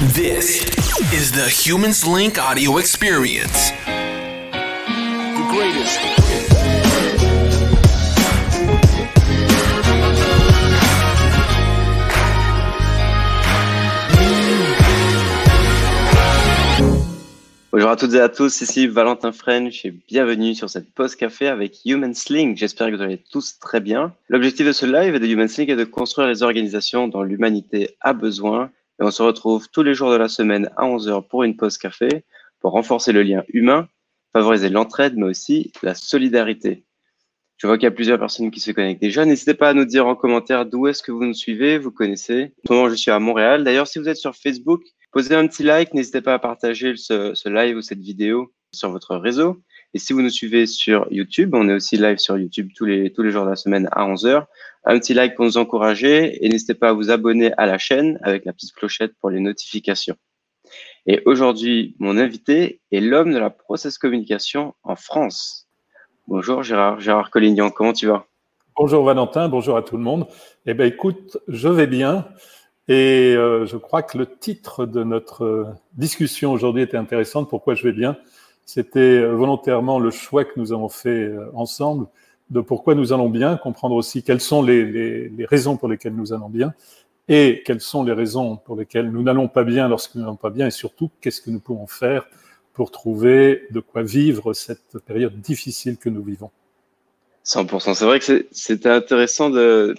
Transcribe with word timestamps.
This 0.00 0.64
is 1.12 1.30
the 1.30 1.46
Humans 1.46 2.06
Link 2.06 2.38
audio 2.38 2.78
experience. 2.78 3.70
The 3.82 5.44
greatest. 5.52 6.00
Bonjour 17.70 17.90
à 17.90 17.96
toutes 17.96 18.14
et 18.14 18.20
à 18.20 18.30
tous, 18.30 18.62
ici 18.62 18.86
Valentin 18.86 19.32
French 19.32 19.84
et 19.84 19.90
bienvenue 20.08 20.54
sur 20.54 20.70
cette 20.70 20.90
pause 20.94 21.14
café 21.14 21.46
avec 21.46 21.80
Human 21.84 22.14
Link. 22.30 22.56
J'espère 22.56 22.90
que 22.90 22.96
vous 22.96 23.02
allez 23.02 23.18
tous 23.18 23.58
très 23.58 23.80
bien. 23.80 24.14
L'objectif 24.30 24.66
de 24.66 24.72
ce 24.72 24.86
live 24.86 25.18
de 25.18 25.26
Human 25.26 25.46
Link 25.58 25.68
est 25.68 25.76
de 25.76 25.84
construire 25.84 26.26
les 26.26 26.42
organisations 26.42 27.06
dont 27.06 27.22
l'humanité 27.22 27.98
a 28.00 28.14
besoin 28.14 28.70
et 29.00 29.04
on 29.04 29.10
se 29.10 29.22
retrouve 29.22 29.68
tous 29.70 29.82
les 29.82 29.94
jours 29.94 30.10
de 30.10 30.16
la 30.16 30.28
semaine 30.28 30.70
à 30.76 30.84
11h 30.84 31.26
pour 31.26 31.44
une 31.44 31.56
pause 31.56 31.78
café 31.78 32.24
pour 32.60 32.72
renforcer 32.72 33.12
le 33.12 33.22
lien 33.22 33.42
humain, 33.48 33.88
favoriser 34.32 34.68
l'entraide 34.68 35.14
mais 35.16 35.26
aussi 35.26 35.72
la 35.82 35.94
solidarité. 35.94 36.84
Je 37.56 37.66
vois 37.66 37.76
qu'il 37.76 37.84
y 37.84 37.88
a 37.88 37.90
plusieurs 37.90 38.18
personnes 38.18 38.50
qui 38.50 38.60
se 38.60 38.70
connectent 38.72 39.02
déjà. 39.02 39.24
N'hésitez 39.24 39.54
pas 39.54 39.70
à 39.70 39.74
nous 39.74 39.84
dire 39.84 40.06
en 40.06 40.14
commentaire 40.14 40.64
d'où 40.64 40.86
est-ce 40.86 41.02
que 41.02 41.12
vous 41.12 41.24
nous 41.24 41.34
suivez, 41.34 41.78
vous 41.78 41.90
connaissez. 41.90 42.52
En 42.64 42.68
ce 42.68 42.72
moment, 42.72 42.88
je 42.88 42.94
suis 42.94 43.10
à 43.10 43.18
Montréal. 43.18 43.64
D'ailleurs, 43.64 43.86
si 43.86 43.98
vous 43.98 44.08
êtes 44.08 44.16
sur 44.16 44.34
Facebook, 44.34 44.82
posez 45.12 45.34
un 45.34 45.46
petit 45.46 45.62
like. 45.62 45.92
N'hésitez 45.92 46.22
pas 46.22 46.32
à 46.32 46.38
partager 46.38 46.96
ce, 46.96 47.48
live 47.48 47.76
ou 47.76 47.82
cette 47.82 48.00
vidéo 48.00 48.50
sur 48.72 48.90
votre 48.90 49.16
réseau. 49.16 49.62
Et 49.92 49.98
si 49.98 50.14
vous 50.14 50.22
nous 50.22 50.30
suivez 50.30 50.66
sur 50.66 51.06
YouTube, 51.10 51.54
on 51.54 51.68
est 51.68 51.74
aussi 51.74 51.98
live 51.98 52.16
sur 52.16 52.38
YouTube 52.38 52.70
tous 52.74 52.86
les, 52.86 53.12
tous 53.12 53.22
les 53.22 53.30
jours 53.30 53.44
de 53.44 53.50
la 53.50 53.56
semaine 53.56 53.90
à 53.92 54.06
11h. 54.06 54.46
Un 54.84 54.98
petit 54.98 55.12
like 55.12 55.34
pour 55.34 55.44
nous 55.44 55.58
encourager 55.58 56.44
et 56.44 56.48
n'hésitez 56.48 56.74
pas 56.74 56.88
à 56.88 56.92
vous 56.92 57.10
abonner 57.10 57.52
à 57.58 57.66
la 57.66 57.76
chaîne 57.76 58.18
avec 58.22 58.46
la 58.46 58.54
petite 58.54 58.72
clochette 58.72 59.12
pour 59.20 59.28
les 59.28 59.40
notifications. 59.40 60.16
Et 61.06 61.22
aujourd'hui, 61.26 61.96
mon 61.98 62.16
invité 62.16 62.80
est 62.90 63.00
l'homme 63.00 63.32
de 63.32 63.38
la 63.38 63.50
process 63.50 63.98
communication 63.98 64.74
en 64.82 64.96
France. 64.96 65.68
Bonjour 66.28 66.62
Gérard, 66.62 66.98
Gérard 66.98 67.30
Collignon, 67.30 67.70
comment 67.70 67.92
tu 67.92 68.06
vas? 68.06 68.26
Bonjour 68.74 69.04
Valentin, 69.04 69.48
bonjour 69.48 69.76
à 69.76 69.82
tout 69.82 69.98
le 69.98 70.02
monde. 70.02 70.26
Eh 70.64 70.72
bien 70.72 70.86
écoute, 70.86 71.36
je 71.46 71.68
vais 71.68 71.86
bien 71.86 72.26
et 72.88 73.34
euh, 73.36 73.66
je 73.66 73.76
crois 73.76 74.02
que 74.02 74.16
le 74.16 74.26
titre 74.26 74.86
de 74.86 75.04
notre 75.04 75.74
discussion 75.92 76.52
aujourd'hui 76.52 76.82
était 76.82 76.96
intéressant. 76.96 77.44
Pourquoi 77.44 77.74
je 77.74 77.82
vais 77.82 77.92
bien? 77.92 78.16
C'était 78.64 79.22
volontairement 79.26 79.98
le 79.98 80.10
choix 80.10 80.44
que 80.44 80.58
nous 80.58 80.72
avons 80.72 80.88
fait 80.88 81.24
euh, 81.24 81.50
ensemble 81.52 82.06
de 82.50 82.60
pourquoi 82.60 82.94
nous 82.94 83.12
allons 83.12 83.28
bien, 83.28 83.56
comprendre 83.56 83.94
aussi 83.94 84.22
quelles 84.22 84.40
sont 84.40 84.62
les, 84.62 85.30
raisons 85.48 85.76
pour 85.76 85.88
lesquelles 85.88 86.14
nous 86.14 86.32
allons 86.32 86.48
bien 86.48 86.74
et 87.28 87.62
quelles 87.64 87.80
sont 87.80 88.02
les 88.02 88.12
raisons 88.12 88.56
pour 88.56 88.76
lesquelles 88.76 89.10
nous 89.10 89.22
n'allons 89.22 89.48
pas 89.48 89.62
bien 89.62 89.88
lorsque 89.88 90.16
nous 90.16 90.22
n'allons 90.22 90.36
pas 90.36 90.50
bien 90.50 90.66
et 90.66 90.72
surtout 90.72 91.10
qu'est-ce 91.20 91.40
que 91.40 91.50
nous 91.50 91.60
pouvons 91.60 91.86
faire 91.86 92.28
pour 92.72 92.90
trouver 92.90 93.66
de 93.70 93.80
quoi 93.80 94.02
vivre 94.02 94.52
cette 94.52 94.98
période 95.06 95.40
difficile 95.40 95.96
que 95.96 96.08
nous 96.08 96.22
vivons. 96.22 96.50
100%. 97.44 97.94
C'est 97.94 98.04
vrai 98.04 98.18
que 98.20 98.46
c'était 98.50 98.88
intéressant 98.88 99.50
de, 99.50 99.94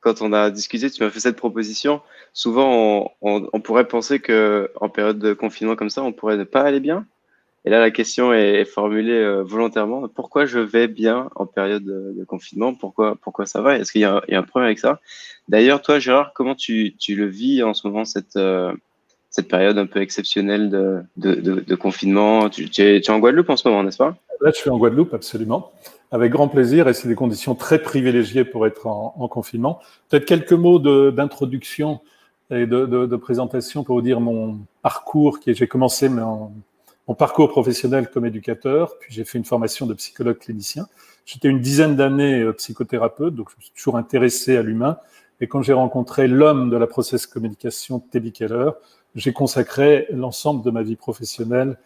quand 0.00 0.22
on 0.22 0.32
a 0.32 0.50
discuté, 0.50 0.90
tu 0.90 1.02
m'as 1.02 1.10
fait 1.10 1.20
cette 1.20 1.36
proposition. 1.36 2.00
Souvent, 2.32 2.70
on, 2.72 3.08
on, 3.22 3.48
on 3.52 3.60
pourrait 3.60 3.86
penser 3.86 4.20
que 4.20 4.70
en 4.80 4.88
période 4.88 5.18
de 5.18 5.32
confinement 5.32 5.76
comme 5.76 5.90
ça, 5.90 6.02
on 6.02 6.12
pourrait 6.12 6.36
ne 6.36 6.44
pas 6.44 6.62
aller 6.62 6.80
bien. 6.80 7.06
Et 7.64 7.70
là, 7.70 7.78
la 7.78 7.90
question 7.92 8.32
est 8.32 8.64
formulée 8.64 9.12
euh, 9.12 9.42
volontairement. 9.42 10.08
Pourquoi 10.08 10.46
je 10.46 10.58
vais 10.58 10.88
bien 10.88 11.30
en 11.36 11.46
période 11.46 11.84
de, 11.84 12.24
confinement? 12.24 12.74
Pourquoi, 12.74 13.16
pourquoi 13.20 13.46
ça 13.46 13.60
va? 13.60 13.78
Est-ce 13.78 13.92
qu'il 13.92 14.00
y, 14.00 14.04
a 14.04 14.20
un 14.28 14.42
problème 14.42 14.66
avec 14.66 14.80
ça? 14.80 15.00
D'ailleurs, 15.48 15.80
toi, 15.80 16.00
Gérard, 16.00 16.32
comment 16.34 16.56
tu, 16.56 16.94
le 17.08 17.26
vis 17.26 17.62
en 17.62 17.72
ce 17.72 17.86
moment, 17.86 18.04
cette, 18.04 18.36
euh, 18.36 18.72
cette 19.30 19.48
période 19.48 19.78
un 19.78 19.86
peu 19.86 20.00
exceptionnelle 20.00 20.70
de, 21.16 21.74
confinement? 21.76 22.50
Tu, 22.50 22.68
es, 22.78 23.10
en 23.10 23.20
Guadeloupe 23.20 23.50
en 23.50 23.56
ce 23.56 23.68
moment, 23.68 23.84
n'est-ce 23.84 23.98
pas? 23.98 24.16
Là, 24.40 24.50
je 24.52 24.58
suis 24.58 24.70
en 24.70 24.78
Guadeloupe, 24.78 25.14
absolument. 25.14 25.70
Avec 26.10 26.32
grand 26.32 26.48
plaisir, 26.48 26.88
et 26.88 26.94
c'est 26.94 27.08
des 27.08 27.14
conditions 27.14 27.54
très 27.54 27.80
privilégiées 27.80 28.44
pour 28.44 28.66
être 28.66 28.88
en, 28.88 29.14
en 29.16 29.28
confinement. 29.28 29.78
Peut-être 30.08 30.24
quelques 30.24 30.52
mots 30.52 30.80
d'introduction 31.10 32.00
et 32.50 32.66
de, 32.66 33.16
présentation 33.16 33.84
pour 33.84 33.96
vous 33.96 34.02
dire 34.02 34.20
mon 34.20 34.58
parcours. 34.82 35.38
J'ai 35.46 35.66
commencé 35.66 36.08
mon, 36.08 36.52
mon, 37.08 37.14
parcours 37.14 37.48
professionnel 37.48 38.08
comme 38.10 38.26
éducateur, 38.26 38.98
puis 38.98 39.12
j'ai 39.12 39.24
fait 39.24 39.38
une 39.38 39.44
formation 39.44 39.86
de 39.86 39.94
psychologue 39.94 40.38
clinicien. 40.38 40.86
J'étais 41.24 41.48
une 41.48 41.60
dizaine 41.60 41.96
d'années 41.96 42.40
euh, 42.40 42.52
psychothérapeute, 42.52 43.34
donc 43.34 43.50
je 43.50 43.56
me 43.56 43.62
suis 43.62 43.72
toujours 43.72 43.96
intéressé 43.96 44.56
à 44.56 44.62
l'humain. 44.62 44.98
Et 45.40 45.48
quand 45.48 45.62
j'ai 45.62 45.72
rencontré 45.72 46.28
l'homme 46.28 46.70
de 46.70 46.76
la 46.76 46.86
process 46.86 47.26
communication, 47.26 48.00
Teddy 48.00 48.32
Keller, 48.32 48.70
j'ai 49.14 49.32
consacré 49.32 50.06
l'ensemble 50.10 50.64
de 50.64 50.70
ma 50.70 50.82
vie 50.82 50.96
professionnelle 50.96 51.76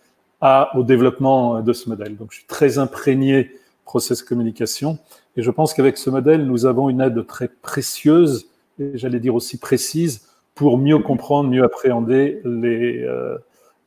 à, 0.41 0.77
au 0.77 0.82
développement 0.82 1.62
de 1.62 1.72
ce 1.72 1.88
modèle. 1.88 2.16
Donc, 2.16 2.33
je 2.33 2.38
suis 2.38 2.47
très 2.47 2.78
imprégné 2.78 3.50
process 3.87 4.22
communication. 4.22 4.98
Et 5.37 5.43
je 5.43 5.50
pense 5.50 5.72
qu'avec 5.72 5.97
ce 5.97 6.10
modèle, 6.10 6.44
nous 6.44 6.66
avons 6.66 6.91
une 6.91 7.00
aide 7.00 7.27
très 7.27 7.48
précieuse, 7.48 8.48
et 8.78 8.98
j'allais 8.98 9.21
dire 9.21 9.34
aussi 9.34 9.59
précise, 9.59 10.28
pour 10.54 10.77
mieux 10.77 10.98
comprendre, 10.98 11.48
mieux 11.48 11.65
appréhender 11.65 12.41
les, 12.44 13.03
euh, 13.03 13.38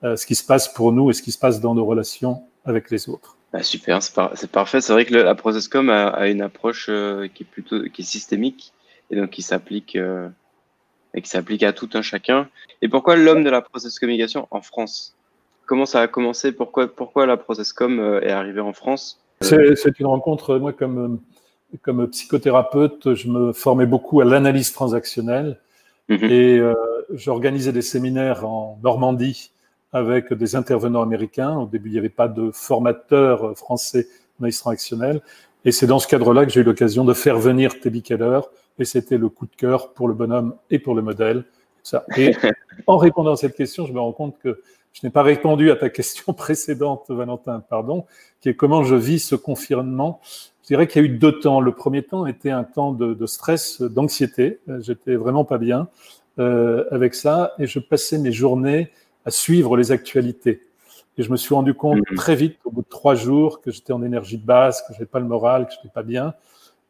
euh, 0.03 0.15
ce 0.15 0.25
qui 0.25 0.35
se 0.35 0.45
passe 0.45 0.71
pour 0.73 0.93
nous 0.93 1.09
et 1.09 1.13
ce 1.13 1.21
qui 1.21 1.31
se 1.31 1.37
passe 1.37 1.59
dans 1.59 1.75
nos 1.75 1.85
relations 1.85 2.43
avec 2.63 2.89
les 2.89 3.09
autres. 3.09 3.35
Bah 3.51 3.63
super, 3.63 4.01
c'est 4.01 4.13
par, 4.13 4.33
parfait. 4.51 4.79
C'est 4.79 4.93
vrai 4.93 5.05
que 5.05 5.13
le, 5.13 5.23
la 5.23 5.35
ProcessCom 5.35 5.89
a, 5.89 6.07
a, 6.07 6.27
une 6.27 6.41
approche 6.41 6.87
euh, 6.89 7.27
qui 7.27 7.43
est 7.43 7.45
plutôt 7.45 7.83
qui 7.83 8.03
est 8.03 8.05
systémique 8.05 8.71
et 9.11 9.17
donc 9.17 9.31
qui 9.31 9.41
s'applique 9.41 9.95
euh, 9.97 10.29
et 11.13 11.21
qui 11.21 11.29
s'applique 11.29 11.63
à 11.63 11.73
tout 11.73 11.89
un 11.95 12.01
chacun. 12.01 12.47
Et 12.81 12.87
pourquoi 12.87 13.17
l'homme 13.17 13.43
de 13.43 13.49
la 13.49 13.61
process 13.61 13.99
communication 13.99 14.47
en 14.51 14.61
France? 14.61 15.15
Comment 15.65 15.85
ça 15.85 15.99
a 16.01 16.07
commencé? 16.07 16.51
Pourquoi, 16.53 16.87
pourquoi 16.87 17.25
la 17.25 17.35
processcom 17.35 18.19
est 18.23 18.31
arrivée 18.31 18.61
en 18.61 18.73
France? 18.73 19.19
C'est 19.41 19.99
une 19.99 20.05
rencontre, 20.05 20.57
moi, 20.57 20.73
comme, 20.73 21.19
comme 21.81 22.07
psychothérapeute, 22.09 23.13
je 23.15 23.27
me 23.27 23.53
formais 23.53 23.85
beaucoup 23.85 24.21
à 24.21 24.25
l'analyse 24.25 24.71
transactionnelle 24.71 25.59
mm 26.09 26.15
-hmm. 26.15 26.31
et 26.31 26.73
j'organisais 27.13 27.71
des 27.71 27.83
séminaires 27.83 28.45
en 28.45 28.79
Normandie 28.83 29.51
avec 29.91 30.33
des 30.33 30.55
intervenants 30.55 31.01
américains. 31.01 31.57
Au 31.57 31.65
début, 31.65 31.89
il 31.89 31.93
n'y 31.93 31.99
avait 31.99 32.09
pas 32.09 32.27
de 32.27 32.51
formateur 32.51 33.57
français 33.57 34.07
d'analyse 34.39 34.59
transactionnelle. 34.59 35.21
Et 35.65 35.71
c'est 35.71 35.87
dans 35.87 35.99
ce 35.99 36.07
cadre-là 36.07 36.45
que 36.45 36.51
j'ai 36.51 36.61
eu 36.61 36.63
l'occasion 36.63 37.03
de 37.03 37.13
faire 37.13 37.37
venir 37.37 37.79
Teddy 37.79 38.01
Keller, 38.01 38.39
et 38.77 38.85
c'était 38.85 39.17
le 39.17 39.27
coup 39.27 39.45
de 39.45 39.55
cœur 39.55 39.93
pour 39.93 40.07
le 40.07 40.13
bonhomme 40.13 40.55
et 40.69 40.79
pour 40.79 40.95
le 40.95 41.01
modèle. 41.01 41.43
Ça. 41.83 42.05
Et 42.17 42.33
en 42.87 42.97
répondant 42.97 43.33
à 43.33 43.35
cette 43.35 43.55
question, 43.55 43.85
je 43.85 43.93
me 43.93 43.99
rends 43.99 44.13
compte 44.13 44.37
que 44.39 44.61
je 44.93 45.05
n'ai 45.05 45.11
pas 45.11 45.23
répondu 45.23 45.69
à 45.71 45.75
ta 45.75 45.89
question 45.89 46.33
précédente, 46.33 47.05
Valentin, 47.09 47.59
pardon, 47.59 48.05
qui 48.41 48.49
est 48.49 48.55
comment 48.55 48.83
je 48.83 48.95
vis 48.95 49.19
ce 49.19 49.35
confinement. 49.35 50.21
Je 50.63 50.67
dirais 50.67 50.87
qu'il 50.87 51.01
y 51.01 51.05
a 51.05 51.07
eu 51.07 51.17
deux 51.17 51.39
temps. 51.39 51.61
Le 51.61 51.73
premier 51.73 52.03
temps 52.03 52.25
était 52.25 52.51
un 52.51 52.63
temps 52.63 52.93
de, 52.93 53.13
de 53.13 53.25
stress, 53.25 53.81
d'anxiété. 53.81 54.59
J'étais 54.79 55.15
vraiment 55.15 55.43
pas 55.43 55.57
bien 55.57 55.89
euh, 56.37 56.85
avec 56.91 57.15
ça, 57.15 57.53
et 57.59 57.67
je 57.67 57.79
passais 57.79 58.17
mes 58.17 58.31
journées 58.31 58.91
à 59.29 59.31
suivre 59.31 59.77
les 59.77 59.91
actualités. 59.91 60.63
Et 61.17 61.23
je 61.23 61.31
me 61.31 61.37
suis 61.37 61.53
rendu 61.53 61.73
compte 61.73 61.99
mmh. 61.99 62.15
très 62.15 62.35
vite, 62.35 62.57
au 62.65 62.71
bout 62.71 62.81
de 62.81 62.89
trois 62.89 63.13
jours, 63.13 63.61
que 63.61 63.69
j'étais 63.71 63.93
en 63.93 64.01
énergie 64.01 64.37
de 64.37 64.45
base, 64.45 64.81
que 64.81 64.87
je 64.89 64.93
n'avais 64.93 65.05
pas 65.05 65.19
le 65.19 65.27
moral, 65.27 65.67
que 65.67 65.73
je 65.73 65.77
n'étais 65.77 65.93
pas 65.93 66.03
bien. 66.03 66.33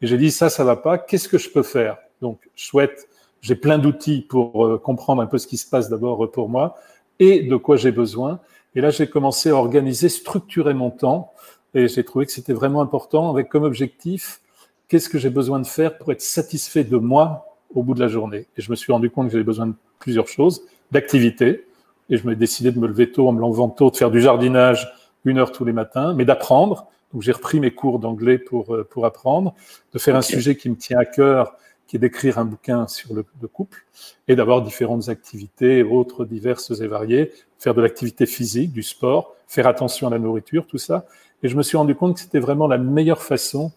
Et 0.02 0.08
j'ai 0.08 0.18
dit, 0.18 0.32
ça, 0.32 0.50
ça 0.50 0.64
va 0.64 0.78
pas. 0.78 0.98
Qu'est-ce 0.98 1.28
que 1.28 1.38
je 1.38 1.50
peux 1.50 1.64
faire? 1.64 1.98
Donc, 2.22 2.40
souhaite, 2.56 3.10
j'ai 3.42 3.56
plein 3.56 3.78
d'outils 3.78 4.22
pour 4.22 4.66
euh, 4.66 4.78
comprendre 4.78 5.22
un 5.22 5.26
peu 5.26 5.38
ce 5.38 5.48
qui 5.48 5.58
se 5.58 5.70
passe 5.70 5.90
d'abord 5.90 6.24
euh, 6.24 6.32
pour 6.32 6.48
moi 6.48 6.78
et 7.20 7.42
de 7.42 7.56
quoi 7.58 7.76
j'ai 7.76 7.92
besoin. 7.92 8.40
Et 8.76 8.82
là, 8.82 8.90
j'ai 8.92 9.10
commencé 9.10 9.50
à 9.50 9.56
organiser, 9.56 10.08
structurer 10.08 10.74
mon 10.74 10.92
temps. 10.92 11.34
Et 11.74 11.88
j'ai 11.88 12.04
trouvé 12.06 12.26
que 12.26 12.32
c'était 12.32 12.54
vraiment 12.54 12.82
important 12.82 13.30
avec 13.30 13.50
comme 13.50 13.64
objectif, 13.64 14.42
qu'est-ce 14.88 15.10
que 15.10 15.20
j'ai 15.20 15.30
besoin 15.30 15.60
de 15.60 15.68
faire 15.68 15.98
pour 15.98 16.12
être 16.12 16.22
satisfait 16.22 16.84
de 16.84 16.98
moi 16.98 17.46
au 17.76 17.84
bout 17.84 17.94
de 17.94 18.00
la 18.00 18.08
journée? 18.08 18.48
Et 18.58 18.62
je 18.62 18.72
me 18.72 18.76
suis 18.76 18.92
rendu 18.94 19.10
compte 19.10 19.28
que 19.28 19.34
j'avais 19.34 19.44
besoin 19.44 19.68
de 19.68 19.74
plusieurs 20.00 20.28
choses, 20.28 20.64
d'activité. 20.92 21.66
Et 22.10 22.18
je 22.18 22.28
me 22.28 22.36
décidé 22.36 22.72
de 22.72 22.80
me 22.80 22.88
lever 22.88 23.12
tôt 23.12 23.28
en 23.28 23.32
me 23.32 23.42
levant 23.42 23.70
tôt, 23.70 23.92
de 23.92 23.98
faire 23.98 24.12
du 24.12 24.22
jardinage 24.22 24.92
une 25.26 25.38
heure 25.38 25.52
tous 25.52 25.66
les 25.66 25.74
matins, 25.74 26.14
mais 26.14 26.26
d'apprendre 26.26 26.88
donc 27.14 27.24
j'ai 27.24 27.32
repris 27.32 27.60
mes 27.60 27.72
cours 27.72 28.00
d'anglais 28.00 28.38
pour, 28.38 28.76
euh, 28.76 28.88
pour 28.90 29.06
apprendre, 29.06 29.56
de 29.94 30.00
faire 30.00 30.16
okay. 30.16 30.20
un 30.20 30.22
sujet 30.22 30.56
qui 30.56 30.70
me 30.70 30.76
tient 30.76 31.00
à 31.00 31.06
cœur, 31.06 31.56
qui 31.88 31.96
est 31.96 32.00
d'écrire 32.00 32.38
un 32.38 32.46
bouquin 32.46 32.88
sur 32.88 33.14
le, 33.14 33.26
le 33.42 33.48
couple, 33.48 33.86
et 34.28 34.36
d'avoir 34.36 34.62
différentes 34.62 35.10
activités, 35.10 35.82
autres 35.82 36.26
diverses 36.26 36.72
et 36.80 36.88
variées, 36.88 37.32
faire 37.58 37.74
de 37.74 37.82
l'activité 37.82 38.26
physique, 38.26 38.72
du 38.72 38.84
sport, 38.84 39.36
faire 39.48 39.66
attention 39.66 40.08
à 40.08 40.12
la 40.12 40.20
nourriture, 40.20 40.68
tout 40.68 40.78
ça. 40.78 41.06
Et 41.42 41.48
je 41.48 41.58
me 41.58 41.64
suis 41.64 41.78
rendu 41.78 41.96
compte 41.96 42.16
que 42.16 42.20
c'était 42.20 42.40
vraiment 42.40 42.68
la 42.68 42.78
meilleure 42.78 43.24
façon 43.24 43.72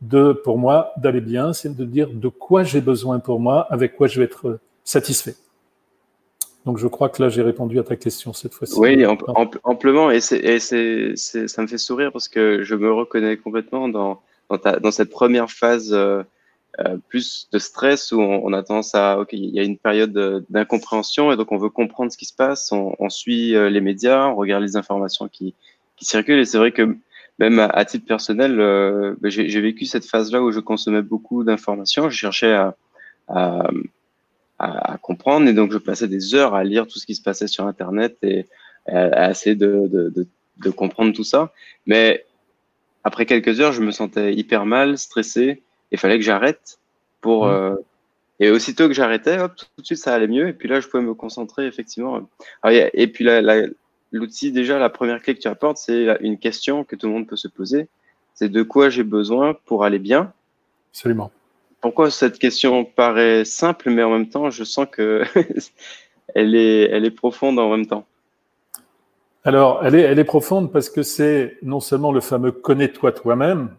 de, 0.00 0.32
pour 0.32 0.56
moi, 0.56 0.92
d'aller 0.96 1.20
bien, 1.20 1.52
c'est 1.52 1.76
de 1.76 1.84
dire 1.84 2.08
de 2.10 2.28
quoi 2.28 2.62
j'ai 2.62 2.80
besoin 2.80 3.18
pour 3.18 3.40
moi, 3.40 3.66
avec 3.70 3.94
quoi 3.94 4.06
je 4.06 4.20
vais 4.20 4.24
être 4.24 4.58
satisfait. 4.84 5.34
Donc 6.66 6.78
je 6.78 6.86
crois 6.86 7.08
que 7.08 7.22
là 7.22 7.28
j'ai 7.28 7.42
répondu 7.42 7.78
à 7.78 7.82
ta 7.82 7.96
question 7.96 8.32
cette 8.32 8.54
fois-ci. 8.54 8.74
Oui, 8.78 9.04
amplement, 9.64 10.10
et, 10.10 10.20
c'est, 10.20 11.16
ça 11.16 11.62
me 11.62 11.66
fait 11.66 11.78
sourire 11.78 12.12
parce 12.12 12.28
que 12.28 12.62
je 12.62 12.74
me 12.74 12.92
reconnais 12.92 13.36
complètement 13.36 13.88
dans, 13.88 14.20
dans, 14.48 14.58
ta, 14.58 14.78
dans 14.78 14.90
cette 14.90 15.10
première 15.10 15.50
phase 15.50 15.92
euh, 15.92 16.22
euh, 16.78 16.96
plus 17.08 17.48
de 17.52 17.58
stress 17.58 18.12
où 18.12 18.20
on, 18.20 18.52
a 18.52 18.62
tendance 18.62 18.94
à, 18.94 19.18
ok, 19.18 19.32
il 19.32 19.50
y 19.50 19.58
a 19.58 19.64
une 19.64 19.76
période 19.76 20.46
d'incompréhension 20.50 21.32
et 21.32 21.36
donc 21.36 21.50
on 21.50 21.58
veut 21.58 21.68
comprendre 21.68 22.12
ce 22.12 22.16
qui 22.16 22.26
se 22.26 22.34
passe, 22.34 22.70
on, 22.72 23.08
suit 23.08 23.56
euh, 23.56 23.68
les 23.68 23.80
médias, 23.80 24.28
on 24.28 24.36
regarde 24.36 24.62
les 24.62 24.76
informations 24.76 25.28
qui, 25.28 25.54
qui 25.96 26.04
circulent. 26.04 26.38
Et 26.38 26.44
c'est 26.44 26.58
vrai 26.58 26.70
que 26.70 26.96
même 27.40 27.58
à, 27.58 27.84
titre 27.84 28.06
personnel, 28.06 28.60
euh, 28.60 29.14
ben, 29.20 29.30
j'ai 29.30 29.60
vécu 29.60 29.84
cette 29.84 30.04
phase-là 30.04 30.42
où 30.42 30.52
je 30.52 30.60
consommais 30.60 31.02
beaucoup 31.02 31.42
d'informations, 31.42 32.08
je 32.08 32.16
cherchais 32.16 32.52
à, 32.52 32.76
à, 33.28 33.68
à, 34.60 34.98
comprendre 34.98 35.48
et 35.48 35.52
donc 35.52 35.72
je 35.72 35.78
passais 35.78 36.08
des 36.08 36.34
heures 36.34 36.54
à 36.54 36.64
lire 36.64 36.86
tout 36.86 36.98
ce 36.98 37.06
qui 37.06 37.14
se 37.14 37.22
passait 37.22 37.46
sur 37.46 37.66
Internet 37.66 38.18
et 38.22 38.46
à, 38.86 39.30
essayer 39.30 39.56
de, 39.56 39.88
de, 39.88 40.08
de, 40.10 40.26
de 40.58 40.70
comprendre 40.70 41.12
tout 41.12 41.24
ça. 41.24 41.52
Mais 41.86 42.24
après 43.04 43.26
quelques 43.26 43.60
heures, 43.60 43.72
je 43.72 43.82
me 43.82 43.90
sentais 43.90 44.34
hyper 44.34 44.66
mal, 44.66 44.98
stressé 44.98 45.62
il 45.90 45.98
fallait 45.98 46.18
que 46.18 46.24
j'arrête 46.24 46.78
pour. 47.20 47.46
Mmh. 47.46 47.50
Euh, 47.50 47.76
et 48.42 48.50
aussitôt 48.50 48.88
que 48.88 48.94
j'arrêtais, 48.94 49.38
hop, 49.38 49.54
tout 49.54 49.66
de 49.82 49.86
suite 49.86 49.98
ça 49.98 50.14
allait 50.14 50.26
mieux. 50.26 50.48
Et 50.48 50.54
puis 50.54 50.66
là, 50.66 50.80
je 50.80 50.88
pouvais 50.88 51.02
me 51.02 51.12
concentrer 51.12 51.66
effectivement. 51.66 52.26
et 52.64 53.06
puis 53.08 53.26
l'outil, 54.12 54.50
déjà, 54.50 54.78
la 54.78 54.88
première 54.88 55.20
clé 55.20 55.34
que 55.34 55.40
tu 55.40 55.48
apportes, 55.48 55.76
c'est 55.76 56.16
une 56.20 56.38
question 56.38 56.84
que 56.84 56.96
tout 56.96 57.06
le 57.06 57.12
monde 57.12 57.26
peut 57.26 57.36
se 57.36 57.48
poser. 57.48 57.88
C'est 58.34 58.48
de 58.48 58.62
quoi 58.62 58.88
j'ai 58.88 59.04
besoin 59.04 59.54
pour 59.66 59.84
aller 59.84 59.98
bien? 59.98 60.32
Absolument. 60.92 61.30
Pourquoi 61.80 62.10
cette 62.10 62.38
question 62.38 62.84
paraît 62.84 63.44
simple, 63.44 63.90
mais 63.90 64.02
en 64.02 64.10
même 64.10 64.28
temps, 64.28 64.50
je 64.50 64.64
sens 64.64 64.86
que 64.90 65.22
elle 66.34 66.54
est, 66.54 66.90
elle 66.90 67.04
est 67.04 67.10
profonde 67.10 67.58
en 67.58 67.70
même 67.70 67.86
temps. 67.86 68.06
Alors, 69.44 69.80
elle 69.84 69.94
est, 69.94 70.02
elle 70.02 70.18
est 70.18 70.24
profonde 70.24 70.70
parce 70.70 70.90
que 70.90 71.02
c'est 71.02 71.56
non 71.62 71.80
seulement 71.80 72.12
le 72.12 72.20
fameux 72.20 72.52
connais-toi 72.52 73.12
toi-même, 73.12 73.70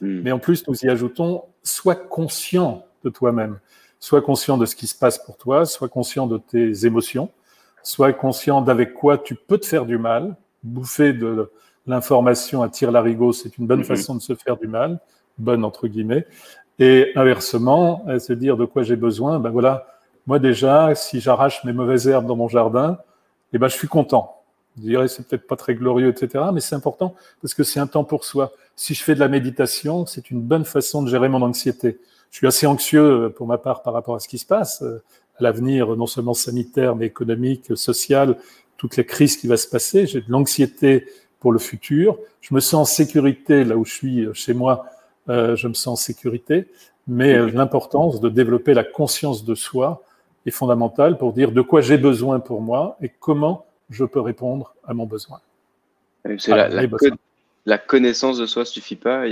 Hmm. 0.00 0.20
Mais 0.22 0.32
en 0.32 0.38
plus, 0.38 0.66
nous 0.68 0.84
y 0.84 0.88
ajoutons, 0.88 1.42
sois 1.62 1.94
conscient 1.94 2.84
de 3.04 3.10
toi-même. 3.10 3.58
Sois 3.98 4.20
conscient 4.20 4.58
de 4.58 4.66
ce 4.66 4.76
qui 4.76 4.86
se 4.86 4.94
passe 4.94 5.18
pour 5.18 5.36
toi, 5.36 5.64
sois 5.64 5.88
conscient 5.88 6.26
de 6.26 6.38
tes 6.38 6.86
émotions, 6.86 7.30
sois 7.82 8.12
conscient 8.12 8.60
d'avec 8.60 8.92
quoi 8.92 9.18
tu 9.18 9.34
peux 9.34 9.58
te 9.58 9.66
faire 9.66 9.86
du 9.86 9.98
mal. 9.98 10.36
Bouffer 10.62 11.12
de 11.12 11.50
l'information 11.86 12.62
à 12.62 12.68
tir 12.68 12.90
larigot, 12.90 13.32
c'est 13.32 13.56
une 13.58 13.66
bonne 13.66 13.80
hmm. 13.80 13.84
façon 13.84 14.14
de 14.14 14.20
se 14.20 14.34
faire 14.34 14.56
du 14.56 14.66
mal, 14.66 15.00
bonne 15.38 15.64
entre 15.64 15.88
guillemets. 15.88 16.26
Et 16.78 17.12
inversement, 17.14 18.04
se 18.18 18.32
dire 18.32 18.56
de 18.56 18.66
quoi 18.66 18.82
j'ai 18.82 18.96
besoin, 18.96 19.38
ben 19.38 19.50
voilà, 19.50 19.86
moi 20.26 20.38
déjà, 20.38 20.94
si 20.94 21.20
j'arrache 21.20 21.64
mes 21.64 21.72
mauvaises 21.72 22.08
herbes 22.08 22.26
dans 22.26 22.36
mon 22.36 22.48
jardin, 22.48 22.98
eh 23.52 23.58
ben 23.58 23.68
je 23.68 23.76
suis 23.76 23.88
content. 23.88 24.42
Je 24.76 24.82
dirais 24.82 25.08
c'est 25.08 25.26
peut-être 25.26 25.46
pas 25.46 25.56
très 25.56 25.74
glorieux, 25.74 26.08
etc. 26.08 26.44
Mais 26.52 26.60
c'est 26.60 26.74
important 26.74 27.14
parce 27.40 27.54
que 27.54 27.62
c'est 27.62 27.80
un 27.80 27.86
temps 27.86 28.04
pour 28.04 28.24
soi. 28.24 28.52
Si 28.74 28.92
je 28.94 29.02
fais 29.02 29.14
de 29.14 29.20
la 29.20 29.28
méditation, 29.28 30.04
c'est 30.04 30.30
une 30.30 30.40
bonne 30.40 30.64
façon 30.64 31.02
de 31.02 31.08
gérer 31.08 31.28
mon 31.28 31.42
anxiété. 31.42 31.98
Je 32.30 32.38
suis 32.38 32.46
assez 32.46 32.66
anxieux 32.66 33.26
euh, 33.26 33.28
pour 33.30 33.46
ma 33.46 33.56
part 33.56 33.82
par 33.82 33.94
rapport 33.94 34.16
à 34.16 34.20
ce 34.20 34.28
qui 34.28 34.38
se 34.38 34.44
passe 34.44 34.82
euh, 34.82 35.02
à 35.38 35.42
l'avenir, 35.44 35.96
non 35.96 36.06
seulement 36.06 36.34
sanitaire 36.34 36.96
mais 36.96 37.06
économique, 37.06 37.76
social, 37.76 38.36
toutes 38.76 38.96
les 38.96 39.06
crises 39.06 39.36
qui 39.36 39.46
va 39.46 39.56
se 39.56 39.68
passer. 39.68 40.06
J'ai 40.06 40.20
de 40.20 40.30
l'anxiété 40.30 41.06
pour 41.40 41.52
le 41.52 41.58
futur. 41.58 42.18
Je 42.40 42.54
me 42.54 42.60
sens 42.60 42.74
en 42.74 42.84
sécurité 42.84 43.64
là 43.64 43.76
où 43.76 43.84
je 43.84 43.92
suis 43.92 44.26
euh, 44.26 44.34
chez 44.34 44.52
moi. 44.52 44.86
Je 45.28 45.68
me 45.68 45.74
sens 45.74 45.86
en 45.86 45.96
sécurité. 45.96 46.66
Mais 47.08 47.38
l'importance 47.50 48.20
de 48.20 48.28
développer 48.28 48.74
la 48.74 48.84
conscience 48.84 49.44
de 49.44 49.54
soi 49.54 50.02
est 50.44 50.50
fondamentale 50.50 51.18
pour 51.18 51.32
dire 51.32 51.52
de 51.52 51.60
quoi 51.60 51.80
j'ai 51.80 51.98
besoin 51.98 52.40
pour 52.40 52.60
moi 52.60 52.96
et 53.02 53.10
comment 53.20 53.66
je 53.90 54.04
peux 54.04 54.20
répondre 54.20 54.74
à 54.86 54.94
mon 54.94 55.06
besoin. 55.06 55.40
C'est 56.38 56.52
la, 57.66 57.78
connaissance 57.78 58.38
de 58.38 58.46
soi 58.46 58.62
ne 58.62 58.66
suffit 58.66 58.96
pas. 58.96 59.24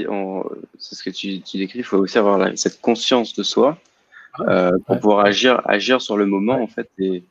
C'est 0.78 0.94
ce 0.94 1.04
que 1.04 1.10
tu, 1.10 1.38
décris. 1.56 1.78
Il 1.78 1.84
faut 1.84 1.98
aussi 1.98 2.18
avoir 2.18 2.48
cette 2.56 2.80
conscience 2.80 3.34
de 3.34 3.42
soi 3.42 3.78
ah, 4.34 4.42
euh, 4.48 4.78
pour 4.86 4.98
pouvoir 4.98 5.24
agir, 5.24 5.62
agir 5.64 6.02
sur 6.02 6.16
le 6.16 6.26
moment, 6.26 6.60
en 6.60 6.66
fait. 6.66 6.88
Et, 6.98 7.22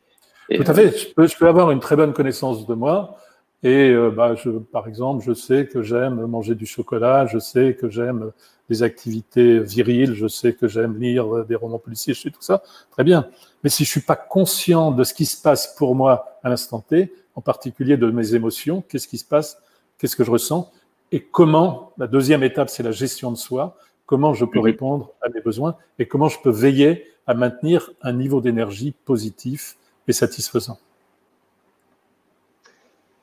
Tout 0.55 0.63
à 0.65 0.73
fait. 0.73 0.97
Je 0.97 1.37
peux, 1.37 1.47
avoir 1.47 1.71
une 1.71 1.81
très 1.81 1.95
bonne 1.97 2.13
connaissance 2.13 2.65
de 2.65 2.73
moi. 2.73 3.17
Et 3.63 3.91
euh, 3.91 4.11
bah, 4.11 4.35
je, 4.35 4.49
par 4.49 4.87
exemple, 4.87 5.23
je 5.25 5.33
sais 5.33 5.67
que 5.67 5.81
j'aime 5.81 6.25
manger 6.25 6.53
du 6.53 6.65
chocolat, 6.65 7.25
je 7.25 7.39
sais 7.39 7.75
que 7.75 7.89
j'aime 7.89 8.31
des 8.69 8.83
activités 8.83 9.59
viriles, 9.59 10.13
je 10.13 10.27
sais 10.27 10.53
que 10.53 10.67
j'aime 10.67 10.99
lire 10.99 11.45
des 11.45 11.55
romans 11.55 11.79
policiers, 11.79 12.13
je 12.13 12.21
sais 12.21 12.31
tout 12.31 12.41
ça. 12.41 12.61
Très 12.91 13.03
bien. 13.03 13.27
Mais 13.63 13.69
si 13.69 13.85
je 13.85 13.89
suis 13.89 14.01
pas 14.01 14.15
conscient 14.15 14.91
de 14.91 15.03
ce 15.03 15.13
qui 15.13 15.25
se 15.25 15.41
passe 15.41 15.75
pour 15.77 15.95
moi 15.95 16.39
à 16.43 16.49
l'instant 16.49 16.79
T, 16.79 17.13
en 17.35 17.41
particulier 17.41 17.97
de 17.97 18.09
mes 18.11 18.35
émotions, 18.35 18.83
qu'est-ce 18.87 19.07
qui 19.07 19.17
se 19.17 19.25
passe, 19.25 19.57
qu'est-ce 19.97 20.15
que 20.15 20.23
je 20.23 20.31
ressens, 20.31 20.71
et 21.11 21.21
comment, 21.21 21.91
la 21.97 22.07
deuxième 22.07 22.43
étape, 22.43 22.69
c'est 22.69 22.83
la 22.83 22.91
gestion 22.91 23.31
de 23.31 23.37
soi, 23.37 23.77
comment 24.05 24.33
je 24.33 24.45
peux 24.45 24.59
mhm. 24.59 24.65
répondre 24.65 25.11
à 25.21 25.29
mes 25.29 25.41
besoins 25.41 25.77
et 25.99 26.07
comment 26.07 26.27
je 26.27 26.39
peux 26.41 26.51
veiller 26.51 27.05
à 27.27 27.33
maintenir 27.33 27.91
un 28.01 28.13
niveau 28.13 28.41
d'énergie 28.41 28.93
positif 29.05 29.77
et 30.07 30.13
satisfaisant? 30.13 30.79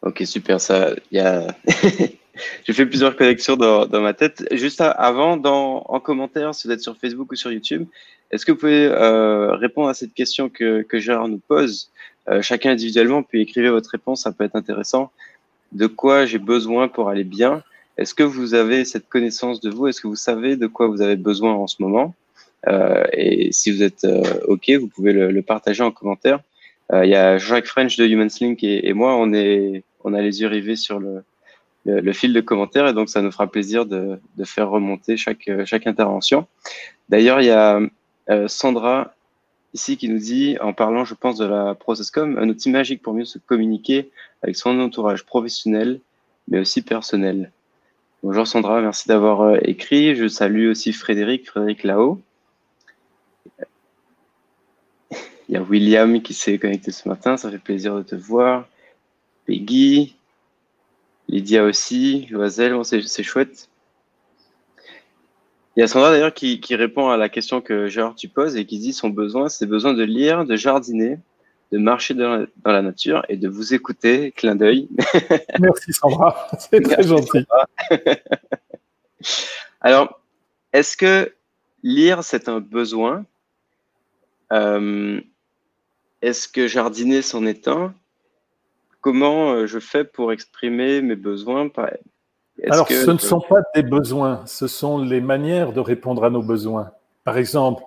Ok, 0.02 0.23
super. 0.25 0.61
Ça, 0.61 0.94
y 1.12 1.19
a. 1.19 1.47
J'ai 2.64 2.73
fait 2.73 2.87
plusieurs 2.87 3.17
connexions 3.17 3.56
dans, 3.56 3.87
dans 3.87 4.00
ma 4.00 4.14
tête. 4.14 4.47
Juste 4.52 4.81
avant, 4.81 5.37
dans, 5.37 5.85
en 5.87 6.00
commentaire, 6.00 6.55
si 6.55 6.67
vous 6.67 6.73
êtes 6.73 6.81
sur 6.81 6.97
Facebook 6.97 7.31
ou 7.32 7.37
sur 7.37 7.52
YouTube, 7.52 7.87
est-ce 8.31 8.47
que 8.47 8.52
vous 8.52 8.58
pouvez 8.58 8.87
euh, 8.87 9.52
répondre 9.56 9.88
à 9.88 9.94
cette 9.94 10.14
question 10.14 10.49
que, 10.49 10.82
que 10.82 10.99
Gérard 10.99 11.29
nous 11.29 11.41
pose 11.47 11.91
euh, 12.29 12.41
Chacun 12.41 12.70
individuellement, 12.70 13.23
puis 13.23 13.43
écrivez 13.43 13.69
votre 13.69 13.91
réponse, 13.91 14.23
ça 14.23 14.32
peut 14.32 14.44
être 14.44 14.56
intéressant. 14.56 15.11
De 15.73 15.87
quoi 15.87 16.25
j'ai 16.25 16.38
besoin 16.38 16.88
pour 16.88 17.08
aller 17.11 17.25
bien? 17.25 17.62
Est-ce 17.99 18.14
que 18.14 18.23
vous 18.23 18.55
avez 18.55 18.85
cette 18.87 19.08
connaissance 19.08 19.61
de 19.61 19.69
vous? 19.69 19.88
Est-ce 19.88 20.00
que 20.00 20.08
vous 20.08 20.17
savez 20.17 20.56
de 20.56 20.67
quoi 20.67 20.87
vous 20.87 21.03
avez 21.03 21.17
besoin 21.17 21.53
en 21.53 21.67
ce 21.67 21.76
moment? 21.81 22.14
Euh, 22.69 23.05
Et 23.12 23.53
si 23.53 23.70
vous 23.70 23.82
êtes 23.82 24.05
euh, 24.05 24.23
OK, 24.46 24.70
vous 24.70 24.88
pouvez 24.88 25.12
le, 25.12 25.31
le, 25.31 25.43
partager 25.43 25.82
en 25.82 25.91
commentaire. 25.91 26.41
Euh, 26.93 27.05
il 27.05 27.11
y 27.11 27.14
a 27.14 27.38
Jacques 27.38 27.67
French 27.67 27.96
de 27.96 28.06
Human 28.06 28.29
Link 28.41 28.62
et, 28.64 28.88
et, 28.88 28.93
moi, 28.93 29.17
on, 29.17 29.32
est, 29.32 29.82
on 30.05 30.14
a 30.14 30.20
les 30.20 30.41
yeux 30.41 30.49
rivés 30.49 30.76
sur 30.76 31.00
le, 31.00 31.23
fil 32.12 32.32
de 32.32 32.41
commentaires 32.41 32.87
et 32.87 32.93
donc 32.93 33.08
ça 33.08 33.23
nous 33.23 33.31
fera 33.31 33.47
plaisir 33.47 33.87
de, 33.87 34.19
faire 34.44 34.70
remonter 34.70 35.17
chaque, 35.17 35.50
chaque 35.64 35.87
intervention. 35.87 36.47
D'ailleurs, 37.08 37.41
il 37.41 37.47
y 37.47 37.50
a 37.50 37.81
euh, 38.31 38.49
Sandra, 38.49 39.14
ici, 39.75 39.97
qui 39.97 40.08
nous 40.08 40.19
dit, 40.19 40.56
en 40.61 40.73
parlant, 40.73 41.05
je 41.05 41.14
pense, 41.14 41.37
de 41.38 41.47
la 41.47 41.75
Processcom, 41.75 42.38
un 42.38 42.49
outil 42.49 42.70
magique 42.70 43.02
pour 43.02 43.14
mieux 43.14 43.25
se 43.25 43.38
communiquer 43.38 44.11
avec 44.43 44.56
son 44.56 44.79
entourage 44.81 45.25
professionnel, 45.25 46.00
mais 46.49 46.61
aussi 46.61 46.82
personnel. 46.82 47.50
Bonjour 48.23 48.46
Sandra, 48.46 48.81
merci 48.82 49.08
d'avoir 49.08 49.41
euh, 49.41 49.58
écrit. 49.62 50.14
Je 50.14 50.29
salue 50.29 50.69
aussi 50.69 50.93
Frédéric, 50.93 51.46
Frédéric 51.46 51.85
Lao. 51.85 52.20
Il 55.49 55.55
y 55.55 55.56
a 55.56 55.62
William 55.62 56.20
qui 56.23 56.35
s'est 56.35 56.58
connecté 56.58 56.93
ce 56.93 57.08
matin, 57.08 57.37
ça 57.37 57.50
fait 57.50 57.58
plaisir 57.58 57.96
de 57.96 58.03
te 58.03 58.14
voir. 58.14 58.69
Peggy, 59.50 60.14
Lydia 61.28 61.64
aussi, 61.64 62.28
Loisel, 62.30 62.84
c'est 62.84 63.22
chouette. 63.24 63.69
Il 65.74 65.80
y 65.80 65.82
a 65.82 65.88
Sandra 65.88 66.12
d'ailleurs 66.12 66.32
qui, 66.32 66.60
répond 66.76 67.08
à 67.08 67.16
la 67.16 67.28
question 67.28 67.60
que 67.60 67.88
Gérard 67.88 68.14
tu 68.14 68.28
poses 68.28 68.56
et 68.56 68.64
qui 68.64 68.78
dit 68.78 68.92
son 68.92 69.08
besoin, 69.08 69.48
c'est 69.48 69.66
besoin 69.66 69.92
de 69.92 70.04
lire, 70.04 70.44
de 70.44 70.54
jardiner, 70.54 71.19
de 71.72 71.78
marcher 71.78 72.14
dans 72.14 72.46
la, 72.64 72.82
nature 72.82 73.24
et 73.28 73.36
de 73.36 73.48
vous 73.48 73.74
écouter. 73.74 74.30
Clin 74.30 74.54
d'œil. 74.54 74.88
Merci 75.58 75.94
Sandra, 75.94 76.46
c'est 76.60 76.82
très 76.82 77.02
gentil. 77.02 77.44
Alors, 79.80 80.20
est-ce 80.72 80.96
que 80.96 81.34
lire 81.82 82.22
c'est 82.22 82.48
un 82.48 82.60
besoin? 82.60 83.26
Euh, 84.52 85.20
Est-ce 86.22 86.46
que 86.46 86.69
jardiner 86.69 87.22
c'en 87.22 87.44
est 87.46 87.66
un? 87.66 87.92
Comment 89.00 89.52
euh, 89.52 89.66
je 89.66 89.78
fais 89.78 90.04
pour 90.04 90.32
exprimer 90.32 91.02
mes 91.02 91.16
besoins 91.16 91.69
alors, 92.69 92.88
ce 92.88 93.10
ne 93.10 93.16
sont 93.16 93.40
pas 93.40 93.62
des 93.74 93.82
besoins, 93.82 94.42
ce 94.44 94.66
sont 94.66 94.98
les 94.98 95.22
manières 95.22 95.72
de 95.72 95.80
répondre 95.80 96.24
à 96.24 96.30
nos 96.30 96.42
besoins. 96.42 96.90
Par 97.24 97.38
exemple, 97.38 97.82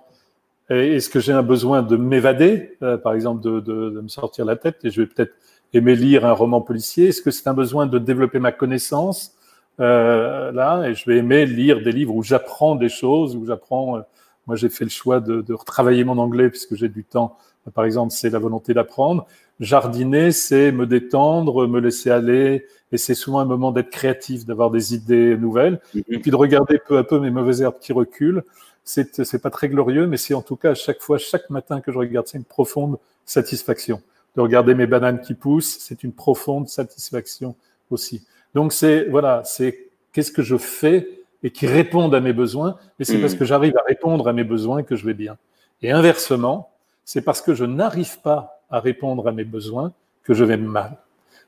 est-ce 0.70 1.10
que 1.10 1.20
j'ai 1.20 1.32
un 1.32 1.44
besoin 1.44 1.84
de 1.84 1.96
m'évader, 1.96 2.76
euh, 2.82 2.98
par 2.98 3.14
exemple 3.14 3.44
de, 3.44 3.60
de, 3.60 3.92
de, 3.92 4.02
me 4.02 4.08
sortir 4.08 4.46
la 4.46 4.56
tête, 4.56 4.78
et 4.84 4.90
je 4.90 5.02
vais 5.02 5.08
peut-être 5.08 5.36
aimer 5.74 5.96
lire 5.96 6.26
un 6.26 6.32
roman 6.32 6.60
policier? 6.62 7.10
Est-ce 7.10 7.22
que 7.22 7.30
c'est 7.30 7.48
un 7.48 7.54
besoin 7.54 7.86
de 7.86 8.00
développer 8.00 8.40
ma 8.40 8.52
connaissance 8.52 9.36
euh, 9.80 10.52
là, 10.52 10.88
et 10.88 10.94
je 10.94 11.10
vais 11.10 11.18
aimer 11.18 11.46
lire 11.46 11.82
des 11.82 11.92
livres 11.92 12.16
où 12.16 12.24
j'apprends 12.24 12.76
des 12.76 12.90
choses, 12.90 13.36
où 13.36 13.46
j'apprends. 13.46 13.98
Euh, 13.98 14.02
moi, 14.46 14.56
j'ai 14.56 14.70
fait 14.70 14.84
le 14.84 14.90
choix 14.90 15.20
de, 15.20 15.42
de 15.42 15.54
retravailler 15.54 16.04
mon 16.04 16.18
anglais 16.18 16.50
puisque 16.50 16.76
j'ai 16.76 16.90
du 16.90 17.04
temps. 17.04 17.38
Par 17.72 17.86
exemple, 17.86 18.12
c'est 18.12 18.30
la 18.30 18.40
volonté 18.40 18.74
d'apprendre. 18.74 19.26
Jardiner, 19.60 20.32
c'est 20.32 20.72
me 20.72 20.86
détendre, 20.86 21.68
me 21.68 21.80
laisser 21.80 22.10
aller, 22.10 22.66
et 22.92 22.98
c'est 22.98 23.14
souvent 23.14 23.40
un 23.40 23.46
moment 23.46 23.72
d'être 23.72 23.90
créatif, 23.90 24.46
d'avoir 24.46 24.72
des 24.72 24.94
idées 24.94 25.38
nouvelles, 25.38 25.80
mm-hmm. 25.96 26.04
et 26.10 26.20
puis 26.20 26.32
de 26.32 26.36
regarder 26.36 26.80
peu 26.80 26.98
à 26.98 27.04
peu 27.04 27.20
mes 27.20 27.32
mauvaises 27.32 27.62
herbes 27.62 27.80
qui 27.80 27.94
reculent. 27.94 28.44
C'est, 28.84 29.24
c'est 29.24 29.42
pas 29.42 29.50
très 29.50 29.70
glorieux, 29.70 30.08
mais 30.08 30.18
c'est 30.18 30.34
en 30.34 30.42
tout 30.42 30.58
cas 30.58 30.72
à 30.72 30.76
chaque 30.76 31.02
fois, 31.02 31.18
chaque 31.18 31.50
matin 31.50 31.80
que 31.80 31.92
je 31.92 31.98
regarde, 31.98 32.28
c'est 32.28 32.38
une 32.38 32.44
profonde 32.44 32.98
satisfaction. 33.26 34.02
De 34.36 34.42
regarder 34.42 34.74
mes 34.74 34.88
bananes 34.88 35.22
qui 35.22 35.36
poussent, 35.36 35.78
c'est 35.80 36.04
une 36.04 36.12
profonde 36.12 36.68
satisfaction 36.68 37.56
aussi. 37.92 38.26
Donc 38.56 38.74
c'est 38.74 39.06
voilà, 39.06 39.42
c'est 39.46 39.88
qu'est-ce 40.12 40.32
que 40.32 40.42
je 40.42 40.58
fais 40.58 41.22
et 41.44 41.52
qui 41.52 41.68
répondent 41.68 42.16
à 42.16 42.20
mes 42.20 42.34
besoins, 42.34 42.78
mais 42.98 43.06
c'est 43.06 43.20
parce 43.20 43.36
mmh. 43.36 43.38
que 43.38 43.46
j'arrive 43.46 43.78
à 43.78 43.84
répondre 43.88 44.28
à 44.28 44.34
mes 44.34 44.44
besoins 44.44 44.84
que 44.84 44.96
je 44.96 45.06
vais 45.06 45.14
bien. 45.14 45.38
Et 45.82 45.92
inversement, 45.92 46.73
c'est 47.06 47.22
parce 47.22 47.42
que 47.42 47.54
je 47.54 47.66
n'arrive 47.66 48.20
pas 48.22 48.62
à 48.70 48.80
répondre 48.80 49.28
à 49.28 49.32
mes 49.32 49.44
besoins 49.44 49.94
que 50.24 50.34
je 50.34 50.44
vais 50.44 50.58
mal. 50.58 50.98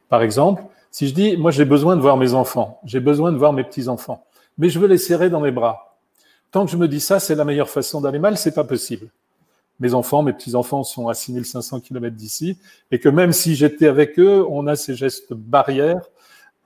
Par 0.10 0.22
exemple, 0.22 0.64
si 0.92 1.08
je 1.08 1.14
dis, 1.14 1.38
moi 1.38 1.52
j'ai 1.52 1.66
besoin 1.66 1.96
de 1.96 2.02
voir 2.02 2.18
mes 2.18 2.34
enfants, 2.34 2.80
j'ai 2.86 3.00
besoin 3.00 3.32
de 3.32 3.38
voir 3.38 3.54
mes 3.54 3.64
petits-enfants, 3.64 4.26
mais 4.58 4.70
je 4.70 4.80
veux 4.80 4.88
les 4.88 4.98
serrer 4.98 5.30
dans 5.30 5.40
mes 5.40 5.52
bras. 5.52 5.98
Tant 6.52 6.66
que 6.66 6.72
je 6.72 6.78
me 6.78 6.88
dis 6.88 7.00
ça, 7.02 7.20
c'est 7.20 7.36
la 7.36 7.44
meilleure 7.44 7.70
façon 7.70 8.00
d'aller 8.00 8.20
mal, 8.20 8.38
c'est 8.38 8.54
pas 8.54 8.64
possible. 8.64 9.10
Mes 9.80 9.94
enfants, 9.94 10.24
mes 10.24 10.32
petits-enfants 10.32 10.84
sont 10.84 11.10
à 11.10 11.14
6500 11.14 11.82
km 11.82 12.16
d'ici, 12.16 12.58
et 12.92 13.00
que 13.00 13.10
même 13.10 13.34
si 13.34 13.56
j'étais 13.56 13.88
avec 13.88 14.18
eux, 14.20 14.46
on 14.50 14.68
a 14.68 14.76
ces 14.78 14.96
gestes 14.96 15.34
barrières, 15.34 16.10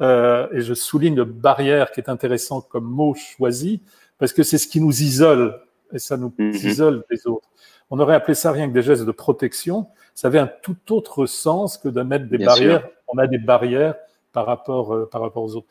euh, 0.02 0.48
et 0.54 0.62
je 0.62 0.74
souligne 0.74 1.16
le 1.16 1.26
barrière 1.26 1.92
qui 1.92 2.00
est 2.00 2.10
intéressant 2.10 2.62
comme 2.62 2.86
mot 2.86 3.16
choisi, 3.16 3.82
parce 4.20 4.32
que 4.32 4.44
c'est 4.44 4.60
ce 4.60 4.68
qui 4.68 4.80
nous 4.80 5.02
isole, 5.02 5.60
et 5.92 5.98
ça 5.98 6.18
nous 6.18 6.32
mhm. 6.38 6.54
isole 6.54 7.04
des 7.10 7.26
autres. 7.26 7.50
On 7.92 8.00
aurait 8.00 8.16
appelé 8.16 8.36
ça 8.36 8.52
rien 8.52 8.68
que 8.68 8.74
des 8.74 8.82
gestes 8.82 9.06
de 9.06 9.12
protection, 9.12 9.88
ça 10.14 10.28
avait 10.28 10.40
un 10.40 10.50
tout 10.62 10.78
autre 10.92 11.26
sens 11.26 11.78
que 11.78 11.90
de 11.90 12.02
mettre 12.02 12.28
des 12.28 12.38
barrières. 12.38 12.88
On 13.08 13.18
a 13.18 13.26
des 13.26 13.38
barrières 13.38 13.96
par 14.32 14.46
rapport, 14.46 14.94
euh, 14.94 15.10
par 15.10 15.22
rapport 15.22 15.44
aux 15.44 15.56
autres. 15.56 15.68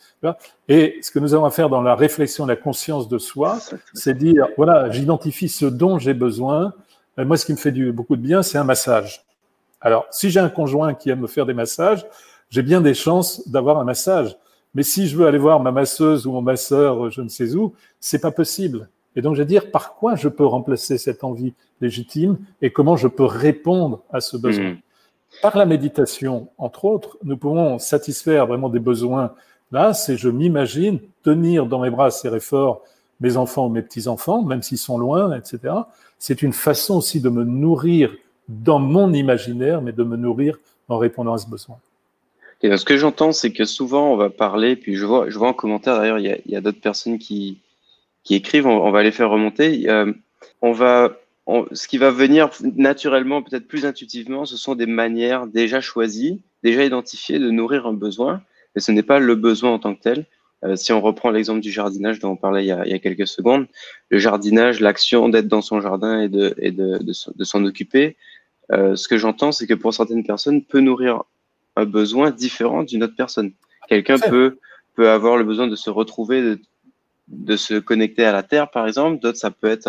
Et 0.69 0.99
ce 1.03 1.11
que 1.11 1.19
nous 1.19 1.35
avons 1.35 1.45
à 1.45 1.51
faire 1.51 1.69
dans 1.69 1.83
la 1.83 1.95
réflexion, 1.95 2.47
la 2.47 2.57
conscience 2.57 3.09
de 3.09 3.19
soi, 3.19 3.59
c'est 3.95 4.15
dire, 4.15 4.49
voilà, 4.57 4.91
j'identifie 4.91 5.49
ce 5.49 5.67
dont 5.67 5.99
j'ai 5.99 6.15
besoin. 6.15 6.73
moi, 7.17 7.37
ce 7.37 7.47
qui 7.47 7.53
me 7.53 7.59
fait 7.59 7.73
du, 7.73 7.93
beaucoup 7.93 8.17
de 8.17 8.23
bien, 8.23 8.43
c'est 8.43 8.59
un 8.59 8.65
massage. 8.65 9.25
Alors, 9.81 10.07
si 10.11 10.31
j'ai 10.31 10.41
un 10.41 10.49
conjoint 10.49 10.95
qui 10.95 11.11
aime 11.11 11.21
me 11.21 11.29
faire 11.29 11.47
des 11.47 11.55
massages, 11.55 12.05
j'ai 12.51 12.63
bien 12.63 12.81
des 12.81 12.95
chances 12.95 13.47
d'avoir 13.49 13.79
un 13.79 13.85
massage. 13.85 14.37
Mais 14.75 14.83
si 14.83 15.09
je 15.09 15.17
veux 15.17 15.27
aller 15.27 15.39
voir 15.39 15.61
ma 15.61 15.71
masseuse 15.71 16.27
ou 16.27 16.33
mon 16.33 16.43
masseur, 16.43 17.11
je 17.11 17.21
ne 17.21 17.29
sais 17.29 17.55
où, 17.55 17.75
c'est 18.01 18.21
pas 18.21 18.31
possible. 18.31 18.89
Et 19.19 19.21
donc, 19.21 19.35
je 19.35 19.43
vais 19.43 19.47
dire 19.47 19.71
par 19.71 19.97
quoi 19.97 20.15
je 20.15 20.29
peux 20.29 20.47
remplacer 20.47 20.97
cette 20.97 21.25
envie 21.25 21.53
légitime 21.81 22.39
et 22.63 22.71
comment 22.71 22.97
je 22.97 23.09
peux 23.09 23.25
répondre 23.25 24.01
à 24.13 24.21
ce 24.21 24.37
besoin. 24.37 24.71
Mmh. 24.71 24.79
Par 25.43 25.59
la 25.59 25.67
méditation, 25.67 26.49
entre 26.57 26.85
autres, 26.85 27.19
nous 27.25 27.37
pouvons 27.37 27.79
satisfaire 27.79 28.47
vraiment 28.47 28.69
des 28.69 28.79
besoins. 28.79 29.33
Là, 29.73 29.93
c'est 29.93 30.17
je 30.17 30.29
m'imagine 30.29 31.01
tenir 31.25 31.67
dans 31.67 31.81
mes 31.81 31.91
bras 31.91 32.11
serrés 32.11 32.41
fort 32.41 32.83
mes 33.21 33.37
enfants 33.37 33.67
ou 33.67 33.69
mes 33.69 33.83
petits-enfants, 33.83 34.43
même 34.43 34.63
s'ils 34.63 34.79
sont 34.79 34.99
loin, 34.99 35.37
etc. 35.37 35.75
C'est 36.21 36.41
une 36.43 36.53
façon 36.53 36.99
aussi 36.99 37.21
de 37.21 37.29
me 37.29 37.43
nourrir 37.43 38.15
dans 38.49 38.79
mon 38.79 39.13
imaginaire, 39.13 39.83
mais 39.83 39.93
de 39.93 40.05
me 40.05 40.17
nourrir 40.17 40.59
en 40.89 40.97
répondant 40.97 41.35
à 41.35 41.39
ce 41.39 41.49
besoin. 41.49 41.77
Et 42.63 42.77
ce 42.77 42.85
que 42.85 42.97
j'entends, 42.97 43.33
c'est 43.33 43.53
que 43.53 43.65
souvent 43.65 44.13
on 44.13 44.17
va 44.17 44.31
parler, 44.31 44.77
puis 44.77 44.95
je 44.95 45.05
vois, 45.05 45.29
je 45.29 45.39
vois 45.39 45.49
en 45.49 45.55
commentaire 45.55 45.97
d'ailleurs, 45.97 46.19
il 46.19 46.41
y 46.47 46.57
a, 46.57 46.61
d'autres 46.61 46.81
personnes 46.81 47.19
qui, 47.19 47.59
qui 48.29 48.35
écrivent, 48.35 48.67
on, 48.67 48.91
va 48.91 49.03
les 49.03 49.11
faire 49.11 49.31
remonter. 49.31 49.89
Euh, 49.89 50.13
on 50.61 50.73
va 50.73 51.17
ce 51.73 51.89
qui 51.89 51.97
va 51.97 52.11
venir 52.11 52.51
naturellement, 52.77 53.43
peut-être 53.43 53.67
plus 53.67 53.87
intuitivement, 53.87 54.45
ce 54.45 54.59
sont 54.59 54.75
des 54.75 54.85
manières 54.85 55.47
déjà 55.47 55.81
choisies, 55.81 56.43
déjà 56.63 56.85
identifiées 56.85 57.39
de 57.39 57.51
nourrir 57.51 57.87
un 57.87 57.95
besoin, 57.95 58.43
mais 58.75 58.83
ce 58.83 58.93
n'est 58.93 59.03
pas 59.03 59.19
le 59.19 59.35
besoin 59.35 59.73
en 59.73 59.79
tant 59.79 59.95
que 59.95 60.03
tel. 60.03 60.27
Euh, 60.63 60.77
si 60.77 60.93
on 60.93 61.01
reprend 61.01 61.31
l'exemple 61.31 61.61
du 61.61 61.71
jardinage 61.71 62.19
dont 62.19 62.33
on 62.33 62.37
parlait 62.37 62.65
il 62.65 62.67
y 62.67 62.73
a, 62.73 62.99
quelques 62.99 63.27
secondes, 63.27 63.67
le 64.11 64.19
jardinage, 64.19 64.81
l'action 64.81 65.31
d'être 65.31 65.49
dans 65.49 65.63
son 65.63 65.81
jardin 65.81 66.21
et 66.21 66.29
de, 66.29 66.55
et 66.59 66.71
de, 66.71 66.99
de, 66.99 67.45
s'en 67.45 67.65
occuper, 67.65 68.19
euh, 68.71 68.95
ce 68.95 69.09
que 69.09 69.17
j'entends, 69.17 69.51
c'est 69.51 69.67
que 69.67 69.73
pour 69.73 69.95
certaines 69.95 70.25
personnes, 70.25 70.63
peut 70.63 70.81
nourrir 70.81 71.23
un 71.77 71.87
besoin 71.87 72.31
différent 72.31 72.83
d'une 72.83 73.05
autre 73.05 73.17
personne. 73.17 73.53
Quelqu'un 73.89 74.19
peut, 74.19 74.59
peut 74.97 75.09
avoir 75.09 75.39
le 75.39 75.45
besoin 75.45 75.67
de 75.67 75.77
se 75.77 75.89
retrouver, 75.89 76.43
de, 76.43 76.61
de 77.29 77.57
se 77.57 77.75
connecter 77.75 78.25
à 78.25 78.33
la 78.33 78.43
Terre, 78.43 78.71
par 78.71 78.87
exemple. 78.87 79.21
D'autres, 79.21 79.39
ça 79.39 79.51
peut 79.51 79.69
être 79.69 79.89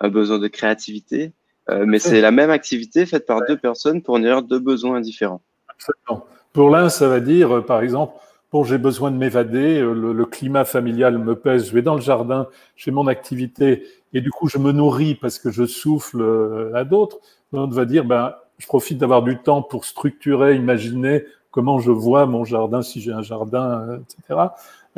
un, 0.00 0.08
besoin 0.08 0.38
de 0.38 0.48
créativité. 0.48 1.32
Euh, 1.68 1.84
mais 1.86 1.98
c'est 1.98 2.20
la 2.20 2.30
même 2.30 2.50
activité 2.50 3.06
faite 3.06 3.26
par 3.26 3.40
deux 3.46 3.56
personnes 3.56 4.02
pour 4.02 4.18
nourrir 4.18 4.42
deux 4.42 4.60
besoins 4.60 5.00
différents. 5.00 5.42
Absolument. 5.68 6.26
Pour 6.52 6.70
l'un, 6.70 6.88
ça 6.88 7.08
va 7.08 7.20
dire, 7.20 7.56
euh, 7.56 7.60
par 7.60 7.82
exemple, 7.82 8.14
bon, 8.52 8.62
j'ai 8.62 8.78
besoin 8.78 9.10
de 9.10 9.16
m'évader, 9.16 9.80
euh, 9.80 9.92
le, 9.92 10.24
climat 10.26 10.64
familial 10.64 11.18
me 11.18 11.34
pèse, 11.34 11.68
je 11.68 11.72
vais 11.72 11.82
dans 11.82 11.96
le 11.96 12.00
jardin, 12.00 12.46
je 12.76 12.84
fais 12.84 12.92
mon 12.92 13.08
activité, 13.08 13.84
et 14.12 14.20
du 14.20 14.30
coup, 14.30 14.48
je 14.48 14.58
me 14.58 14.70
nourris 14.70 15.16
parce 15.16 15.40
que 15.40 15.50
je 15.50 15.66
souffle 15.66 16.70
à 16.74 16.84
d'autres. 16.84 17.18
L'autre 17.52 17.74
va 17.74 17.84
dire, 17.84 18.04
ben, 18.04 18.34
je 18.58 18.66
profite 18.66 18.98
d'avoir 18.98 19.22
du 19.22 19.38
temps 19.38 19.60
pour 19.60 19.84
structurer, 19.84 20.54
imaginer 20.54 21.24
comment 21.50 21.80
je 21.80 21.90
vois 21.90 22.26
mon 22.26 22.44
jardin, 22.44 22.80
si 22.80 23.00
j'ai 23.00 23.12
un 23.12 23.22
jardin, 23.22 23.98
etc. 24.02 24.40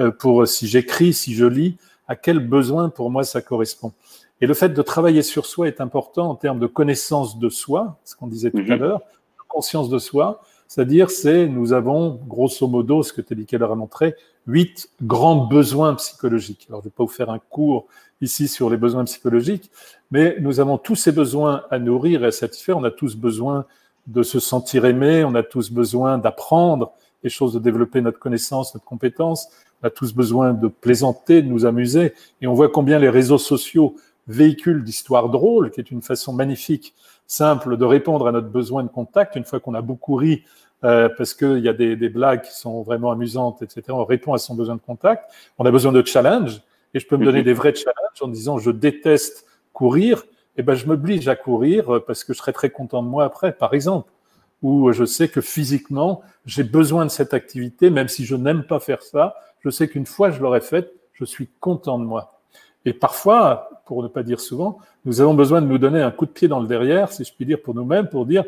Euh, 0.00 0.10
pour 0.10 0.46
si 0.46 0.68
j'écris, 0.68 1.12
si 1.12 1.34
je 1.34 1.44
lis, 1.44 1.76
à 2.06 2.16
quel 2.16 2.38
besoin 2.38 2.88
pour 2.88 3.10
moi 3.10 3.24
ça 3.24 3.42
correspond. 3.42 3.92
Et 4.40 4.46
le 4.46 4.54
fait 4.54 4.68
de 4.68 4.82
travailler 4.82 5.22
sur 5.22 5.46
soi 5.46 5.66
est 5.66 5.80
important 5.80 6.30
en 6.30 6.34
termes 6.36 6.60
de 6.60 6.66
connaissance 6.66 7.38
de 7.38 7.48
soi, 7.48 7.98
ce 8.04 8.14
qu'on 8.14 8.28
disait 8.28 8.50
tout 8.50 8.58
à 8.58 8.76
mhm. 8.76 8.78
l'heure, 8.78 9.00
conscience 9.48 9.88
de 9.88 9.98
soi, 9.98 10.42
c'est-à-dire 10.68 11.10
c'est 11.10 11.48
nous 11.48 11.72
avons 11.72 12.20
grosso 12.28 12.68
modo, 12.68 13.02
ce 13.02 13.12
que 13.12 13.20
Teddy 13.22 13.46
Keller 13.46 13.64
a 13.64 13.74
montré, 13.74 14.14
huit 14.46 14.90
grands 15.02 15.46
besoins 15.46 15.94
psychologiques. 15.94 16.66
Alors 16.68 16.80
je 16.82 16.86
ne 16.86 16.90
vais 16.90 16.94
pas 16.94 17.04
vous 17.04 17.10
faire 17.10 17.30
un 17.30 17.38
cours 17.38 17.86
ici 18.20 18.46
sur 18.46 18.70
les 18.70 18.76
besoins 18.76 19.04
psychologiques, 19.04 19.70
mais 20.10 20.36
nous 20.40 20.60
avons 20.60 20.78
tous 20.78 20.96
ces 20.96 21.12
besoins 21.12 21.64
à 21.70 21.78
nourrir 21.78 22.22
et 22.22 22.28
à 22.28 22.32
satisfaire. 22.32 22.76
On 22.76 22.84
a 22.84 22.90
tous 22.90 23.16
besoin 23.16 23.64
de 24.06 24.22
se 24.22 24.38
sentir 24.38 24.84
aimé, 24.84 25.24
on 25.24 25.34
a 25.34 25.42
tous 25.42 25.70
besoin 25.70 26.18
d'apprendre 26.18 26.92
des 27.22 27.28
choses, 27.30 27.52
de 27.52 27.58
développer 27.58 28.00
notre 28.00 28.18
connaissance, 28.18 28.74
notre 28.74 28.86
compétence, 28.86 29.48
on 29.82 29.86
a 29.86 29.90
tous 29.90 30.14
besoin 30.14 30.52
de 30.52 30.68
plaisanter, 30.68 31.42
de 31.42 31.48
nous 31.48 31.66
amuser. 31.66 32.14
Et 32.40 32.46
on 32.46 32.54
voit 32.54 32.68
combien 32.68 32.98
les 32.98 33.08
réseaux 33.08 33.38
sociaux 33.38 33.96
véhiculent 34.26 34.84
d'histoires 34.84 35.28
drôles, 35.28 35.70
qui 35.70 35.80
est 35.80 35.90
une 35.90 36.02
façon 36.02 36.32
magnifique, 36.32 36.94
simple 37.26 37.76
de 37.76 37.84
répondre 37.84 38.26
à 38.26 38.32
notre 38.32 38.48
besoin 38.48 38.82
de 38.82 38.88
contact. 38.88 39.36
Une 39.36 39.44
fois 39.44 39.60
qu'on 39.60 39.74
a 39.74 39.82
beaucoup 39.82 40.16
ri, 40.16 40.44
euh, 40.84 41.08
parce 41.16 41.34
qu'il 41.34 41.58
y 41.58 41.68
a 41.68 41.72
des, 41.72 41.96
des, 41.96 42.08
blagues 42.08 42.42
qui 42.42 42.54
sont 42.54 42.82
vraiment 42.82 43.10
amusantes, 43.10 43.62
etc., 43.62 43.82
on 43.88 44.04
répond 44.04 44.32
à 44.32 44.38
son 44.38 44.54
besoin 44.54 44.76
de 44.76 44.80
contact. 44.80 45.30
On 45.58 45.64
a 45.64 45.70
besoin 45.70 45.92
de 45.92 46.04
challenge. 46.04 46.60
Et 46.94 47.00
je 47.00 47.06
peux 47.06 47.16
me 47.16 47.24
donner 47.24 47.40
mhm. 47.40 47.44
des 47.44 47.52
vrais 47.52 47.74
challenges 47.74 48.22
en 48.22 48.28
disant 48.28 48.58
je 48.58 48.70
déteste 48.70 49.46
courir. 49.72 50.24
Et 50.56 50.60
eh 50.60 50.64
ben, 50.64 50.74
je 50.74 50.86
m'oblige 50.86 51.28
à 51.28 51.36
courir 51.36 52.02
parce 52.04 52.24
que 52.24 52.32
je 52.32 52.38
serai 52.38 52.52
très 52.52 52.70
content 52.70 53.00
de 53.00 53.08
moi 53.08 53.24
après, 53.24 53.52
par 53.52 53.74
exemple 53.74 54.10
où 54.62 54.92
je 54.92 55.04
sais 55.04 55.28
que 55.28 55.40
physiquement, 55.40 56.22
j'ai 56.46 56.64
besoin 56.64 57.04
de 57.04 57.10
cette 57.10 57.34
activité, 57.34 57.90
même 57.90 58.08
si 58.08 58.24
je 58.24 58.36
n'aime 58.36 58.64
pas 58.64 58.80
faire 58.80 59.02
ça, 59.02 59.34
je 59.60 59.70
sais 59.70 59.88
qu'une 59.88 60.06
fois 60.06 60.30
je 60.30 60.40
l'aurai 60.40 60.60
faite, 60.60 60.92
je 61.12 61.24
suis 61.24 61.48
content 61.60 61.98
de 61.98 62.04
moi. 62.04 62.40
Et 62.84 62.92
parfois, 62.92 63.82
pour 63.86 64.02
ne 64.02 64.08
pas 64.08 64.22
dire 64.22 64.40
souvent, 64.40 64.78
nous 65.04 65.20
avons 65.20 65.34
besoin 65.34 65.60
de 65.60 65.66
nous 65.66 65.78
donner 65.78 66.00
un 66.00 66.10
coup 66.10 66.26
de 66.26 66.30
pied 66.30 66.48
dans 66.48 66.60
le 66.60 66.66
derrière, 66.66 67.12
si 67.12 67.24
je 67.24 67.32
puis 67.32 67.44
dire, 67.44 67.60
pour 67.60 67.74
nous-mêmes, 67.74 68.08
pour 68.08 68.26
dire, 68.26 68.44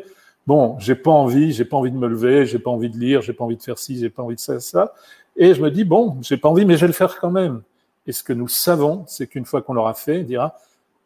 bon, 0.47 0.77
j'ai 0.79 0.95
pas 0.95 1.11
envie, 1.11 1.51
j'ai 1.51 1.65
pas 1.65 1.77
envie 1.77 1.91
de 1.91 1.97
me 1.97 2.07
lever, 2.07 2.45
j'ai 2.45 2.59
pas 2.59 2.71
envie 2.71 2.89
de 2.89 2.97
lire, 2.97 3.21
j'ai 3.21 3.33
pas 3.33 3.43
envie 3.43 3.57
de 3.57 3.63
faire 3.63 3.77
ci, 3.77 3.99
j'ai 3.99 4.09
pas 4.09 4.23
envie 4.23 4.35
de 4.35 4.41
faire 4.41 4.61
ça. 4.61 4.93
Et 5.35 5.53
je 5.53 5.61
me 5.61 5.71
dis, 5.71 5.83
bon, 5.83 6.17
j'ai 6.21 6.37
pas 6.37 6.49
envie, 6.49 6.65
mais 6.65 6.75
je 6.75 6.81
vais 6.81 6.87
le 6.87 6.93
faire 6.93 7.19
quand 7.19 7.31
même. 7.31 7.61
Et 8.07 8.11
ce 8.11 8.23
que 8.23 8.33
nous 8.33 8.47
savons, 8.47 9.03
c'est 9.07 9.27
qu'une 9.27 9.45
fois 9.45 9.61
qu'on 9.61 9.73
l'aura 9.73 9.93
fait, 9.93 10.21
il 10.21 10.25
dira, 10.25 10.55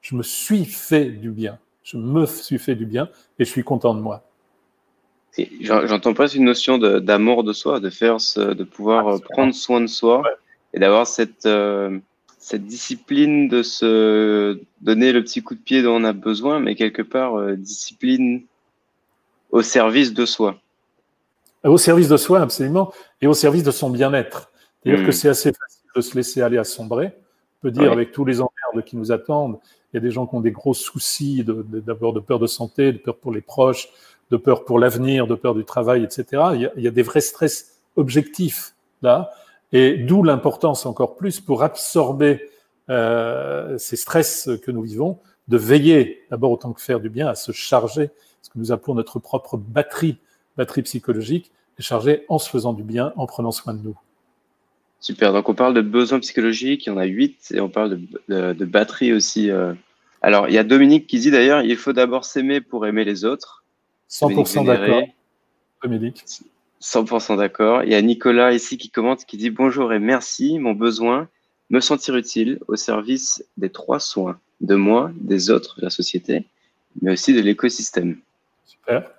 je 0.02 0.16
me 0.16 0.24
suis 0.24 0.66
fait 0.66 1.06
du 1.06 1.32
bien. 1.32 1.58
Je 1.84 1.98
me 1.98 2.26
suis 2.26 2.58
fait 2.58 2.76
du 2.76 2.86
bien 2.86 3.10
et 3.38 3.46
je 3.46 3.50
suis 3.50 3.64
content 3.64 3.94
de 3.94 4.00
moi. 4.00 4.24
J'entends 5.60 6.14
pas 6.14 6.28
une 6.28 6.46
notion 6.46 6.78
d'amour 6.78 7.44
de, 7.44 7.54
soi, 7.54 7.80
de 7.80 7.90
faire, 7.90 8.18
de 8.38 8.64
pouvoir 8.64 9.08
euh, 9.08 9.20
prendre 9.20 9.54
soin 9.54 9.82
de 9.82 9.88
soi 9.88 10.24
et 10.74 10.80
d'avoir 10.80 11.08
cette, 11.08 11.46
euh, 11.46 12.00
cette 12.38 12.66
discipline 12.66 13.48
de 13.48 13.62
se 13.62 14.60
donner 14.82 15.12
le 15.12 15.24
petit 15.24 15.42
coup 15.42 15.56
de 15.56 15.60
pied 15.60 15.82
dont 15.82 15.96
on 15.96 16.04
a 16.04 16.14
besoin, 16.14 16.60
mais 16.60 16.76
quelque 16.76 17.02
part, 17.02 17.36
euh, 17.36 17.56
discipline 17.56 18.44
au 19.52 19.62
service 19.62 20.14
de 20.14 20.26
soi. 20.26 20.58
Au 21.64 21.78
service 21.78 22.08
de 22.08 22.18
soi, 22.18 22.42
absolument, 22.42 22.94
et 23.22 23.28
au 23.28 23.34
service 23.34 23.64
de 23.64 23.72
son 23.72 23.90
bien-être. 23.90 24.52
C'est-à-dire 24.84 25.04
que 25.04 25.10
hmm. 25.10 25.14
c'est 25.14 25.30
assez 25.30 25.52
facile 25.52 25.90
de 25.96 26.02
se 26.02 26.16
laisser 26.16 26.42
aller 26.42 26.58
à 26.58 26.64
sombrer. 26.64 27.08
On 27.08 27.62
peut 27.64 27.72
dire, 27.72 27.92
avec 27.92 28.12
tous 28.12 28.24
les 28.24 28.36
emmerdes 28.36 28.86
qui 28.86 28.96
nous 28.96 29.12
attendent, 29.12 29.58
il 29.92 29.98
y 29.98 29.98
a 29.98 30.02
des 30.02 30.12
gens 30.12 30.28
qui 30.28 30.36
ont 30.36 30.42
des 30.42 30.52
gros 30.52 30.74
soucis, 30.74 31.44
d'abord 31.44 32.14
de, 32.14 32.20
de 32.20 32.26
peur 32.26 32.38
de 32.38 32.48
santé, 32.48 32.92
de 32.92 32.98
peur 33.00 33.18
pour 33.18 33.34
les 33.34 33.42
proches, 33.42 33.90
de 34.32 34.38
peur 34.38 34.66
pour 34.66 34.80
l'avenir, 34.80 35.28
de 35.28 35.36
peur 35.36 35.56
du 35.56 35.66
travail, 35.66 36.04
etc. 36.04 36.44
Il 36.56 36.84
y, 36.84 36.88
a, 36.88 36.92
des 36.92 37.02
vrais 37.04 37.22
stress 37.22 37.80
objectifs 37.96 38.74
là, 39.02 39.32
et 39.72 39.98
d'où 39.98 40.24
l'importance 40.24 40.86
encore 40.86 41.16
plus 41.16 41.40
pour 41.40 41.64
absorber 41.64 42.50
euh, 42.90 43.78
ces 43.78 43.96
stress 43.96 44.50
que 44.64 44.72
nous 44.72 44.82
vivons, 44.82 45.20
de 45.48 45.58
veiller 45.58 46.24
d'abord 46.30 46.52
autant 46.52 46.74
que 46.74 46.82
faire 46.82 47.00
du 47.00 47.10
bien 47.10 47.28
à 47.28 47.36
se 47.36 47.52
charger, 47.52 48.10
ce 48.42 48.50
que 48.50 48.58
nous 48.58 48.72
appelons 48.72 48.96
notre 48.96 49.20
propre 49.20 49.58
batterie, 49.58 50.18
batterie 50.58 50.84
psychologique, 50.84 51.52
et 51.78 51.82
charger 51.82 52.26
en 52.30 52.40
se 52.40 52.50
faisant 52.50 52.74
du 52.74 52.84
bien, 52.84 53.14
en 53.16 53.26
prenant 53.26 53.52
soin 53.52 53.74
de 53.74 53.82
nous. 53.84 53.98
Super, 55.00 55.34
donc 55.34 55.50
on 55.50 55.54
parle 55.54 55.74
de 55.74 55.82
besoins 55.82 56.20
psychologiques, 56.20 56.86
il 56.86 56.90
y 56.90 56.92
en 56.92 56.98
a 56.98 57.06
huit, 57.06 57.52
et 57.54 57.60
on 57.60 57.70
parle 57.70 58.00
de, 58.28 58.66
batterie 58.66 59.14
aussi. 59.14 59.52
Euh. 59.52 59.74
Alors, 60.22 60.48
il 60.48 60.54
y 60.54 60.58
a 60.58 60.64
Dominique 60.64 61.06
qui 61.06 61.20
dit 61.20 61.32
d'ailleurs, 61.32 61.62
il 61.62 61.78
faut 61.78 61.94
d'abord 61.94 62.26
s'aimer 62.26 62.62
pour 62.62 62.88
aimer 62.88 63.04
les 63.04 63.26
autres. 63.26 63.65
100% 64.20 64.66
d'accord. 64.66 65.04
Dominique. 65.84 66.24
100% 66.82 67.38
d'accord. 67.38 67.84
Il 67.84 67.92
y 67.92 67.96
a 67.96 68.02
Nicolas 68.02 68.54
ici 68.54 68.78
qui 68.78 68.90
commente, 68.90 69.26
qui 69.26 69.38
dit 69.38 69.50
bonjour 69.50 69.92
et 69.92 70.00
merci. 70.00 70.58
Mon 70.60 70.74
besoin 70.74 71.28
me 71.70 71.80
sentir 71.80 72.16
utile 72.16 72.60
au 72.68 72.76
service 72.76 73.44
des 73.58 73.70
trois 73.70 74.00
soins, 74.00 74.40
de 74.62 74.76
moi, 74.76 75.12
des 75.16 75.50
autres, 75.50 75.80
de 75.80 75.86
la 75.86 75.90
société, 75.90 76.46
mais 77.02 77.12
aussi 77.12 77.34
de 77.34 77.42
l'écosystème. 77.42 78.20
Super. 78.66 79.12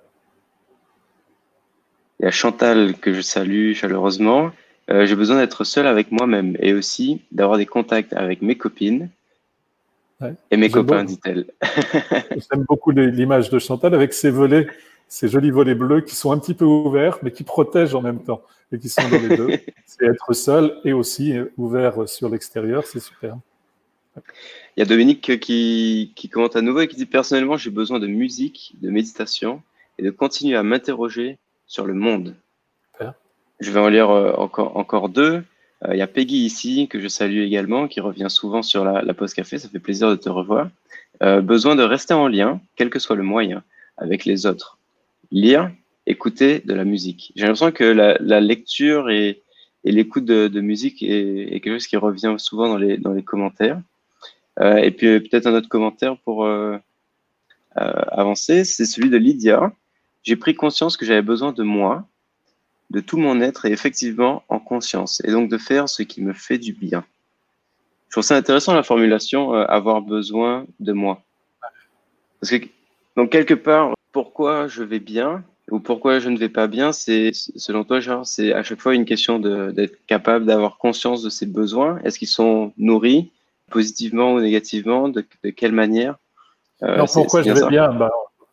Il 2.18 2.24
y 2.24 2.26
a 2.26 2.30
Chantal 2.30 2.94
que 2.94 3.12
je 3.12 3.20
salue 3.20 3.74
chaleureusement. 3.74 4.52
Euh, 4.88 5.04
j'ai 5.04 5.16
besoin 5.16 5.36
d'être 5.36 5.64
seul 5.64 5.86
avec 5.86 6.12
moi-même 6.12 6.56
et 6.60 6.72
aussi 6.72 7.20
d'avoir 7.32 7.58
des 7.58 7.66
contacts 7.66 8.14
avec 8.14 8.40
mes 8.40 8.56
copines 8.56 9.10
et 10.50 10.56
mes 10.56 10.70
copains, 10.70 11.04
dit-elle. 11.04 11.46
J'aime 12.30 12.64
beaucoup 12.68 12.90
l'image 12.90 13.50
de 13.50 13.58
Chantal 13.58 13.94
avec 13.94 14.12
ses 14.12 14.30
volets, 14.30 14.66
ces 15.08 15.28
jolis 15.28 15.50
volets 15.50 15.74
bleus 15.74 16.00
qui 16.00 16.14
sont 16.14 16.32
un 16.32 16.38
petit 16.38 16.54
peu 16.54 16.64
ouverts, 16.64 17.18
mais 17.22 17.30
qui 17.30 17.44
protègent 17.44 17.94
en 17.94 18.02
même 18.02 18.22
temps 18.22 18.42
et 18.72 18.78
qui 18.78 18.88
sont 18.88 19.08
dans 19.08 19.20
les 19.20 19.36
deux. 19.36 19.48
C'est 19.86 20.06
être 20.06 20.32
seul 20.32 20.78
et 20.84 20.92
aussi 20.92 21.34
ouvert 21.56 22.08
sur 22.08 22.28
l'extérieur, 22.28 22.86
c'est 22.86 23.00
super. 23.00 23.36
Il 24.76 24.80
y 24.80 24.82
a 24.82 24.86
Dominique 24.86 25.38
qui, 25.40 26.12
qui 26.16 26.28
commente 26.28 26.56
à 26.56 26.62
nouveau 26.62 26.80
et 26.80 26.88
qui 26.88 26.96
dit 26.96 27.06
personnellement, 27.06 27.56
j'ai 27.56 27.70
besoin 27.70 27.98
de 27.98 28.06
musique, 28.06 28.74
de 28.80 28.90
méditation 28.90 29.62
et 29.98 30.02
de 30.02 30.10
continuer 30.10 30.56
à 30.56 30.62
m'interroger 30.62 31.38
sur 31.66 31.86
le 31.86 31.94
monde. 31.94 32.34
Je 33.60 33.70
vais 33.70 33.80
en 33.80 33.88
lire 33.88 34.10
euh, 34.10 34.32
encore, 34.34 34.76
encore 34.76 35.08
deux. 35.08 35.42
Euh, 35.84 35.94
il 35.94 35.98
y 35.98 36.02
a 36.02 36.06
Peggy 36.06 36.44
ici, 36.44 36.88
que 36.88 37.00
je 37.00 37.08
salue 37.08 37.40
également, 37.40 37.88
qui 37.88 38.00
revient 38.00 38.28
souvent 38.28 38.62
sur 38.62 38.84
la, 38.84 39.02
la 39.02 39.14
pause 39.14 39.34
café. 39.34 39.58
Ça 39.58 39.68
fait 39.68 39.78
plaisir 39.78 40.10
de 40.10 40.16
te 40.16 40.28
revoir. 40.28 40.68
Euh, 41.22 41.40
besoin 41.40 41.76
de 41.76 41.82
rester 41.82 42.14
en 42.14 42.28
lien, 42.28 42.60
quel 42.76 42.90
que 42.90 42.98
soit 42.98 43.16
le 43.16 43.22
moyen, 43.22 43.62
avec 43.96 44.24
les 44.24 44.46
autres. 44.46 44.78
Lire, 45.30 45.70
écouter 46.06 46.60
de 46.64 46.74
la 46.74 46.84
musique. 46.84 47.32
J'ai 47.36 47.42
l'impression 47.42 47.72
que 47.72 47.84
la, 47.84 48.40
lecture 48.40 49.10
et, 49.10 49.42
l'écoute 49.84 50.24
de, 50.24 50.60
musique 50.60 51.02
est, 51.02 51.60
quelque 51.60 51.74
chose 51.74 51.86
qui 51.86 51.96
revient 51.96 52.34
souvent 52.38 52.68
dans 52.68 53.12
les, 53.12 53.22
commentaires. 53.22 53.80
Euh, 54.60 54.76
et 54.76 54.90
puis 54.90 55.20
peut-être 55.20 55.46
un 55.46 55.54
autre 55.54 55.68
commentaire 55.68 56.16
pour 56.18 56.48
avancer, 57.74 58.64
c'est 58.64 58.86
celui 58.86 59.10
de 59.10 59.18
Lydia, 59.18 59.70
j'ai 60.22 60.36
pris 60.36 60.54
conscience 60.54 60.96
que 60.96 61.06
j'avais 61.06 61.22
besoin 61.22 61.52
de 61.52 61.62
moi, 61.62 62.06
de 62.90 63.00
tout 63.00 63.16
mon 63.16 63.40
être 63.40 63.66
et 63.66 63.72
effectivement 63.72 64.42
en 64.48 64.58
conscience, 64.58 65.20
et 65.24 65.32
donc 65.32 65.50
de 65.50 65.58
faire 65.58 65.88
ce 65.88 66.02
qui 66.02 66.22
me 66.22 66.32
fait 66.32 66.58
du 66.58 66.72
bien. 66.72 67.04
Je 68.08 68.12
trouve 68.12 68.24
ça 68.24 68.36
intéressant 68.36 68.74
la 68.74 68.82
formulation 68.82 69.54
euh, 69.54 69.64
avoir 69.66 70.00
besoin 70.00 70.66
de 70.80 70.92
moi. 70.92 71.22
Parce 72.40 72.50
que, 72.50 72.66
donc 73.16 73.30
quelque 73.30 73.54
part, 73.54 73.94
pourquoi 74.12 74.68
je 74.68 74.82
vais 74.82 75.00
bien 75.00 75.44
ou 75.70 75.80
pourquoi 75.80 76.20
je 76.20 76.28
ne 76.28 76.38
vais 76.38 76.48
pas 76.48 76.68
bien, 76.68 76.92
c'est 76.92 77.32
selon 77.32 77.82
toi, 77.82 77.98
genre, 77.98 78.24
c'est 78.24 78.52
à 78.52 78.62
chaque 78.62 78.80
fois 78.80 78.94
une 78.94 79.04
question 79.04 79.40
d'être 79.40 79.98
capable 80.06 80.46
d'avoir 80.46 80.78
conscience 80.78 81.22
de 81.22 81.28
ses 81.28 81.46
besoins. 81.46 81.98
Est-ce 82.04 82.20
qu'ils 82.20 82.28
sont 82.28 82.72
nourris 82.78 83.32
positivement 83.70 84.32
ou 84.34 84.40
négativement? 84.40 85.08
De, 85.08 85.26
de 85.42 85.50
quelle 85.50 85.72
manière? 85.72 86.16
Euh, 86.84 87.04
pourquoi 87.12 87.42
je 87.42 87.50
vais 87.50 87.68
bien? 87.68 87.92
Bah, 87.92 88.10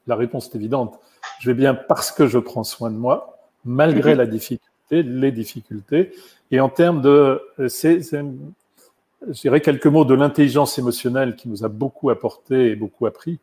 La 0.08 0.16
réponse 0.16 0.50
est 0.52 0.56
évidente. 0.56 1.00
Je 1.40 1.52
vais 1.52 1.54
bien 1.54 1.75
parce 1.75 2.12
que 2.12 2.25
je 2.25 2.40
prends 2.40 2.63
soin 2.63 2.90
de 2.90 2.98
moi, 2.98 3.38
malgré 3.65 4.15
la 4.15 4.25
difficulté, 4.25 5.03
les 5.03 5.32
difficultés. 5.32 6.12
Et 6.51 6.60
en 6.60 6.70
termes 6.70 7.01
de, 7.01 7.41
c'est, 7.67 8.01
je 8.01 9.41
dirais 9.41 9.62
quelques 9.62 9.88
mots 9.88 10.05
de 10.05 10.13
l'intelligence 10.13 10.77
émotionnelle 10.77 11.36
qui 11.36 11.50
nous 11.50 11.63
a 11.63 11.70
beaucoup 11.70 12.10
apporté 12.10 12.72
et 12.72 12.75
beaucoup 12.75 13.05
appris. 13.05 13.39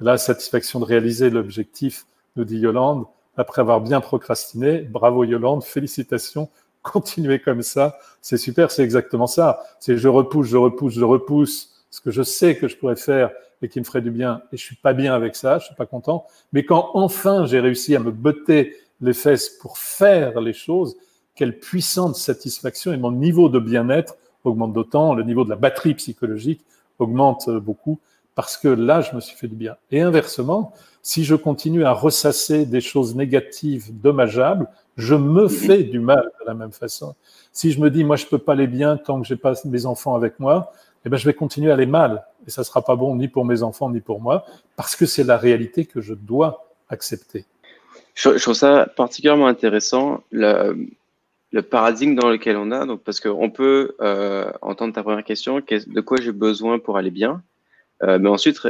La 0.00 0.18
satisfaction 0.18 0.80
de 0.80 0.84
réaliser 0.84 1.30
l'objectif, 1.30 2.06
nous 2.36 2.44
dit 2.44 2.58
Yolande, 2.58 3.06
après 3.36 3.60
avoir 3.60 3.80
bien 3.80 4.00
procrastiné. 4.00 4.80
Bravo 4.80 5.24
Yolande, 5.24 5.64
félicitations, 5.64 6.48
continuez 6.82 7.40
comme 7.40 7.62
ça, 7.62 7.98
c'est 8.20 8.36
super, 8.36 8.70
c'est 8.70 8.82
exactement 8.82 9.26
ça. 9.26 9.60
C'est 9.80 9.96
je 9.96 10.08
repousse, 10.08 10.46
je 10.46 10.56
repousse, 10.56 10.94
je 10.94 11.04
repousse 11.04 11.84
ce 11.90 12.00
que 12.00 12.10
je 12.10 12.22
sais 12.22 12.56
que 12.56 12.68
je 12.68 12.76
pourrais 12.76 12.96
faire 12.96 13.30
et 13.62 13.68
qui 13.68 13.80
me 13.80 13.84
ferait 13.84 14.02
du 14.02 14.10
bien, 14.10 14.42
et 14.52 14.56
je 14.56 14.62
suis 14.62 14.76
pas 14.76 14.92
bien 14.92 15.14
avec 15.14 15.34
ça, 15.34 15.58
je 15.58 15.66
suis 15.66 15.74
pas 15.74 15.86
content. 15.86 16.26
Mais 16.52 16.64
quand 16.64 16.90
enfin 16.94 17.46
j'ai 17.46 17.58
réussi 17.58 17.96
à 17.96 18.00
me 18.00 18.10
botter 18.10 18.76
les 19.00 19.12
fesses 19.12 19.48
pour 19.48 19.78
faire 19.78 20.40
les 20.40 20.52
choses, 20.52 20.96
quelle 21.34 21.58
puissante 21.58 22.16
satisfaction 22.16 22.92
et 22.92 22.96
mon 22.96 23.12
niveau 23.12 23.48
de 23.48 23.58
bien-être 23.58 24.16
augmente 24.44 24.72
d'autant, 24.72 25.14
le 25.14 25.22
niveau 25.22 25.44
de 25.44 25.50
la 25.50 25.56
batterie 25.56 25.94
psychologique 25.94 26.64
augmente 26.98 27.50
beaucoup 27.50 27.98
parce 28.36 28.58
que 28.58 28.68
là, 28.68 29.00
je 29.00 29.14
me 29.16 29.20
suis 29.20 29.34
fait 29.34 29.48
du 29.48 29.56
bien. 29.56 29.76
Et 29.90 30.02
inversement, 30.02 30.74
si 31.02 31.24
je 31.24 31.34
continue 31.34 31.84
à 31.84 31.92
ressasser 31.92 32.66
des 32.66 32.82
choses 32.82 33.16
négatives, 33.16 33.98
dommageables, 33.98 34.68
je 34.98 35.14
me 35.14 35.48
fais 35.48 35.82
du 35.82 36.00
mal 36.00 36.30
de 36.40 36.46
la 36.46 36.52
même 36.52 36.70
façon. 36.70 37.14
Si 37.50 37.72
je 37.72 37.80
me 37.80 37.90
dis, 37.90 38.04
moi, 38.04 38.16
je 38.16 38.26
peux 38.26 38.38
pas 38.38 38.52
aller 38.52 38.66
bien 38.66 38.98
tant 38.98 39.22
que 39.22 39.26
j'ai 39.26 39.36
pas 39.36 39.54
mes 39.64 39.86
enfants 39.86 40.14
avec 40.14 40.38
moi, 40.38 40.70
eh 41.06 41.08
ben, 41.08 41.16
je 41.16 41.24
vais 41.24 41.32
continuer 41.32 41.70
à 41.70 41.74
aller 41.74 41.86
mal. 41.86 42.26
Et 42.46 42.50
ça 42.50 42.62
sera 42.62 42.82
pas 42.82 42.94
bon 42.94 43.16
ni 43.16 43.26
pour 43.26 43.46
mes 43.46 43.62
enfants 43.62 43.88
ni 43.88 44.00
pour 44.00 44.20
moi, 44.20 44.44
parce 44.76 44.96
que 44.96 45.06
c'est 45.06 45.24
la 45.24 45.38
réalité 45.38 45.86
que 45.86 46.02
je 46.02 46.12
dois 46.12 46.68
accepter. 46.90 47.46
Je, 48.16 48.30
trouve 48.40 48.54
ça 48.54 48.88
particulièrement 48.96 49.46
intéressant, 49.46 50.24
le, 50.32 50.88
paradigme 51.70 52.14
dans 52.14 52.28
lequel 52.28 52.56
on 52.56 52.72
a, 52.72 52.84
parce 53.04 53.20
qu'on 53.20 53.50
peut 53.50 53.94
euh, 54.00 54.50
entendre 54.60 54.92
ta 54.92 55.02
première 55.02 55.24
question, 55.24 55.60
de 55.60 56.00
quoi 56.00 56.18
j'ai 56.20 56.32
besoin 56.32 56.78
pour 56.78 56.96
aller 56.96 57.10
bien, 57.10 57.42
euh, 58.02 58.18
mais 58.18 58.28
ensuite 58.28 58.60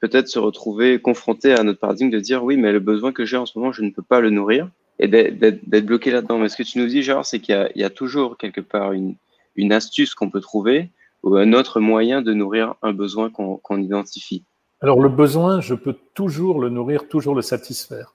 peut-être 0.00 0.28
se 0.28 0.38
retrouver 0.38 1.00
confronté 1.00 1.52
à 1.52 1.62
notre 1.62 1.78
paradigme 1.78 2.10
de 2.10 2.18
dire 2.18 2.42
oui, 2.42 2.56
mais 2.56 2.72
le 2.72 2.80
besoin 2.80 3.12
que 3.12 3.24
j'ai 3.24 3.36
en 3.36 3.46
ce 3.46 3.58
moment, 3.58 3.72
je 3.72 3.82
ne 3.82 3.90
peux 3.90 4.02
pas 4.02 4.20
le 4.20 4.30
nourrir, 4.30 4.68
et 4.98 5.08
d'être 5.08 5.86
bloqué 5.86 6.10
là-dedans. 6.10 6.38
Mais 6.38 6.48
ce 6.48 6.56
que 6.56 6.62
tu 6.62 6.78
nous 6.78 6.86
dis, 6.86 7.02
genre, 7.02 7.24
c'est 7.24 7.40
qu'il 7.40 7.70
y, 7.76 7.84
a 7.84 7.90
toujours 7.90 8.36
quelque 8.36 8.60
part 8.60 8.92
une 8.92 9.72
astuce 9.72 10.14
qu'on 10.14 10.30
peut 10.30 10.40
trouver 10.40 10.90
ou 11.24 11.36
un 11.36 11.52
autre 11.54 11.80
moyen 11.80 12.22
de 12.22 12.32
nourrir 12.34 12.74
un 12.82 12.92
besoin 12.92 13.30
qu'on 13.30 13.82
identifie 13.82 14.44
Alors 14.80 15.00
le 15.00 15.08
besoin, 15.08 15.60
je 15.60 15.74
peux 15.74 15.96
toujours 16.14 16.60
le 16.60 16.68
nourrir, 16.68 17.08
toujours 17.08 17.34
le 17.34 17.42
satisfaire. 17.42 18.14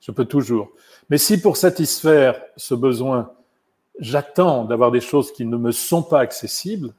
Je 0.00 0.10
peux 0.10 0.24
toujours. 0.24 0.70
Mais 1.08 1.18
si 1.18 1.40
pour 1.40 1.56
satisfaire 1.56 2.40
ce 2.56 2.74
besoin, 2.74 3.32
j'attends 3.98 4.64
d'avoir 4.64 4.90
des 4.90 5.00
choses 5.00 5.32
qui 5.32 5.44
ne 5.44 5.56
me 5.56 5.72
sont 5.72 6.02
pas 6.02 6.20
accessibles, 6.20 6.94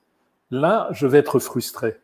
là, 0.52 0.88
je 0.92 1.08
vais 1.08 1.18
être 1.18 1.40
frustré. 1.40 1.98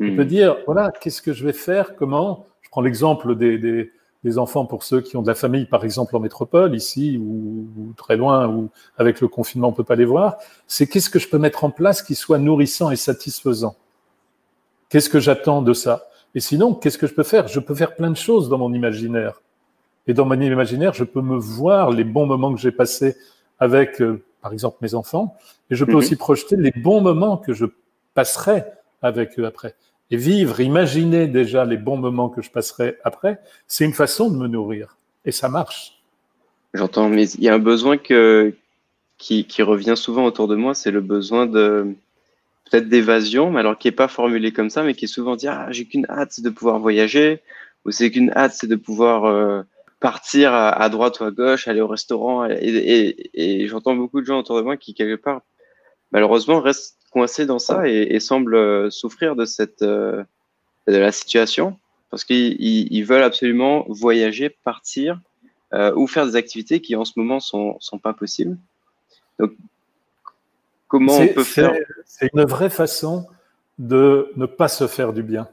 Je 0.00 0.10
peux 0.14 0.24
hmm. 0.24 0.28
dire, 0.28 0.56
voilà, 0.66 0.90
qu'est-ce 0.90 1.22
que 1.22 1.32
je 1.32 1.44
vais 1.44 1.52
faire 1.52 1.96
Comment? 1.96 2.46
Je 2.62 2.68
prends 2.68 2.82
l'exemple 2.82 3.36
des, 3.36 3.58
des, 3.58 3.92
des 4.24 4.38
enfants 4.38 4.64
pour 4.64 4.82
ceux 4.82 5.02
qui 5.02 5.16
ont 5.16 5.22
de 5.22 5.28
la 5.28 5.34
famille, 5.34 5.66
par 5.66 5.84
exemple 5.84 6.16
en 6.16 6.20
métropole, 6.20 6.74
ici 6.74 7.18
ou, 7.18 7.92
très 7.96 8.16
loin, 8.16 8.48
ou 8.48 8.70
avec 8.96 9.20
le 9.20 9.28
confinement 9.28 9.68
on 9.68 9.72
peut 9.72 9.84
pas 9.84 9.96
les 9.96 10.06
voir, 10.06 10.38
c'est 10.66 10.86
qu'est-ce 10.86 11.10
que 11.10 11.18
je 11.18 11.28
peux 11.28 11.38
mettre 11.38 11.62
en 11.62 11.70
place 11.70 12.02
qui 12.02 12.14
soit 12.14 12.38
nourrissant 12.38 12.90
et 12.90 12.96
satisfaisant? 12.96 13.76
Qu'est-ce 14.88 15.10
que 15.10 15.20
j'attends 15.20 15.60
de 15.60 15.74
ça? 15.74 16.08
Et 16.34 16.40
sinon, 16.40 16.74
qu'est-ce 16.74 16.98
que 16.98 17.06
je 17.06 17.14
peux 17.14 17.22
faire? 17.22 17.48
Je 17.48 17.60
peux 17.60 17.74
faire 17.74 17.94
plein 17.94 18.10
de 18.10 18.16
choses 18.16 18.48
dans 18.48 18.58
mon 18.58 18.72
imaginaire. 18.72 19.40
Et 20.06 20.14
dans 20.14 20.26
mon 20.26 20.40
imaginaire, 20.40 20.92
je 20.94 21.04
peux 21.04 21.22
me 21.22 21.36
voir 21.36 21.90
les 21.90 22.04
bons 22.04 22.26
moments 22.26 22.54
que 22.54 22.60
j'ai 22.60 22.72
passés 22.72 23.16
avec, 23.58 24.00
euh, 24.00 24.22
par 24.42 24.52
exemple, 24.52 24.76
mes 24.82 24.94
enfants, 24.94 25.36
et 25.70 25.74
je 25.74 25.84
peux 25.84 25.92
mhm. 25.92 25.98
aussi 25.98 26.16
projeter 26.16 26.56
les 26.56 26.72
bons 26.72 27.00
moments 27.00 27.36
que 27.36 27.52
je 27.52 27.66
passerai 28.14 28.64
avec 29.02 29.38
eux 29.38 29.46
après. 29.46 29.74
Et 30.10 30.16
vivre, 30.16 30.60
imaginer 30.60 31.26
déjà 31.26 31.64
les 31.64 31.78
bons 31.78 31.96
moments 31.96 32.28
que 32.28 32.42
je 32.42 32.50
passerai 32.50 32.98
après, 33.04 33.40
c'est 33.66 33.84
une 33.84 33.92
façon 33.92 34.30
de 34.30 34.36
me 34.36 34.46
nourrir. 34.46 34.96
Et 35.24 35.32
ça 35.32 35.48
marche. 35.48 35.98
J'entends, 36.74 37.08
mais 37.08 37.28
il 37.30 37.42
y 37.42 37.48
a 37.48 37.54
un 37.54 37.58
besoin 37.58 37.96
que, 37.96 38.54
qui, 39.16 39.46
qui 39.46 39.62
revient 39.62 39.94
souvent 39.96 40.24
autour 40.24 40.48
de 40.48 40.56
moi, 40.56 40.74
c'est 40.74 40.90
le 40.90 41.00
besoin 41.00 41.46
de 41.46 41.94
peut-être 42.70 42.88
d'évasion, 42.88 43.50
mais 43.50 43.60
alors 43.60 43.78
qui 43.78 43.88
n'est 43.88 43.92
pas 43.92 44.08
formulé 44.08 44.52
comme 44.52 44.70
ça, 44.70 44.82
mais 44.82 44.94
qui 44.94 45.04
est 45.04 45.08
souvent 45.08 45.36
dit 45.36 45.48
ah 45.48 45.68
j'ai 45.70 45.84
qu'une 45.84 46.06
hâte 46.08 46.40
de 46.40 46.50
pouvoir 46.50 46.78
voyager, 46.78 47.40
ou 47.84 47.90
c'est 47.90 48.10
qu'une 48.10 48.30
hâte 48.30 48.54
c'est 48.54 48.66
de 48.66 48.76
pouvoir 48.76 49.24
euh, 49.24 49.62
partir 50.04 50.52
à, 50.52 50.86
droite 50.90 51.20
ou 51.20 51.24
à 51.24 51.30
gauche, 51.30 51.66
aller 51.66 51.80
au 51.80 51.86
restaurant, 51.86 52.44
et, 52.44 52.56
et, 52.58 53.62
et 53.62 53.68
j'entends 53.68 53.96
beaucoup 53.96 54.20
de 54.20 54.26
gens 54.26 54.38
autour 54.38 54.58
de 54.58 54.60
moi 54.60 54.76
qui 54.76 54.92
quelque 54.92 55.14
part 55.14 55.40
malheureusement 56.12 56.60
restent 56.60 56.98
coincé 57.10 57.46
dans 57.46 57.58
ça 57.58 57.88
et, 57.88 58.20
semble 58.20 58.54
euh, 58.54 58.90
souffrir 58.90 59.34
de 59.34 59.46
cette 59.46 59.80
euh, 59.80 60.22
de 60.86 60.96
la 60.98 61.10
situation 61.10 61.78
parce 62.10 62.22
qu'ils 62.24 63.04
veulent 63.06 63.22
absolument 63.22 63.86
voyager, 63.88 64.50
partir 64.50 65.22
euh, 65.72 65.94
ou 65.96 66.06
faire 66.06 66.26
des 66.26 66.36
activités 66.36 66.82
qui 66.82 66.96
en 66.96 67.06
ce 67.06 67.12
moment 67.16 67.40
sont 67.40 67.78
sont 67.80 67.98
pas 67.98 68.12
possibles. 68.12 68.58
Donc 69.38 69.52
comment 70.86 71.16
on 71.16 71.28
peut 71.28 71.44
faire? 71.44 71.72
C'est 72.04 72.28
une 72.34 72.44
vraie 72.44 72.68
façon 72.68 73.26
de 73.78 74.30
ne 74.36 74.44
pas 74.44 74.68
se 74.68 74.86
faire 74.86 75.14
du 75.14 75.22
bien, 75.22 75.48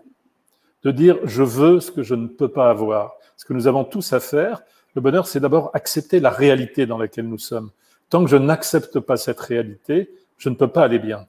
de 0.84 0.92
dire 0.92 1.20
je 1.24 1.42
veux 1.42 1.80
ce 1.80 1.90
que 1.90 2.04
je 2.04 2.16
ne 2.16 2.28
peux 2.28 2.50
pas 2.50 2.70
avoir. 2.70 3.16
Ce 3.42 3.46
que 3.48 3.54
nous 3.54 3.66
avons 3.66 3.86
tous 3.86 4.14
à 4.14 4.20
faire, 4.20 4.62
le 4.94 5.02
bonheur, 5.02 5.26
c'est 5.26 5.40
d'abord 5.40 5.72
accepter 5.74 6.20
la 6.20 6.30
réalité 6.30 6.86
dans 6.86 7.00
laquelle 7.00 7.28
nous 7.28 7.40
sommes. 7.40 7.72
Tant 8.12 8.24
que 8.24 8.30
je 8.30 8.38
n'accepte 8.38 9.00
pas 9.00 9.18
cette 9.18 9.40
réalité, 9.40 10.14
je 10.38 10.50
ne 10.50 10.54
peux 10.54 10.68
pas 10.68 10.84
aller 10.84 11.00
bien. 11.00 11.26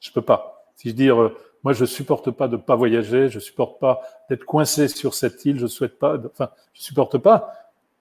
Je 0.00 0.10
peux 0.10 0.22
pas. 0.22 0.64
Si 0.74 0.88
je 0.88 0.94
dis, 0.94 1.10
euh, 1.10 1.28
moi, 1.62 1.74
je 1.74 1.84
supporte 1.84 2.30
pas 2.30 2.48
de 2.48 2.56
pas 2.56 2.76
voyager, 2.76 3.28
je 3.28 3.38
supporte 3.40 3.78
pas 3.78 4.00
d'être 4.30 4.46
coincé 4.46 4.88
sur 4.88 5.12
cette 5.12 5.44
île, 5.44 5.58
je 5.58 5.66
souhaite 5.66 5.98
pas, 5.98 6.16
enfin, 6.32 6.48
je 6.72 6.80
supporte 6.80 7.18
pas. 7.18 7.52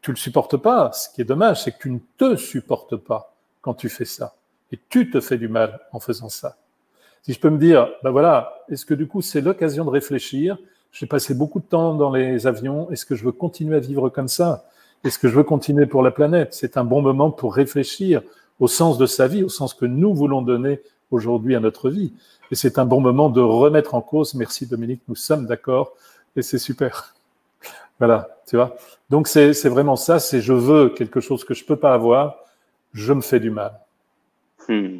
Tu 0.02 0.12
le 0.12 0.18
supportes 0.18 0.56
pas. 0.56 0.94
Ce 0.94 1.10
qui 1.10 1.20
est 1.20 1.26
dommage, 1.26 1.64
c'est 1.64 1.74
que 1.74 1.80
tu 1.82 1.92
ne 1.92 2.00
te 2.18 2.38
supportes 2.38 2.96
pas 2.96 3.36
quand 3.60 3.74
tu 3.74 3.90
fais 3.90 4.06
ça. 4.06 4.36
Et 4.72 4.80
tu 4.88 5.10
te 5.10 5.20
fais 5.20 5.38
du 5.38 5.50
mal 5.50 5.82
en 5.92 6.00
faisant 6.00 6.30
ça. 6.30 6.56
Si 7.24 7.34
je 7.34 7.40
peux 7.42 7.50
me 7.50 7.58
dire, 7.58 7.90
ben 8.04 8.12
voilà, 8.12 8.54
est-ce 8.70 8.86
que 8.86 8.94
du 8.94 9.06
coup 9.06 9.22
c'est 9.22 9.42
l'occasion 9.42 9.84
de 9.84 9.90
réfléchir 9.90 10.58
J'ai 10.94 11.08
passé 11.08 11.34
beaucoup 11.34 11.60
de 11.60 11.66
temps 11.66 11.96
dans 11.96 12.12
les 12.12 12.46
avions. 12.46 12.90
Est-ce 12.92 13.08
que 13.08 13.16
je 13.16 13.26
veux 13.26 13.32
continuer 13.32 13.78
à 13.78 13.80
vivre 13.80 14.10
comme 14.10 14.28
ça? 14.28 14.66
Est-ce 15.04 15.18
que 15.18 15.28
je 15.28 15.34
veux 15.34 15.44
continuer 15.44 15.88
pour 15.88 16.04
la 16.04 16.12
planète? 16.12 16.54
C'est 16.54 16.78
un 16.78 16.84
bon 16.84 17.02
moment 17.02 17.32
pour 17.32 17.56
réfléchir 17.56 18.22
au 18.60 18.68
sens 18.68 19.00
de 19.00 19.08
sa 19.08 19.28
vie, 19.28 19.42
au 19.42 19.50
sens 19.50 19.74
que 19.74 19.88
nous 19.88 20.14
voulons 20.14 20.44
donner 20.44 20.82
aujourd'hui 21.10 21.56
à 21.56 21.60
notre 21.60 21.90
vie. 21.90 22.14
Et 22.52 22.56
c'est 22.56 22.78
un 22.78 22.86
bon 22.86 23.02
moment 23.02 23.30
de 23.30 23.42
remettre 23.42 23.96
en 23.96 24.02
cause. 24.02 24.36
Merci 24.36 24.68
Dominique, 24.68 25.02
nous 25.08 25.16
sommes 25.16 25.48
d'accord 25.48 25.94
et 26.36 26.42
c'est 26.42 26.60
super. 26.60 27.16
Voilà, 28.00 28.38
tu 28.48 28.56
vois. 28.56 28.76
Donc 29.10 29.28
c'est 29.28 29.70
vraiment 29.70 29.96
ça, 29.96 30.20
c'est 30.20 30.42
je 30.42 30.52
veux 30.52 30.90
quelque 30.90 31.22
chose 31.22 31.46
que 31.46 31.54
je 31.54 31.64
peux 31.64 31.76
pas 31.76 31.94
avoir, 31.94 32.38
je 32.92 33.14
me 33.14 33.22
fais 33.22 33.40
du 33.40 33.50
mal. 33.50 33.80
Hmm. 34.68 35.00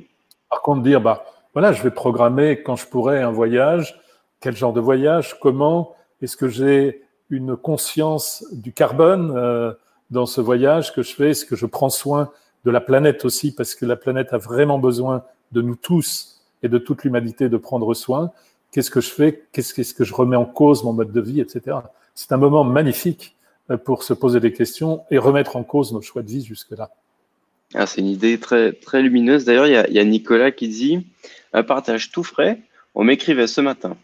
Par 0.50 0.62
contre, 0.62 0.84
dire, 0.84 1.02
bah 1.02 1.26
voilà, 1.54 1.74
je 1.74 1.82
vais 1.82 1.92
programmer 1.92 2.62
quand 2.62 2.76
je 2.76 2.88
pourrai 2.88 3.22
un 3.22 3.32
voyage, 3.32 4.00
quel 4.44 4.58
genre 4.58 4.74
de 4.74 4.82
voyage, 4.82 5.40
comment, 5.40 5.96
est-ce 6.22 6.36
que 6.36 6.50
j'ai 6.50 7.02
une 7.30 7.56
conscience 7.56 8.46
du 8.52 8.74
carbone 8.74 9.32
euh, 9.38 9.72
dans 10.12 10.26
ce 10.26 10.42
voyage 10.42 10.94
que 10.94 11.02
je 11.02 11.16
fais, 11.16 11.30
est-ce 11.30 11.46
que 11.46 11.56
je 11.56 11.66
prends 11.66 11.90
soin 11.90 12.30
de 12.66 12.72
la 12.72 12.82
planète 12.82 13.24
aussi, 13.24 13.56
parce 13.56 13.74
que 13.74 13.86
la 13.86 13.96
planète 13.96 14.34
a 14.34 14.38
vraiment 14.38 14.80
besoin 14.80 15.24
de 15.54 15.62
nous 15.62 15.78
tous 15.78 16.42
et 16.62 16.68
de 16.68 16.78
toute 16.78 17.06
l'humanité 17.06 17.48
de 17.48 17.56
prendre 17.56 17.94
soin. 17.94 18.32
Qu'est-ce 18.72 18.92
que 18.92 19.00
je 19.00 19.10
fais? 19.10 19.46
Qu'est-ce 19.54 19.94
que 19.94 20.04
je 20.04 20.14
remets 20.14 20.36
en 20.36 20.46
cause 20.46 20.84
mon 20.84 20.92
mode 20.92 21.14
de 21.14 21.22
vie, 21.22 21.40
etc. 21.40 21.78
C'est 22.14 22.34
un 22.34 22.38
moment 22.38 22.66
magnifique 22.66 23.38
euh, 23.72 23.78
pour 23.78 24.04
se 24.04 24.14
poser 24.14 24.42
des 24.42 24.52
questions 24.52 25.04
et 25.10 25.18
remettre 25.18 25.56
en 25.56 25.64
cause 25.64 25.94
nos 25.94 26.02
choix 26.02 26.22
de 26.22 26.28
vie 26.28 26.44
jusque-là. 26.44 26.92
Ah, 27.76 27.86
c'est 27.86 28.02
une 28.02 28.08
idée 28.08 28.38
très, 28.40 28.74
très 28.74 29.02
lumineuse. 29.02 29.46
D'ailleurs, 29.46 29.68
il 29.68 29.94
y, 29.94 30.00
a 30.00 30.04
Nicolas 30.04 30.52
qui 30.52 30.68
dit 30.68 31.08
un 31.54 31.64
partage 31.64 32.12
tout 32.12 32.24
frais. 32.24 32.60
On 32.94 33.06
m'écrivait 33.06 33.48
ce 33.48 33.62
matin. 33.62 33.96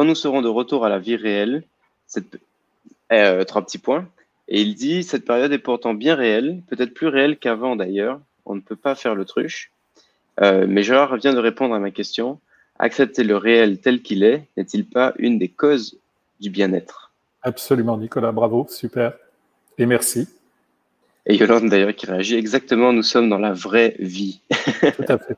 Quand 0.00 0.06
nous 0.06 0.14
serons 0.14 0.40
de 0.40 0.48
retour 0.48 0.86
à 0.86 0.88
la 0.88 0.98
vie 0.98 1.16
réelle, 1.16 1.62
cette... 2.06 2.40
Euh, 3.12 3.44
trois 3.44 3.60
petits 3.60 3.76
points. 3.76 4.08
Et 4.48 4.62
il 4.62 4.74
dit 4.74 5.02
cette 5.02 5.26
période 5.26 5.52
est 5.52 5.58
pourtant 5.58 5.92
bien 5.92 6.14
réelle, 6.14 6.62
peut-être 6.70 6.94
plus 6.94 7.08
réelle 7.08 7.36
qu'avant 7.36 7.76
d'ailleurs. 7.76 8.18
On 8.46 8.54
ne 8.54 8.62
peut 8.62 8.76
pas 8.76 8.94
faire 8.94 9.14
l'autruche. 9.14 9.70
Euh, 10.40 10.64
mais 10.66 10.82
Gérard 10.82 11.14
vient 11.16 11.34
de 11.34 11.38
répondre 11.38 11.74
à 11.74 11.78
ma 11.78 11.90
question. 11.90 12.40
Accepter 12.78 13.24
le 13.24 13.36
réel 13.36 13.78
tel 13.82 14.00
qu'il 14.00 14.24
est 14.24 14.48
n'est-il 14.56 14.86
pas 14.86 15.12
une 15.18 15.38
des 15.38 15.48
causes 15.48 15.98
du 16.40 16.48
bien-être? 16.48 17.12
Absolument, 17.42 17.98
Nicolas, 17.98 18.32
bravo, 18.32 18.66
super. 18.70 19.12
Et 19.76 19.84
merci. 19.84 20.30
Et 21.26 21.36
Yolande 21.36 21.68
d'ailleurs 21.68 21.94
qui 21.94 22.06
réagit 22.06 22.36
exactement, 22.36 22.94
nous 22.94 23.02
sommes 23.02 23.28
dans 23.28 23.36
la 23.36 23.52
vraie 23.52 23.96
vie. 23.98 24.40
Tout 24.48 25.04
à 25.08 25.18
fait. 25.18 25.36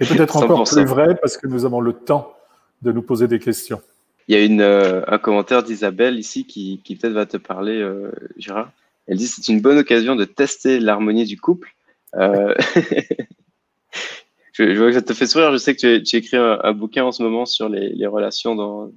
Et 0.00 0.06
peut-être 0.06 0.38
encore 0.38 0.64
plus 0.64 0.84
vrai 0.84 1.14
parce 1.14 1.36
que 1.36 1.46
nous 1.46 1.64
avons 1.64 1.80
le 1.80 1.92
temps 1.92 2.35
de 2.82 2.92
nous 2.92 3.02
poser 3.02 3.28
des 3.28 3.38
questions. 3.38 3.80
Il 4.28 4.36
y 4.36 4.38
a 4.38 4.44
une, 4.44 4.60
euh, 4.60 5.02
un 5.06 5.18
commentaire 5.18 5.62
d'Isabelle 5.62 6.18
ici 6.18 6.46
qui, 6.46 6.80
qui 6.84 6.96
peut-être 6.96 7.14
va 7.14 7.26
te 7.26 7.36
parler, 7.36 7.80
euh, 7.80 8.10
Gérard. 8.36 8.72
Elle 9.06 9.18
dit 9.18 9.28
c'est 9.28 9.48
une 9.48 9.60
bonne 9.60 9.78
occasion 9.78 10.16
de 10.16 10.24
tester 10.24 10.80
l'harmonie 10.80 11.24
du 11.24 11.38
couple. 11.38 11.74
Euh, 12.16 12.54
je, 14.52 14.76
vois 14.76 14.88
que 14.88 14.94
ça 14.94 15.02
te 15.02 15.14
fait 15.14 15.26
sourire. 15.26 15.52
Je 15.52 15.58
sais 15.58 15.76
que 15.76 15.98
tu, 15.98 16.16
écris 16.16 16.36
un, 16.36 16.72
bouquin 16.72 17.04
en 17.04 17.12
ce 17.12 17.22
moment 17.22 17.46
sur 17.46 17.68
les, 17.68 18.06
relations 18.06 18.56
dans, 18.56 18.90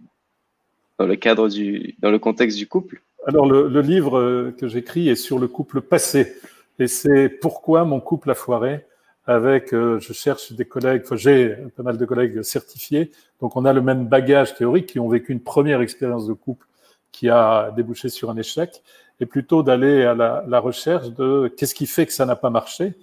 dans 0.98 1.06
le 1.06 1.16
cadre 1.16 1.48
du, 1.48 1.96
dans 2.00 2.10
le 2.10 2.18
contexte 2.18 2.58
du 2.58 2.68
couple. 2.68 3.02
Alors, 3.28 3.46
le, 3.46 3.82
livre 3.82 4.18
euh, 4.18 4.56
que 4.58 4.68
j'écris 4.68 5.10
est 5.10 5.16
sur 5.16 5.40
le 5.40 5.48
couple 5.48 5.82
passé. 5.82 6.34
Et 6.80 6.88
c'est 6.88 7.30
pourquoi 7.30 7.84
mon 7.84 8.00
couple 8.00 8.32
a 8.32 8.36
foiré 8.36 8.86
avec, 9.30 9.74
euh, 9.74 10.00
je 10.00 10.14
cherche 10.14 10.54
des 10.54 10.66
collègues, 10.66 11.04
enfin, 11.06 11.16
j'ai 11.16 11.56
pas 11.76 11.84
mal 11.84 11.98
de 11.98 12.06
collègues 12.06 12.42
certifiés. 12.42 13.12
Donc, 13.42 13.56
on 13.56 13.66
a 13.66 13.74
le 13.74 13.82
même 13.82 14.08
bagage 14.08 14.56
théorique 14.56 14.88
qui 14.88 15.00
ont 15.00 15.08
vécu 15.08 15.32
une 15.32 15.42
première 15.42 15.82
expérience 15.82 16.26
de 16.28 16.34
couple 16.34 16.66
qui 17.12 17.30
a 17.30 17.72
débouché 17.76 18.10
sur 18.10 18.30
un 18.30 18.38
échec 18.38 18.82
et 19.20 19.26
plutôt 19.26 19.62
d'aller 19.64 20.04
à 20.04 20.16
la, 20.16 20.44
la, 20.48 20.60
recherche 20.60 21.10
de 21.10 21.54
qu'est-ce 21.56 21.76
qui 21.76 21.86
fait 21.86 22.06
que 22.06 22.14
ça 22.14 22.26
n'a 22.26 22.36
pas 22.36 22.50
marché 22.50 22.96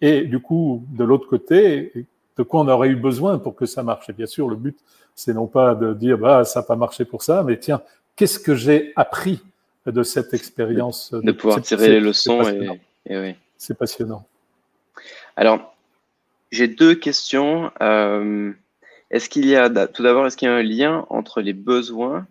et 0.00 0.22
du 0.22 0.40
coup, 0.40 0.84
de 0.90 1.04
l'autre 1.04 1.26
côté, 1.26 1.92
de 2.36 2.42
quoi 2.42 2.60
on 2.60 2.68
aurait 2.68 2.88
eu 2.88 2.96
besoin 2.96 3.38
pour 3.38 3.54
que 3.54 3.66
ça 3.66 3.82
marche. 3.82 4.08
Et 4.08 4.12
bien 4.12 4.26
sûr, 4.26 4.48
le 4.48 4.56
but, 4.56 4.78
c'est 5.14 5.32
non 5.32 5.46
pas 5.46 5.74
de 5.74 5.94
dire, 5.94 6.18
bah, 6.18 6.44
ça 6.44 6.60
n'a 6.60 6.66
pas 6.66 6.76
marché 6.76 7.04
pour 7.04 7.22
ça, 7.22 7.42
mais 7.42 7.58
tiens, 7.58 7.80
qu'est-ce 8.14 8.38
que 8.38 8.54
j'ai 8.54 8.92
appris 8.96 9.42
de 9.86 10.02
cette 10.02 10.34
expérience? 10.34 11.12
De, 11.12 11.32
pouvoir 11.32 11.62
tirer 11.62 11.88
les 11.88 12.00
leçons. 12.00 12.42
Et, 13.06 13.18
oui. 13.18 13.34
C'est 13.56 13.76
passionnant. 13.78 14.26
Alors, 15.36 15.76
j'ai 16.50 16.68
deux 16.68 16.94
questions. 16.94 17.70
Euh, 17.80 18.52
est-ce 19.10 19.28
qu'il 19.28 19.46
y 19.46 19.54
a, 19.54 19.68
tout 19.86 20.02
d'abord, 20.02 20.26
est-ce 20.26 20.36
qu'il 20.36 20.48
y 20.48 20.50
a 20.50 20.54
un 20.54 20.62
lien 20.62 21.06
entre 21.10 21.40
les 21.40 21.52
besoins 21.52 22.26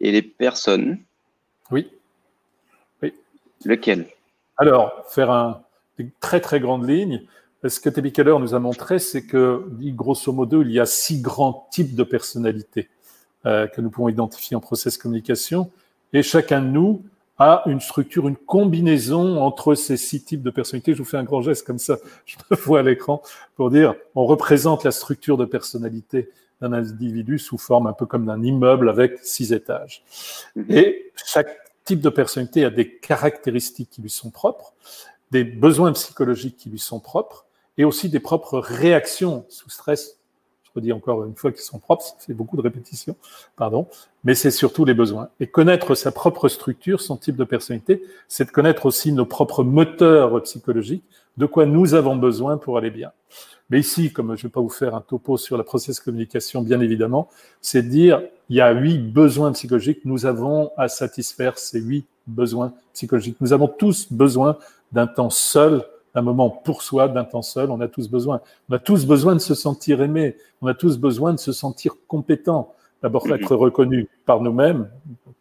et 0.00 0.12
les 0.12 0.22
personnes? 0.22 0.98
Oui. 1.70 1.90
Oui. 3.02 3.12
Lequel? 3.64 4.06
Alors, 4.56 5.04
faire 5.08 5.30
un, 5.30 5.62
des 5.98 6.08
très 6.20 6.40
très 6.40 6.60
grandes 6.60 6.88
lignes. 6.88 7.22
Ce 7.66 7.80
que 7.80 7.88
Tebi 7.88 8.12
Keller 8.12 8.36
nous 8.38 8.54
a 8.54 8.60
montré, 8.60 8.98
c'est 8.98 9.26
que, 9.26 9.66
grosso 9.94 10.32
modo, 10.32 10.62
il 10.62 10.70
y 10.70 10.78
a 10.78 10.86
six 10.86 11.20
grands 11.20 11.68
types 11.72 11.96
de 11.96 12.04
personnalités 12.04 12.88
euh, 13.44 13.66
que 13.66 13.80
nous 13.80 13.90
pouvons 13.90 14.08
identifier 14.08 14.56
en 14.56 14.60
process 14.60 14.96
communication, 14.96 15.70
et 16.12 16.22
chacun 16.22 16.62
de 16.62 16.68
nous 16.68 17.04
a 17.38 17.62
une 17.66 17.80
structure, 17.80 18.28
une 18.28 18.36
combinaison 18.36 19.40
entre 19.42 19.74
ces 19.74 19.96
six 19.96 20.24
types 20.24 20.42
de 20.42 20.50
personnalités. 20.50 20.94
Je 20.94 20.98
vous 20.98 21.04
fais 21.04 21.18
un 21.18 21.24
grand 21.24 21.42
geste 21.42 21.66
comme 21.66 21.78
ça, 21.78 21.98
je 22.26 22.36
me 22.50 22.56
vois 22.56 22.80
à 22.80 22.82
l'écran, 22.82 23.22
pour 23.56 23.70
dire, 23.70 23.94
on 24.14 24.26
représente 24.26 24.84
la 24.84 24.90
structure 24.90 25.36
de 25.36 25.44
personnalité 25.44 26.30
d'un 26.60 26.72
individu 26.72 27.38
sous 27.38 27.58
forme 27.58 27.86
un 27.86 27.92
peu 27.92 28.06
comme 28.06 28.24
d'un 28.24 28.42
immeuble 28.42 28.88
avec 28.88 29.18
six 29.22 29.52
étages. 29.52 30.02
Et 30.70 31.12
chaque 31.14 31.54
type 31.84 32.00
de 32.00 32.08
personnalité 32.08 32.64
a 32.64 32.70
des 32.70 32.96
caractéristiques 32.96 33.90
qui 33.90 34.00
lui 34.00 34.10
sont 34.10 34.30
propres 34.30 34.72
des 35.30 35.44
besoins 35.44 35.92
psychologiques 35.92 36.56
qui 36.56 36.70
lui 36.70 36.78
sont 36.78 37.00
propres 37.00 37.46
et 37.78 37.84
aussi 37.84 38.08
des 38.08 38.20
propres 38.20 38.58
réactions 38.58 39.44
sous 39.48 39.70
stress. 39.70 40.18
Je 40.64 40.70
redis 40.74 40.92
encore 40.92 41.24
une 41.24 41.34
fois 41.34 41.52
qu'ils 41.52 41.62
sont 41.62 41.78
propres, 41.78 42.04
fait 42.18 42.34
beaucoup 42.34 42.56
de 42.56 42.62
répétitions, 42.62 43.16
pardon, 43.56 43.88
mais 44.26 44.34
c'est 44.34 44.50
surtout 44.50 44.84
les 44.84 44.92
besoins. 44.92 45.28
Et 45.38 45.46
connaître 45.46 45.94
sa 45.94 46.10
propre 46.10 46.48
structure, 46.48 47.00
son 47.00 47.16
type 47.16 47.36
de 47.36 47.44
personnalité, 47.44 48.02
c'est 48.26 48.44
de 48.44 48.50
connaître 48.50 48.84
aussi 48.84 49.12
nos 49.12 49.24
propres 49.24 49.62
moteurs 49.62 50.42
psychologiques, 50.42 51.04
de 51.36 51.46
quoi 51.46 51.64
nous 51.64 51.94
avons 51.94 52.16
besoin 52.16 52.56
pour 52.56 52.76
aller 52.76 52.90
bien. 52.90 53.12
Mais 53.70 53.78
ici, 53.78 54.12
comme 54.12 54.36
je 54.36 54.40
ne 54.40 54.48
vais 54.48 54.52
pas 54.52 54.60
vous 54.60 54.68
faire 54.68 54.96
un 54.96 55.00
topo 55.00 55.36
sur 55.36 55.56
la 55.56 55.62
process 55.62 56.00
communication, 56.00 56.62
bien 56.62 56.80
évidemment, 56.80 57.28
c'est 57.60 57.82
de 57.82 57.88
dire, 57.88 58.20
il 58.48 58.56
y 58.56 58.60
a 58.60 58.72
huit 58.72 58.98
besoins 58.98 59.52
psychologiques, 59.52 60.00
nous 60.04 60.26
avons 60.26 60.72
à 60.76 60.88
satisfaire 60.88 61.56
ces 61.56 61.78
huit 61.78 62.06
besoins 62.26 62.72
psychologiques. 62.94 63.36
Nous 63.40 63.52
avons 63.52 63.68
tous 63.68 64.12
besoin 64.12 64.58
d'un 64.90 65.06
temps 65.06 65.30
seul, 65.30 65.84
d'un 66.16 66.22
moment 66.22 66.50
pour 66.50 66.82
soi, 66.82 67.06
d'un 67.06 67.24
temps 67.24 67.42
seul. 67.42 67.70
On 67.70 67.80
a 67.80 67.86
tous 67.86 68.08
besoin. 68.08 68.40
On 68.68 68.74
a 68.74 68.80
tous 68.80 69.06
besoin 69.06 69.34
de 69.34 69.40
se 69.40 69.54
sentir 69.54 70.02
aimé. 70.02 70.36
On 70.62 70.66
a 70.66 70.74
tous 70.74 70.98
besoin 70.98 71.32
de 71.32 71.38
se 71.38 71.52
sentir 71.52 71.94
compétent. 72.08 72.74
D'abord, 73.02 73.26
être 73.32 73.54
reconnu 73.54 74.08
par 74.24 74.40
nous-mêmes, 74.40 74.88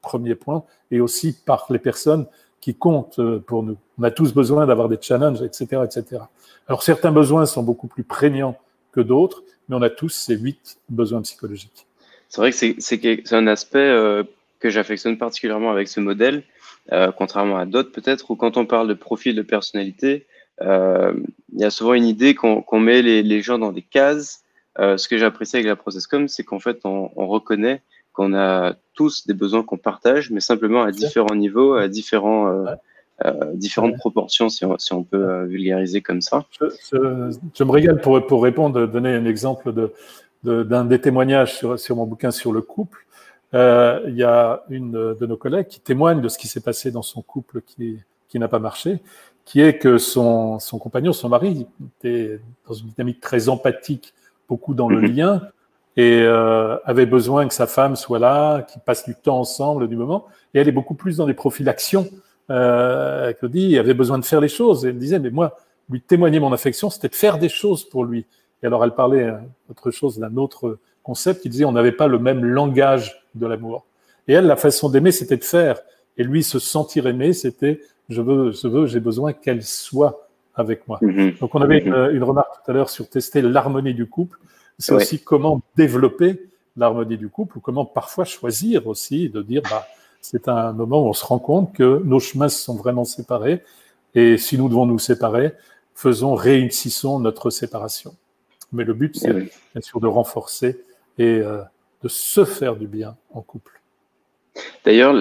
premier 0.01 0.35
point, 0.35 0.63
et 0.91 0.99
aussi 0.99 1.35
par 1.45 1.65
les 1.69 1.79
personnes 1.79 2.25
qui 2.61 2.75
comptent 2.75 3.19
euh, 3.19 3.39
pour 3.39 3.63
nous. 3.63 3.77
On 3.97 4.03
a 4.03 4.11
tous 4.11 4.33
besoin 4.33 4.65
d'avoir 4.65 4.89
des 4.89 4.97
challenges, 4.99 5.41
etc., 5.41 5.81
etc. 5.85 6.21
Alors, 6.67 6.83
certains 6.83 7.11
besoins 7.11 7.45
sont 7.45 7.63
beaucoup 7.63 7.87
plus 7.87 8.03
prégnants 8.03 8.57
que 8.91 9.01
d'autres, 9.01 9.43
mais 9.67 9.75
on 9.75 9.81
a 9.81 9.89
tous 9.89 10.09
ces 10.09 10.35
huit 10.35 10.77
besoins 10.89 11.21
psychologiques. 11.21 11.87
C'est 12.29 12.41
vrai 12.41 12.51
que 12.51 12.75
c'est 12.79 13.33
un 13.33 13.47
aspect 13.47 13.79
euh, 13.79 14.23
que 14.59 14.69
j'affectionne 14.69 15.17
particulièrement 15.17 15.71
avec 15.71 15.87
ce 15.87 15.99
modèle, 15.99 16.43
euh, 16.91 17.11
contrairement 17.11 17.57
à 17.57 17.65
d'autres 17.65 17.91
peut-être, 17.91 18.31
où 18.31 18.35
quand 18.35 18.57
on 18.57 18.65
parle 18.65 18.87
de 18.87 18.93
profil 18.93 19.35
de 19.35 19.41
personnalité, 19.41 20.25
euh, 20.61 21.13
il 21.53 21.59
y 21.59 21.65
a 21.65 21.69
souvent 21.69 21.93
une 21.93 22.05
idée 22.05 22.35
qu'on 22.35 22.79
met 22.79 23.01
les, 23.01 23.23
les, 23.23 23.41
gens 23.41 23.57
dans 23.57 23.71
des 23.71 23.81
cases. 23.81 24.43
Euh, 24.79 24.97
ce 24.97 25.07
que 25.07 25.17
j'ai 25.17 25.25
apprécié 25.25 25.59
avec 25.59 25.67
la 25.67 25.75
ProcessCom, 25.75 26.27
c'est 26.27 26.43
qu'en 26.43 26.59
fait, 26.59 26.79
on, 26.83 27.11
on 27.15 27.27
reconnaît 27.27 27.81
qu'on 28.13 28.33
a 28.33 28.75
tous 28.93 29.27
des 29.27 29.33
besoins 29.33 29.63
qu'on 29.63 29.77
partage, 29.77 30.31
mais 30.31 30.39
simplement 30.39 30.83
à 30.83 30.91
différents 30.91 31.35
niveaux, 31.35 31.73
à 31.75 31.87
différents, 31.87 32.47
euh, 32.47 32.65
euh, 33.25 33.53
différentes 33.53 33.97
proportions, 33.97 34.49
si 34.49 34.65
on, 34.65 34.77
si 34.77 34.93
on 34.93 35.03
peut 35.03 35.43
vulgariser 35.45 36.01
comme 36.01 36.21
ça. 36.21 36.45
Je, 36.51 36.65
je, 36.91 37.37
je, 37.53 37.63
me 37.63 37.71
régale 37.71 37.99
pour, 38.01 38.25
pour 38.25 38.43
répondre, 38.43 38.87
donner 38.87 39.09
un 39.09 39.25
exemple 39.25 39.73
de, 39.73 39.93
d'un 40.43 40.85
de, 40.85 40.89
des 40.89 41.01
témoignages 41.01 41.55
sur, 41.55 41.79
sur 41.79 41.95
mon 41.95 42.05
bouquin 42.05 42.31
sur 42.31 42.51
le 42.51 42.61
couple. 42.61 43.05
Il 43.53 44.15
y 44.15 44.23
a 44.23 44.63
une 44.69 44.91
de 44.91 45.25
nos 45.25 45.37
collègues 45.37 45.67
qui 45.67 45.79
témoigne 45.79 46.19
de 46.19 46.27
ce 46.27 46.37
qui 46.37 46.49
s'est 46.49 46.59
passé 46.59 46.91
dans 46.91 47.01
son 47.01 47.21
couple 47.21 47.61
qui, 47.61 47.99
qui 48.27 48.37
n'a 48.37 48.49
pas 48.49 48.59
marché, 48.59 48.99
qui 49.45 49.61
est 49.61 49.77
que 49.77 49.97
son, 49.97 50.59
son 50.59 50.79
compagnon, 50.79 51.13
son 51.13 51.29
mari, 51.29 51.67
était 51.97 52.41
dans 52.67 52.73
une 52.73 52.87
dynamique 52.87 53.21
très 53.21 53.47
empathique, 53.47 54.13
beaucoup 54.47 54.73
dans 54.73 54.89
le 54.89 54.99
lien, 55.01 55.41
et 55.97 56.21
euh, 56.21 56.77
avait 56.85 57.05
besoin 57.05 57.47
que 57.47 57.53
sa 57.53 57.67
femme 57.67 57.95
soit 57.95 58.19
là, 58.19 58.63
qu'ils 58.63 58.81
passent 58.81 59.05
du 59.05 59.15
temps 59.15 59.39
ensemble 59.39 59.87
du 59.87 59.95
moment, 59.95 60.25
et 60.53 60.59
elle 60.59 60.67
est 60.67 60.73
beaucoup 60.73 60.95
plus 60.95 61.17
dans 61.17 61.25
des 61.25 61.33
profils 61.33 61.65
d'action. 61.65 62.07
Euh, 62.49 63.33
dit, 63.43 63.77
avait 63.77 63.93
besoin 63.93 64.19
de 64.19 64.25
faire 64.25 64.41
les 64.41 64.47
choses, 64.47 64.85
et 64.85 64.89
elle 64.89 64.97
disait, 64.97 65.19
mais 65.19 65.31
moi, 65.31 65.57
lui 65.89 66.01
témoigner 66.01 66.39
mon 66.39 66.51
affection, 66.53 66.89
c'était 66.89 67.09
de 67.09 67.15
faire 67.15 67.37
des 67.37 67.49
choses 67.49 67.83
pour 67.83 68.05
lui. 68.05 68.25
Et 68.63 68.67
alors, 68.67 68.83
elle 68.83 68.95
parlait 68.95 69.31
autre 69.69 69.91
chose 69.91 70.17
d'un 70.17 70.35
autre 70.37 70.79
concept 71.03 71.41
qui 71.41 71.49
disait 71.49 71.65
on 71.65 71.71
n'avait 71.71 71.91
pas 71.91 72.07
le 72.07 72.17
même 72.17 72.43
langage 72.43 73.23
de 73.35 73.45
l'amour. 73.45 73.85
Et 74.27 74.33
elle, 74.33 74.47
la 74.47 74.55
façon 74.55 74.89
d'aimer, 74.89 75.11
c'était 75.11 75.37
de 75.37 75.43
faire. 75.43 75.79
Et 76.17 76.23
lui, 76.23 76.43
se 76.43 76.57
sentir 76.57 77.05
aimé, 77.07 77.33
c'était 77.33 77.79
je 78.09 78.21
veux, 78.21 78.51
je 78.51 78.67
veux, 78.67 78.85
j'ai 78.85 78.99
besoin 78.99 79.33
qu'elle 79.33 79.63
soit 79.63 80.24
avec 80.55 80.87
moi. 80.87 80.99
Mhm. 81.01 81.35
Donc, 81.39 81.53
on 81.55 81.61
avait 81.61 81.81
mhm. 81.81 82.15
une, 82.15 82.23
remarque 82.23 82.63
tout 82.63 82.71
à 82.71 82.73
l'heure 82.73 82.89
sur 82.89 83.09
tester 83.09 83.41
l'harmonie 83.41 83.93
du 83.93 84.07
couple. 84.07 84.39
C'est 84.77 84.93
aussi 84.93 85.19
comment 85.19 85.61
développer 85.75 86.41
l'harmonie 86.75 87.17
du 87.17 87.29
couple 87.29 87.57
ou 87.57 87.61
comment 87.61 87.85
parfois 87.85 88.25
choisir 88.25 88.87
aussi 88.87 89.29
de 89.29 89.41
dire 89.41 89.61
bah, 89.69 89.87
c'est 90.21 90.47
un 90.49 90.73
moment 90.73 91.03
où 91.03 91.07
on 91.07 91.13
se 91.13 91.25
rend 91.25 91.39
compte 91.39 91.73
que 91.73 92.01
nos 92.03 92.19
chemins 92.19 92.49
sont 92.49 92.75
vraiment 92.75 93.05
séparés 93.05 93.61
et 94.15 94.37
si 94.37 94.57
nous 94.57 94.69
devons 94.69 94.85
nous 94.85 94.99
séparer, 94.99 95.53
faisons, 95.93 96.33
réussissons 96.33 97.19
notre 97.19 97.49
séparation. 97.49 98.15
Mais 98.71 98.83
le 98.83 98.93
but, 98.93 99.15
c'est 99.15 99.33
bien 99.33 99.81
sûr 99.81 99.99
de 99.99 100.07
renforcer 100.07 100.81
et 101.17 101.39
euh, 101.39 101.61
de 102.03 102.07
se 102.07 102.43
faire 102.43 102.75
du 102.75 102.87
bien 102.87 103.15
en 103.33 103.41
couple. 103.41 103.79
D'ailleurs, 104.83 105.13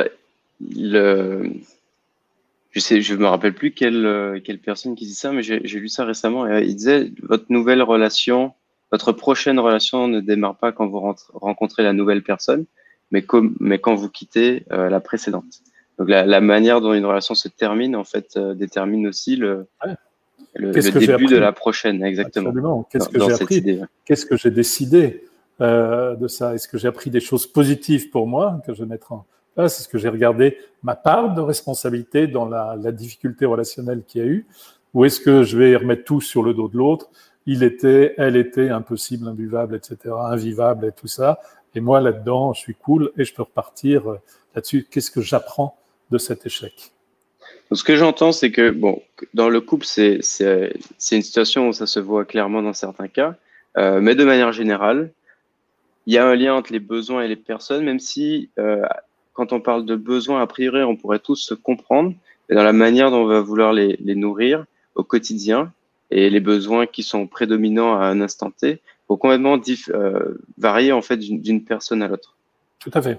le, 0.61 1.53
je 2.75 2.81
sais, 2.81 3.01
je 3.01 3.15
me 3.15 3.27
rappelle 3.27 3.55
plus 3.55 3.71
quelle, 3.71 4.05
euh, 4.05 4.41
quelle 4.43 4.59
personne 4.59 4.97
qui 4.97 5.07
dit 5.07 5.15
ça, 5.15 5.31
mais 5.31 5.43
j'ai 5.43 5.61
lu 5.61 5.89
ça 5.89 6.05
récemment. 6.05 6.49
Et 6.49 6.65
il 6.65 6.75
disait 6.75 7.13
votre 7.23 7.47
nouvelle 7.49 7.83
relation, 7.83 8.53
votre 8.91 9.13
prochaine 9.13 9.61
relation 9.61 10.09
ne 10.09 10.21
démarre 10.21 10.57
pas 10.57 10.73
quand 10.73 10.89
vous 10.89 11.15
rencontrez 11.35 11.85
la 11.85 11.93
nouvelle 11.93 12.25
personne, 12.25 12.65
mais, 13.13 13.23
comme, 13.23 13.55
mais 13.61 13.79
quand 13.79 13.95
vous 13.95 14.09
quittez 14.09 14.65
euh, 14.73 14.91
la 14.91 14.99
précédente. 14.99 15.63
Donc 15.99 16.09
la, 16.09 16.41
manière 16.41 16.81
dont 16.81 16.93
une 16.93 17.07
relation 17.07 17.37
se 17.37 17.47
termine, 17.47 17.95
en 17.95 18.03
fait, 18.03 18.37
détermine 18.37 19.07
aussi 19.07 19.37
le, 19.37 19.69
le, 20.55 20.73
début 20.73 21.27
de 21.27 21.37
la 21.37 21.53
prochaine, 21.53 22.03
exactement. 22.03 22.83
Qu'est-ce 22.91 23.09
que 23.09 23.21
j'ai 23.21 23.33
appris 23.33 23.81
Qu'est-ce 24.05 24.27
que 24.27 24.37
j'ai 24.37 24.51
décidé 24.51 25.23
euh, 25.61 26.17
de 26.17 26.27
ça? 26.27 26.53
Est-ce 26.57 26.67
que 26.67 26.79
j'ai 26.79 26.89
appris 26.89 27.11
des 27.11 27.21
choses 27.21 27.47
positives 27.47 28.11
pour 28.11 28.27
moi 28.27 28.61
que 28.67 28.75
je 28.75 28.83
vais 28.83 28.89
mettre 28.89 29.13
en 29.13 29.25
place 29.55 29.81
Est-ce 29.81 29.89
que 29.89 29.99
j'ai 29.99 30.09
regardé 30.09 30.59
ma 30.83 30.95
part 30.95 31.35
de 31.35 31.41
responsabilité 31.41 32.27
dans 32.27 32.49
la, 32.49 32.77
la 32.81 32.93
difficulté 32.93 33.47
relationnelle 33.47 34.03
qu'il 34.07 34.23
y 34.23 34.25
a 34.25 34.29
eu 34.29 34.47
Ou 34.93 35.05
est-ce 35.05 35.21
que 35.21 35.43
je 35.43 35.57
vais 35.57 35.77
remettre 35.77 36.05
tout 36.05 36.21
sur 36.21 36.43
le 36.43 36.55
dos 36.55 36.69
de 36.69 36.77
l'autre? 36.77 37.09
Il 37.47 37.63
était, 37.63 38.15
elle 38.17 38.37
était, 38.37 38.71
impossible, 38.71 39.29
imbuvable, 39.29 39.77
etc., 39.77 40.15
invivable 40.31 40.87
et 40.87 40.93
tout 40.93 41.09
ça. 41.09 41.41
Et 41.75 41.81
moi, 41.81 42.01
là-dedans, 42.01 42.53
je 42.53 42.61
suis 42.61 42.75
cool 42.75 43.11
et 43.17 43.25
je 43.25 43.35
peux 43.35 43.43
repartir 43.43 44.11
euh, 44.11 44.21
là-dessus. 44.55 44.87
Qu'est-ce 44.91 45.11
que 45.11 45.21
j'apprends 45.21 45.77
de 46.11 46.19
cet 46.19 46.47
échec? 46.47 46.93
Ce 47.73 47.83
que 47.83 47.97
j'entends, 47.97 48.33
c'est 48.33 48.53
que 48.53 48.71
bon, 48.71 49.03
dans 49.33 49.49
le 49.49 49.61
couple, 49.61 49.85
c'est 49.85 50.21
une 51.13 51.23
situation 51.23 51.69
où 51.69 51.73
ça 51.73 51.87
se 51.87 51.99
voit 51.99 52.25
clairement 52.25 52.63
dans 52.63 52.73
certains 52.73 53.09
cas, 53.09 53.37
euh, 53.77 54.01
mais 54.01 54.15
de 54.15 54.25
manière 54.25 54.53
générale, 54.53 55.11
il 56.07 56.15
y 56.15 56.19
a 56.19 56.27
un 56.27 56.35
lien 56.35 56.55
entre 56.55 56.73
les 56.73 56.81
besoins 56.81 57.23
et 57.23 57.29
les 57.29 57.37
personnes, 57.37 57.85
même 57.85 57.99
si 57.99 58.51
euh, 58.59 58.83
quand 59.35 59.53
on 59.53 59.61
parle 59.61 59.85
de 59.85 59.97
besoins, 59.97 60.41
a 60.41 60.47
priori, 60.47 60.83
on 60.83 60.97
pourrait 60.97 61.19
tous 61.19 61.37
se 61.37 61.55
comprendre, 61.55 62.15
mais 62.49 62.57
dans 62.57 62.63
la 62.63 62.73
manière 62.73 63.11
dont 63.11 63.23
on 63.23 63.27
va 63.27 63.41
vouloir 63.41 63.73
les, 63.73 63.99
nourrir 64.01 64.65
au 64.95 65.03
quotidien 65.03 65.73
et 66.11 66.31
les 66.31 66.41
besoins 66.41 66.87
qui 66.87 67.03
sont 67.03 67.27
prédominants 67.27 67.99
à 67.99 68.07
un 68.07 68.21
instant 68.21 68.51
T 68.51 68.81
vont 69.09 69.17
complètement 69.17 69.61
euh, 69.91 70.39
varier 70.57 70.93
en 70.93 71.03
fait 71.03 71.17
d'une 71.17 71.65
personne 71.65 72.03
à 72.03 72.09
l'autre. 72.09 72.37
Tout 72.79 72.93
à 72.95 73.03
fait. 73.03 73.17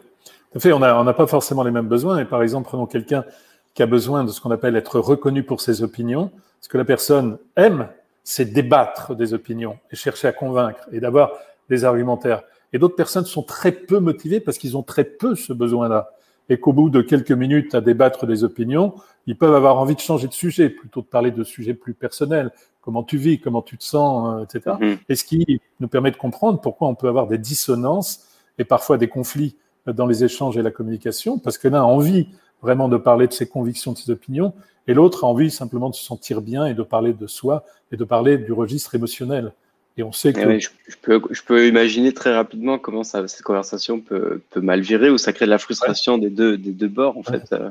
Tout 0.51 0.57
à 0.57 0.59
fait. 0.59 0.71
On 0.71 0.79
n'a 0.79 1.13
pas 1.13 1.27
forcément 1.27 1.63
les 1.63 1.71
mêmes 1.71 1.87
besoins. 1.87 2.19
Et 2.19 2.25
par 2.25 2.41
exemple, 2.41 2.67
prenons 2.67 2.85
quelqu'un 2.85 3.25
qui 3.73 3.83
a 3.83 3.85
besoin 3.85 4.23
de 4.23 4.31
ce 4.31 4.39
qu'on 4.39 4.51
appelle 4.51 4.75
être 4.77 4.99
reconnu 4.99 5.43
pour 5.43 5.59
ses 5.59 5.83
opinions. 5.83 6.31
Ce 6.61 6.69
que 6.69 6.77
la 6.77 6.85
personne 6.85 7.37
aime, 7.57 7.89
c'est 8.23 8.45
débattre 8.45 9.15
des 9.15 9.33
opinions 9.33 9.77
et 9.91 9.95
chercher 9.95 10.29
à 10.29 10.31
convaincre 10.31 10.87
et 10.93 10.99
d'avoir 10.99 11.31
des 11.69 11.83
argumentaires. 11.83 12.43
Et 12.73 12.79
d'autres 12.79 12.95
personnes 12.95 13.25
sont 13.25 13.43
très 13.43 13.71
peu 13.71 13.99
motivées 13.99 14.39
parce 14.39 14.57
qu'ils 14.57 14.77
ont 14.77 14.83
très 14.83 15.03
peu 15.03 15.35
ce 15.35 15.53
besoin-là. 15.53 16.11
Et 16.49 16.59
qu'au 16.59 16.73
bout 16.73 16.89
de 16.89 17.01
quelques 17.01 17.31
minutes 17.31 17.73
à 17.73 17.81
débattre 17.81 18.27
des 18.27 18.43
opinions, 18.43 18.93
ils 19.27 19.37
peuvent 19.37 19.55
avoir 19.55 19.77
envie 19.77 19.95
de 19.95 19.99
changer 19.99 20.27
de 20.27 20.33
sujet, 20.33 20.69
plutôt 20.69 21.01
de 21.01 21.07
parler 21.07 21.31
de 21.31 21.43
sujets 21.43 21.73
plus 21.73 21.93
personnels. 21.93 22.51
Comment 22.81 23.03
tu 23.03 23.17
vis, 23.17 23.39
comment 23.39 23.63
tu 23.63 23.77
te 23.77 23.83
sens, 23.83 24.41
euh, 24.41 24.43
etc. 24.43 24.75
Mm-hmm. 24.79 24.97
Et 25.09 25.15
ce 25.15 25.23
qui 25.23 25.61
nous 25.79 25.87
permet 25.87 26.11
de 26.11 26.17
comprendre 26.17 26.61
pourquoi 26.61 26.87
on 26.87 26.95
peut 26.95 27.07
avoir 27.07 27.27
des 27.27 27.39
dissonances 27.39 28.27
et 28.59 28.63
parfois 28.63 28.97
des 28.97 29.07
conflits 29.07 29.55
dans 29.87 30.05
les 30.05 30.23
échanges 30.23 30.57
et 30.57 30.61
la 30.61 30.71
communication, 30.71 31.39
parce 31.39 31.57
que 31.57 31.67
l'un 31.67 31.81
a 31.81 31.85
envie 31.85 32.27
vraiment 32.61 32.89
de 32.89 32.97
parler 32.97 33.27
de 33.27 33.33
ses 33.33 33.47
convictions, 33.47 33.93
de 33.93 33.97
ses 33.97 34.11
opinions, 34.11 34.53
et 34.87 34.93
l'autre 34.93 35.23
a 35.23 35.27
envie 35.27 35.51
simplement 35.51 35.89
de 35.89 35.95
se 35.95 36.03
sentir 36.03 36.41
bien 36.41 36.65
et 36.65 36.73
de 36.73 36.83
parler 36.83 37.13
de 37.13 37.27
soi 37.27 37.65
et 37.91 37.97
de 37.97 38.03
parler 38.03 38.37
du 38.37 38.51
registre 38.51 38.95
émotionnel. 38.95 39.53
Et 39.97 40.03
on 40.03 40.11
sait 40.11 40.29
eh 40.29 40.33
que. 40.33 40.59
je, 40.59 40.69
peux, 41.01 41.21
je, 41.31 41.41
peux, 41.41 41.67
imaginer 41.67 42.13
très 42.13 42.33
rapidement 42.33 42.77
comment 42.77 43.03
ça, 43.03 43.25
cette 43.27 43.43
conversation 43.43 44.01
peut, 44.01 44.41
peut, 44.49 44.59
mal 44.59 44.81
virer 44.81 45.09
ou 45.09 45.17
ça 45.17 45.31
crée 45.31 45.45
de 45.45 45.49
la 45.51 45.57
frustration 45.57 46.17
des, 46.17 46.29
deux, 46.29 46.57
des 46.57 46.71
deux 46.71 46.89
bords, 46.89 47.17
en 47.17 47.23
fait. 47.23 47.53
Euh. 47.53 47.69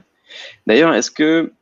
D'ailleurs, 0.67 0.95
est-ce 0.95 1.11
que, 1.11 1.53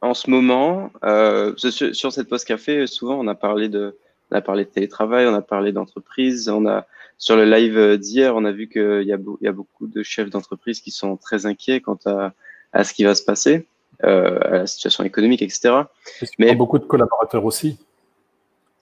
en 0.00 0.14
ce 0.14 0.30
moment, 0.30 0.90
euh, 1.04 1.52
sur, 1.56 1.94
sur, 1.94 2.12
cette 2.12 2.28
post 2.28 2.46
café, 2.46 2.86
souvent 2.86 3.18
on 3.20 3.28
a 3.28 3.34
parlé 3.34 3.68
de, 3.68 3.96
on 4.30 4.36
a 4.36 4.40
parlé 4.40 4.64
de 4.64 4.70
télétravail, 4.70 5.26
on 5.26 5.34
a 5.34 5.42
parlé 5.42 5.72
d'entreprise, 5.72 6.48
on 6.48 6.66
a 6.66 6.86
sur 7.18 7.36
le 7.36 7.44
live 7.44 7.98
d'hier, 7.98 8.34
on 8.34 8.46
a 8.46 8.52
vu 8.52 8.66
qu'il 8.66 9.02
y, 9.02 9.44
y, 9.44 9.48
a 9.48 9.52
beaucoup 9.52 9.86
de 9.86 10.02
chefs 10.02 10.30
d'entreprise 10.30 10.80
qui 10.80 10.90
sont 10.90 11.18
très 11.18 11.44
inquiets 11.44 11.82
quant 11.82 11.98
à, 12.06 12.32
à, 12.72 12.82
ce 12.82 12.94
qui 12.94 13.04
va 13.04 13.14
se 13.14 13.22
passer, 13.22 13.66
euh, 14.04 14.38
à 14.42 14.50
la 14.50 14.66
situation 14.66 15.04
économique, 15.04 15.42
etc. 15.42 15.82
Mais 16.38 16.54
beaucoup 16.54 16.78
de 16.78 16.84
collaborateurs 16.84 17.44
aussi. 17.44 17.78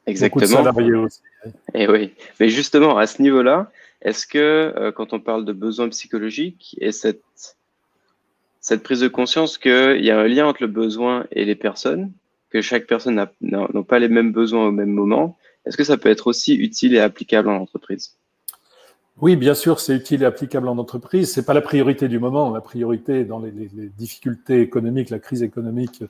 Exactement. 0.09 0.41
Beaucoup 0.41 0.53
de 0.53 0.65
salariés 0.65 0.95
aussi. 0.95 1.21
Et 1.75 1.83
eh 1.83 1.89
oui. 1.89 2.15
Mais 2.41 2.49
justement, 2.49 2.99
à 2.99 3.07
ce 3.07 3.23
niveau-là, 3.23 3.71
est-ce 4.03 4.27
que 4.27 4.39
euh, 4.77 4.93
quand 4.93 5.13
on 5.13 5.21
parle 5.21 5.45
de 5.45 5.53
besoins 5.53 5.89
psychologiques 5.89 6.77
et 6.81 6.93
cette, 6.93 7.23
cette 8.61 8.83
prise 8.83 9.01
de 9.01 9.09
conscience 9.09 9.59
qu'il 9.59 10.05
y 10.05 10.11
a 10.11 10.19
un 10.19 10.29
lien 10.29 10.47
entre 10.47 10.63
le 10.63 10.69
besoin 10.69 11.27
et 11.33 11.45
les 11.45 11.55
personnes, 11.55 12.13
que 12.51 12.63
chaque 12.63 12.87
personne 12.87 13.15
n'a 13.15 13.83
pas 13.83 13.99
les 13.99 14.09
mêmes 14.09 14.33
besoins 14.33 14.67
au 14.67 14.71
même 14.71 14.91
moment, 14.91 15.37
est-ce 15.67 15.77
que 15.77 15.85
ça 15.85 15.99
peut 15.99 16.09
être 16.09 16.27
aussi 16.27 16.55
utile 16.55 16.95
et 16.95 17.01
applicable 17.01 17.51
en 17.51 17.57
entreprise? 17.61 18.17
Oui, 19.21 19.35
bien 19.35 19.55
sûr, 19.55 19.81
c'est 19.81 19.95
utile 19.95 20.23
et 20.23 20.27
applicable 20.27 20.69
en 20.69 20.79
entreprise. 20.79 21.33
C'est 21.33 21.45
pas 21.45 21.55
la 21.55 21.61
priorité 21.61 22.09
du 22.09 22.21
moment. 22.21 22.51
La 22.53 22.61
priorité 22.61 23.25
dans 23.25 23.41
les, 23.41 23.51
difficultés 23.99 24.61
économiques, 24.61 25.11
la 25.11 25.19
crise 25.19 25.43
économique 25.43 26.05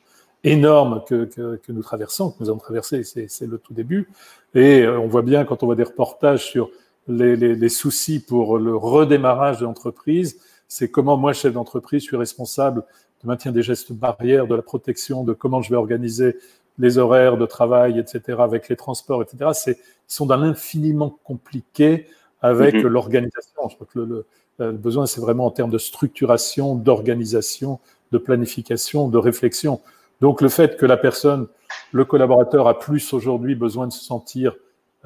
énorme 0.44 1.02
que, 1.06 1.24
que, 1.24 1.72
nous 1.72 1.82
traversons, 1.82 2.30
que 2.30 2.36
nous 2.40 2.48
avons 2.48 2.58
traversé, 2.58 3.02
c'est 3.04 3.46
le 3.46 3.58
tout 3.58 3.74
début. 3.74 4.08
Et 4.54 4.82
euh, 4.82 4.98
on 4.98 5.08
voit 5.08 5.22
bien 5.22 5.44
quand 5.44 5.62
on 5.62 5.66
voit 5.66 5.74
des 5.76 5.82
reportages 5.82 6.44
sur 6.44 6.70
les, 7.08 7.36
les 7.36 7.68
soucis 7.68 8.20
pour 8.20 8.58
le 8.58 8.76
redémarrage 8.76 9.58
de 9.58 9.64
l'entreprise, 9.64 10.38
c'est 10.68 10.90
comment 10.90 11.16
moi, 11.16 11.32
chef 11.32 11.54
d'entreprise, 11.54 12.02
je 12.02 12.08
suis 12.08 12.16
responsable 12.16 12.84
de 13.22 13.26
maintien 13.26 13.52
des 13.52 13.62
gestes 13.62 13.92
barrières, 13.92 14.46
de 14.46 14.54
la 14.54 14.62
protection, 14.62 15.24
de 15.24 15.32
comment 15.32 15.62
je 15.62 15.70
vais 15.70 15.76
organiser 15.76 16.36
les 16.78 16.98
horaires 16.98 17.36
de 17.36 17.46
travail, 17.46 17.98
etc., 17.98 18.38
avec 18.38 18.68
les 18.68 18.76
transports, 18.76 19.22
etc. 19.22 19.50
C'est, 19.52 19.72
ils 19.72 20.14
sont 20.14 20.26
d'un 20.26 20.42
infiniment 20.42 21.18
compliqué 21.24 22.06
avec 22.40 22.74
mhm. 22.74 22.86
l'organisation. 22.86 23.68
Je 23.68 23.74
crois 23.74 23.86
que 23.92 23.98
le, 23.98 24.26
le, 24.58 24.72
besoin, 24.72 25.06
c'est 25.06 25.20
vraiment 25.20 25.46
en 25.46 25.50
termes 25.50 25.70
de 25.70 25.78
structuration, 25.78 26.76
d'organisation, 26.76 27.80
de 28.12 28.18
planification, 28.18 29.08
de 29.08 29.18
réflexion. 29.18 29.80
Donc 30.20 30.40
le 30.40 30.48
fait 30.48 30.76
que 30.76 30.86
la 30.86 30.96
personne, 30.96 31.46
le 31.92 32.04
collaborateur 32.04 32.68
a 32.68 32.78
plus 32.78 33.12
aujourd'hui 33.12 33.54
besoin 33.54 33.86
de 33.86 33.92
se 33.92 34.04
sentir 34.04 34.56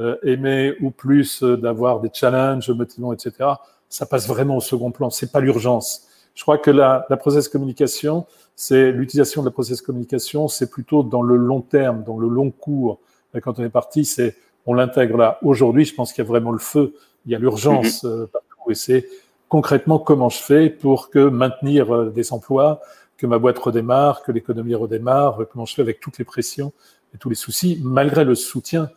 euh, 0.01 0.17
aimé 0.23 0.75
ou 0.81 0.91
plus 0.91 1.43
euh, 1.43 1.57
d'avoir 1.57 2.01
des 2.01 2.11
challenges 2.13 2.71
motivants, 2.71 3.13
etc., 3.13 3.51
ça 3.89 4.07
passe 4.07 4.27
vraiment 4.27 4.57
au 4.57 4.61
second 4.61 4.91
plan. 4.91 5.11
C'est 5.11 5.31
pas 5.31 5.41
l'urgence. 5.41 6.09
Je 6.35 6.43
crois 6.43 6.57
que 6.57 6.71
la, 6.71 7.05
la 7.11 7.17
process 7.19 7.47
communication, 7.49 8.27
c'est 8.57 8.91
l'utilisation 8.91 9.43
de 9.43 9.49
la 9.49 9.53
process 9.53 9.83
communication, 9.83 10.49
c'est 10.49 10.71
plutôt 10.71 11.03
dans 11.03 11.21
le 11.21 11.37
long 11.37 11.61
terme, 11.61 12.03
dans 12.05 12.19
le 12.19 12.29
long 12.29 12.51
cours. 12.51 13.01
Quand 13.43 13.59
on 13.59 13.65
est 13.65 13.69
parti, 13.69 14.07
c'est 14.07 14.37
on 14.65 14.75
l'intègre 14.75 15.17
là. 15.19 15.39
Aujourd'hui, 15.43 15.85
je 15.85 15.95
pense 15.95 16.13
qu'il 16.13 16.25
y 16.25 16.27
a 16.27 16.29
vraiment 16.29 16.53
le 16.53 16.59
feu 16.59 16.95
il 17.27 17.33
y 17.33 17.35
a 17.35 17.39
l'urgence 17.39 18.03
mhm. 18.03 18.11
euh, 18.11 18.27
partout 18.27 18.71
et 18.71 18.75
c'est 18.75 19.09
concrètement 19.49 19.99
comment 19.99 20.29
je 20.29 20.39
fais 20.39 20.71
pour 20.71 21.11
que 21.11 21.29
maintenir 21.29 21.95
euh, 21.95 22.11
des 22.11 22.33
emplois, 22.33 22.81
que 23.17 23.27
ma 23.27 23.39
boîte 23.39 23.59
redémarre, 23.59 24.23
que 24.23 24.33
l'économie 24.33 24.75
redémarre, 24.75 25.43
euh, 25.43 25.49
comment 25.51 25.67
je 25.67 25.75
fais 25.75 25.83
avec 25.83 26.01
toutes 26.01 26.19
les 26.19 26.25
pressions 26.25 26.73
et 27.15 27.19
tous 27.19 27.29
les 27.29 27.35
soucis, 27.35 27.81
malgré 27.83 28.25
le 28.25 28.35
soutien 28.35 28.91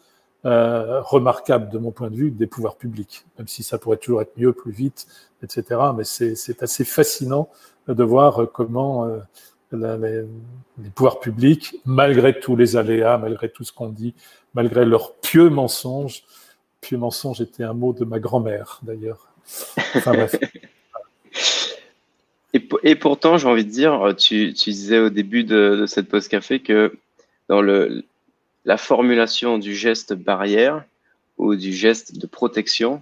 euh, 0.45 1.01
remarquable 1.01 1.69
de 1.69 1.77
mon 1.77 1.91
point 1.91 2.09
de 2.09 2.15
vue 2.15 2.31
des 2.31 2.47
pouvoirs 2.47 2.75
publics, 2.75 3.25
même 3.37 3.47
si 3.47 3.63
ça 3.63 3.77
pourrait 3.77 3.97
toujours 3.97 4.21
être 4.21 4.37
mieux, 4.37 4.53
plus 4.53 4.71
vite, 4.71 5.07
etc. 5.43 5.79
Mais 5.95 6.03
c'est 6.03 6.61
assez 6.63 6.85
fascinant 6.85 7.49
de 7.87 8.03
voir 8.03 8.51
comment 8.53 9.05
euh, 9.05 9.19
les, 9.71 10.23
les, 10.81 10.89
pouvoirs 10.91 11.19
publics, 11.19 11.75
malgré 11.85 12.39
tous 12.39 12.55
les 12.55 12.77
aléas, 12.77 13.17
malgré 13.17 13.49
tout 13.49 13.63
ce 13.63 13.73
qu'on 13.73 13.89
dit, 13.89 14.13
malgré 14.53 14.85
leurs 14.85 15.15
pieux 15.15 15.49
mensonges, 15.49 16.23
puis 16.79 16.97
mensonge 16.97 17.41
était 17.41 17.63
un 17.63 17.73
mot 17.73 17.93
de 17.93 18.05
ma 18.05 18.19
grand-mère, 18.19 18.79
d'ailleurs. 18.83 19.27
Enfin 19.95 20.13
bref. 20.13 20.35
et, 22.83 22.95
pourtant, 22.95 23.37
j'ai 23.37 23.47
envie 23.47 23.65
de 23.65 23.69
dire, 23.69 24.13
tu, 24.17 24.51
disais 24.51 24.99
au 24.99 25.09
début 25.09 25.43
de, 25.43 25.85
cette 25.87 26.07
pause 26.07 26.27
café 26.27 26.59
que 26.59 26.93
dans 27.49 27.61
le, 27.61 28.03
la 28.63 28.77
formulation 28.77 29.57
du 29.57 29.75
geste 29.75 30.13
barrière 30.13 30.83
ou 31.37 31.55
du 31.55 31.73
geste 31.73 32.17
de 32.17 32.27
protection, 32.27 33.01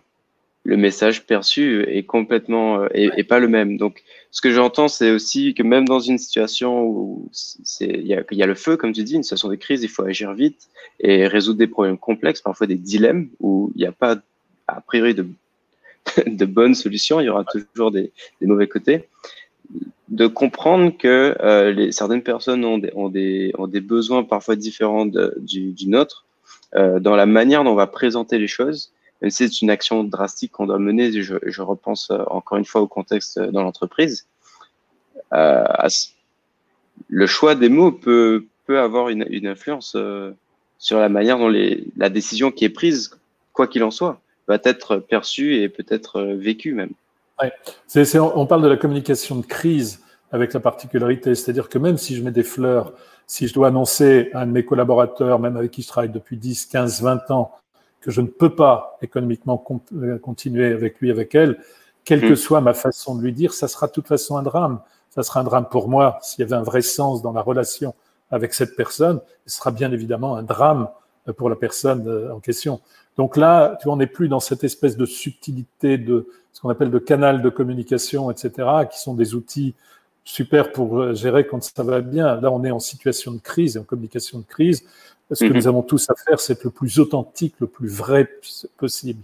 le 0.63 0.77
message 0.77 1.25
perçu 1.25 1.83
est 1.87 2.03
complètement 2.03 2.87
et 2.93 3.23
pas 3.23 3.39
le 3.39 3.47
même. 3.47 3.77
Donc, 3.77 4.03
ce 4.31 4.41
que 4.41 4.49
j'entends, 4.49 4.87
c'est 4.87 5.11
aussi 5.11 5.53
que 5.53 5.61
même 5.61 5.87
dans 5.87 5.99
une 5.99 6.17
situation 6.17 6.83
où 6.83 7.29
il 7.81 8.07
y 8.07 8.15
a, 8.15 8.23
y 8.31 8.43
a, 8.43 8.45
le 8.47 8.55
feu, 8.55 8.77
comme 8.77 8.93
tu 8.93 9.03
dis, 9.03 9.15
une 9.15 9.23
situation 9.23 9.49
de 9.49 9.55
crise, 9.55 9.83
il 9.83 9.89
faut 9.89 10.03
agir 10.03 10.33
vite 10.33 10.69
et 10.99 11.27
résoudre 11.27 11.59
des 11.59 11.67
problèmes 11.67 11.97
complexes, 11.97 12.41
parfois 12.41 12.65
des 12.65 12.75
dilemmes 12.75 13.29
où 13.39 13.71
il 13.75 13.79
n'y 13.79 13.85
a 13.85 13.91
pas 13.91 14.17
a 14.67 14.81
priori 14.81 15.13
de, 15.13 15.27
de 16.25 16.45
bonnes 16.45 16.75
solutions, 16.75 17.19
il 17.19 17.25
y 17.25 17.29
aura 17.29 17.43
toujours 17.43 17.91
des, 17.91 18.11
des 18.41 18.47
mauvais 18.47 18.67
côtés 18.67 19.07
de 20.13 20.27
comprendre 20.27 20.95
que 20.95 21.35
euh, 21.41 21.91
certaines 21.91 22.21
personnes 22.21 22.63
ont 22.65 22.77
des, 23.09 23.81
besoins 23.81 24.23
parfois 24.23 24.55
différents 24.55 25.07
du, 25.07 25.87
nôtre 25.87 26.25
euh, 26.75 26.99
dans 26.99 27.15
la 27.15 27.25
manière 27.25 27.63
dont 27.63 27.71
on 27.71 27.75
va 27.75 27.87
présenter 27.87 28.37
les 28.37 28.47
choses. 28.47 28.91
Même 29.21 29.31
si 29.31 29.47
c'est 29.47 29.61
une 29.61 29.71
action 29.71 30.03
drastique 30.03 30.51
qu'on 30.51 30.67
doit 30.67 30.77
mener, 30.77 31.11
je, 31.23 31.61
repense 31.61 32.11
euh, 32.11 32.23
encore 32.27 32.59
une 32.59 32.65
fois 32.65 32.81
au 32.81 32.87
contexte 32.87 33.39
dans 33.39 33.63
l'entreprise. 33.63 34.27
Le 37.09 37.25
choix 37.25 37.55
des 37.55 37.69
mots 37.69 37.91
peut, 37.91 38.45
avoir 38.69 39.09
une, 39.09 39.47
influence 39.47 39.97
sur 40.77 40.99
la 40.99 41.09
manière 41.09 41.39
dont 41.39 41.51
la 41.97 42.09
décision 42.09 42.51
qui 42.51 42.65
est 42.65 42.69
prise, 42.69 43.17
quoi 43.51 43.65
qu'il 43.65 43.83
en 43.83 43.91
soit, 43.91 44.21
va 44.47 44.59
être 44.63 44.97
perçue 44.97 45.55
et 45.55 45.69
peut-être 45.69 46.21
vécue 46.21 46.73
même. 46.73 46.91
Ouais. 47.43 48.19
on 48.19 48.45
parle 48.45 48.61
de 48.61 48.67
la 48.67 48.77
communication 48.77 49.35
de 49.35 49.45
crise 49.45 50.01
avec 50.31 50.53
la 50.53 50.59
particularité, 50.59 51.35
c'est-à-dire 51.35 51.69
que 51.69 51.77
même 51.77 51.97
si 51.97 52.15
je 52.15 52.23
mets 52.23 52.31
des 52.31 52.43
fleurs, 52.43 52.93
si 53.27 53.47
je 53.47 53.53
dois 53.53 53.67
annoncer 53.67 54.29
à 54.33 54.41
un 54.41 54.47
de 54.47 54.51
mes 54.51 54.65
collaborateurs, 54.65 55.39
même 55.39 55.57
avec 55.57 55.71
qui 55.71 55.81
je 55.81 55.87
travaille 55.87 56.09
depuis 56.09 56.37
10, 56.37 56.65
15, 56.65 57.01
20 57.01 57.31
ans, 57.31 57.51
que 58.01 58.11
je 58.11 58.21
ne 58.21 58.27
peux 58.27 58.53
pas 58.53 58.97
économiquement 59.01 59.63
euh, 59.93 60.17
continuer 60.19 60.73
avec 60.73 60.99
lui, 60.99 61.11
avec 61.11 61.35
elle, 61.35 61.57
quelle 62.03 62.21
que 62.21 62.33
hmm. 62.33 62.37
soit 62.37 62.61
ma 62.61 62.73
façon 62.73 63.15
de 63.15 63.21
lui 63.21 63.31
dire, 63.31 63.53
ça 63.53 63.67
sera 63.67 63.87
de 63.87 63.93
toute 63.93 64.07
façon 64.07 64.37
un 64.37 64.43
drame. 64.43 64.81
Ça 65.09 65.23
sera 65.23 65.39
un 65.39 65.43
drame 65.43 65.67
pour 65.69 65.87
moi 65.87 66.17
s'il 66.21 66.41
y 66.41 66.43
avait 66.43 66.55
un 66.55 66.63
vrai 66.63 66.81
sens 66.81 67.21
dans 67.21 67.31
la 67.31 67.41
relation 67.41 67.93
avec 68.31 68.53
cette 68.53 68.75
personne. 68.75 69.21
Ce 69.45 69.57
sera 69.57 69.71
bien 69.71 69.91
évidemment 69.91 70.35
un 70.35 70.43
drame 70.43 70.89
pour 71.31 71.49
la 71.49 71.55
personne 71.55 72.07
euh, 72.07 72.33
en 72.33 72.39
question. 72.39 72.81
Donc 73.17 73.37
là, 73.37 73.77
tu 73.79 73.85
vois, 73.85 73.93
on 73.93 73.97
n'est 73.97 74.07
plus 74.07 74.27
dans 74.27 74.39
cette 74.39 74.63
espèce 74.63 74.97
de 74.97 75.05
subtilité 75.05 75.97
de 75.97 76.27
ce 76.51 76.61
qu'on 76.61 76.69
appelle 76.69 76.91
de 76.91 76.99
canal 76.99 77.41
de 77.41 77.49
communication, 77.49 78.29
etc., 78.31 78.67
qui 78.91 78.99
sont 78.99 79.13
des 79.13 79.35
outils 79.35 79.73
super 80.25 80.71
pour 80.71 80.99
euh, 80.99 81.13
gérer 81.13 81.45
quand 81.47 81.63
ça 81.63 81.83
va 81.83 82.01
bien. 82.01 82.39
Là, 82.41 82.51
on 82.51 82.63
est 82.63 82.71
en 82.71 82.79
situation 82.79 83.31
de 83.31 83.39
crise, 83.39 83.77
en 83.77 83.83
communication 83.83 84.39
de 84.39 84.45
crise. 84.45 84.83
Ce 85.31 85.45
que 85.45 85.49
mhm. 85.49 85.55
nous 85.55 85.67
avons 85.67 85.81
tous 85.81 86.09
à 86.09 86.15
faire, 86.15 86.39
c'est 86.39 86.53
être 86.53 86.63
le 86.63 86.69
plus 86.69 86.99
authentique, 86.99 87.55
le 87.59 87.67
plus 87.67 87.87
vrai 87.87 88.29
possible. 88.77 89.23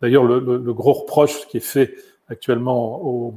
D'ailleurs, 0.00 0.24
le, 0.24 0.40
le, 0.40 0.72
gros 0.74 0.92
reproche 0.92 1.46
qui 1.48 1.56
est 1.56 1.60
fait 1.60 1.94
actuellement 2.28 3.04
au, 3.04 3.34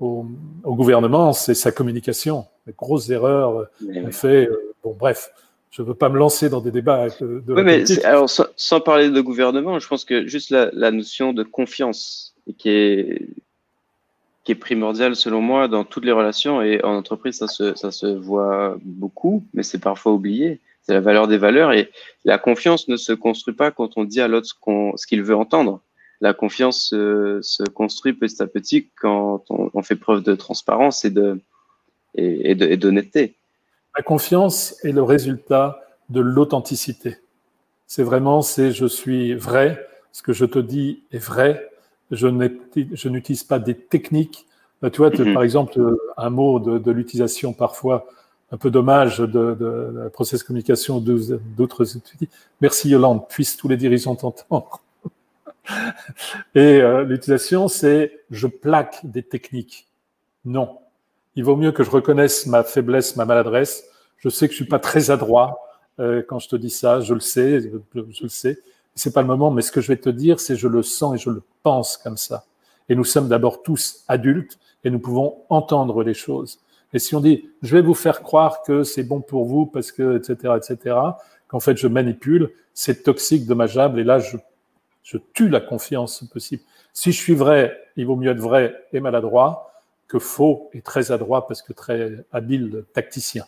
au, 0.00 0.26
au 0.64 0.74
gouvernement, 0.74 1.32
c'est 1.32 1.54
sa 1.54 1.72
communication. 1.72 2.46
Les 2.66 2.72
grosses 2.72 3.08
erreurs 3.10 3.60
euh, 3.60 4.10
fait. 4.10 4.48
Euh, 4.48 4.74
bon, 4.82 4.94
bref, 4.98 5.30
je 5.70 5.82
ne 5.82 5.88
veux 5.88 5.94
pas 5.94 6.08
me 6.08 6.18
lancer 6.18 6.48
dans 6.48 6.60
des 6.60 6.70
débats 6.70 7.08
de, 7.20 7.42
oui, 7.48 7.62
mais 7.62 7.84
alors, 8.04 8.30
sans, 8.30 8.80
parler 8.80 9.10
de 9.10 9.20
gouvernement, 9.20 9.78
je 9.78 9.86
pense 9.86 10.04
que 10.04 10.26
juste 10.26 10.50
la, 10.50 10.70
la 10.72 10.90
notion 10.90 11.32
de 11.32 11.42
confiance 11.42 12.34
qui 12.58 12.70
est 12.70 13.28
qui 14.44 14.52
est 14.52 14.56
primordiale 14.56 15.16
selon 15.16 15.40
moi 15.40 15.66
dans 15.66 15.84
toutes 15.84 16.04
les 16.04 16.12
relations 16.12 16.62
et 16.62 16.82
en 16.84 16.94
entreprise 16.94 17.38
ça 17.38 17.48
se, 17.48 17.74
ça 17.74 17.90
se 17.90 18.06
voit 18.06 18.76
beaucoup 18.84 19.44
mais 19.54 19.62
c'est 19.62 19.80
parfois 19.80 20.12
oublié. 20.12 20.60
C'est 20.82 20.92
la 20.94 21.00
valeur 21.00 21.26
des 21.26 21.36
valeurs 21.36 21.72
et 21.72 21.90
la 22.24 22.38
confiance 22.38 22.86
ne 22.86 22.96
se 22.96 23.12
construit 23.12 23.54
pas 23.54 23.72
quand 23.72 23.98
on 23.98 24.04
dit 24.04 24.20
à 24.20 24.28
l'autre 24.28 24.48
ce 24.48 25.06
qu'il 25.06 25.22
veut 25.24 25.34
entendre. 25.34 25.80
La 26.20 26.32
confiance 26.32 26.90
se, 26.90 27.40
se, 27.42 27.64
construit 27.64 28.12
petit 28.12 28.40
à 28.40 28.46
petit 28.46 28.88
quand 29.00 29.42
on, 29.50 29.68
on 29.74 29.82
fait 29.82 29.96
preuve 29.96 30.22
de 30.22 30.36
transparence 30.36 31.04
et 31.04 31.10
de 31.10 31.40
et, 32.14 32.52
et 32.52 32.76
d'honnêteté 32.76 33.34
la 33.96 34.02
confiance 34.02 34.76
est 34.84 34.92
le 34.92 35.02
résultat 35.02 35.80
de 36.10 36.20
l'authenticité. 36.20 37.16
C'est 37.86 38.02
vraiment, 38.02 38.42
c'est 38.42 38.72
je 38.72 38.86
suis 38.86 39.34
vrai, 39.34 39.86
ce 40.12 40.22
que 40.22 40.32
je 40.32 40.44
te 40.44 40.58
dis 40.58 41.02
est 41.12 41.18
vrai, 41.18 41.70
je 42.10 42.28
n'utilise 43.08 43.44
pas 43.44 43.58
des 43.58 43.74
techniques. 43.74 44.46
Euh, 44.84 44.90
tu 44.90 44.98
vois, 44.98 45.10
mhm. 45.10 45.34
par 45.34 45.42
exemple, 45.42 45.80
euh, 45.80 45.96
un 46.16 46.30
mot 46.30 46.60
de, 46.60 46.78
de 46.78 46.90
l'utilisation 46.90 47.52
parfois 47.52 48.06
un 48.52 48.58
peu 48.58 48.70
dommage 48.70 49.18
de, 49.18 49.26
de, 49.26 49.92
la 50.04 50.10
process 50.10 50.42
communication 50.44 51.00
d'autres 51.00 51.96
outils. 51.96 52.28
Merci 52.60 52.90
Yolande, 52.90 53.28
puissent 53.28 53.56
tous 53.56 53.66
les 53.66 53.76
dirigeants 53.76 54.14
t'entendre. 54.14 54.82
Et 56.54 56.80
euh, 56.80 57.02
l'utilisation, 57.02 57.66
c'est 57.66 58.20
je 58.30 58.46
plaque 58.46 59.00
des 59.04 59.24
techniques. 59.24 59.88
Non, 60.44 60.78
il 61.36 61.44
vaut 61.44 61.56
mieux 61.56 61.72
que 61.72 61.84
je 61.84 61.90
reconnaisse 61.90 62.46
ma 62.46 62.64
faiblesse, 62.64 63.16
ma 63.16 63.24
maladresse. 63.24 63.84
Je 64.18 64.28
sais 64.28 64.48
que 64.48 64.52
je 64.52 64.56
suis 64.56 64.66
pas 64.66 64.78
très 64.78 65.10
adroit 65.10 65.60
euh, 66.00 66.22
quand 66.26 66.38
je 66.38 66.48
te 66.48 66.56
dis 66.56 66.70
ça, 66.70 67.00
je 67.00 67.14
le 67.14 67.20
sais, 67.20 67.60
je, 67.60 67.68
je 67.94 68.22
le 68.22 68.28
sais. 68.28 68.58
C'est 68.94 69.12
pas 69.12 69.20
le 69.20 69.28
moment, 69.28 69.50
mais 69.50 69.62
ce 69.62 69.70
que 69.70 69.82
je 69.82 69.88
vais 69.88 69.98
te 69.98 70.08
dire, 70.08 70.40
c'est 70.40 70.56
je 70.56 70.68
le 70.68 70.82
sens 70.82 71.14
et 71.14 71.18
je 71.18 71.30
le 71.30 71.42
pense 71.62 71.98
comme 71.98 72.16
ça. 72.16 72.44
Et 72.88 72.94
nous 72.94 73.04
sommes 73.04 73.28
d'abord 73.28 73.62
tous 73.62 74.04
adultes 74.08 74.58
et 74.84 74.90
nous 74.90 74.98
pouvons 74.98 75.42
entendre 75.50 76.02
les 76.02 76.14
choses. 76.14 76.60
Et 76.92 76.98
si 76.98 77.14
on 77.14 77.20
dit, 77.20 77.50
je 77.62 77.76
vais 77.76 77.82
vous 77.82 77.94
faire 77.94 78.22
croire 78.22 78.62
que 78.62 78.82
c'est 78.82 79.02
bon 79.02 79.20
pour 79.20 79.44
vous 79.44 79.66
parce 79.66 79.92
que, 79.92 80.16
etc., 80.16 80.54
etc., 80.56 80.96
qu'en 81.48 81.60
fait 81.60 81.76
je 81.76 81.88
manipule, 81.88 82.50
c'est 82.72 83.02
toxique, 83.02 83.46
dommageable, 83.46 84.00
et 84.00 84.04
là 84.04 84.18
je, 84.18 84.36
je 85.02 85.18
tue 85.34 85.48
la 85.48 85.60
confiance 85.60 86.24
possible. 86.32 86.62
Si 86.92 87.12
je 87.12 87.20
suis 87.20 87.34
vrai, 87.34 87.76
il 87.96 88.06
vaut 88.06 88.16
mieux 88.16 88.30
être 88.30 88.40
vrai 88.40 88.74
et 88.92 89.00
maladroit 89.00 89.75
que 90.08 90.18
faux 90.18 90.70
et 90.72 90.82
très 90.82 91.10
adroit 91.10 91.46
parce 91.46 91.62
que 91.62 91.72
très 91.72 92.24
habile 92.32 92.84
tacticien. 92.92 93.44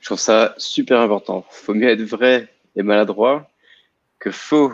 Je 0.00 0.06
trouve 0.06 0.18
ça 0.18 0.54
super 0.58 1.00
important. 1.00 1.44
Il 1.50 1.64
faut 1.64 1.74
mieux 1.74 1.88
être 1.88 2.02
vrai 2.02 2.48
et 2.76 2.82
maladroit 2.82 3.48
que 4.18 4.30
faux 4.30 4.72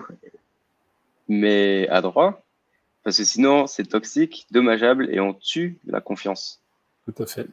mais 1.29 1.89
adroit, 1.89 2.43
parce 3.03 3.17
que 3.17 3.25
sinon 3.25 3.67
c'est 3.67 3.85
toxique, 3.85 4.47
dommageable 4.51 5.09
et 5.11 5.21
on 5.21 5.33
tue 5.33 5.79
la 5.87 6.01
confiance. 6.01 6.61
Tout 7.07 7.23
à 7.23 7.27
fait. 7.27 7.47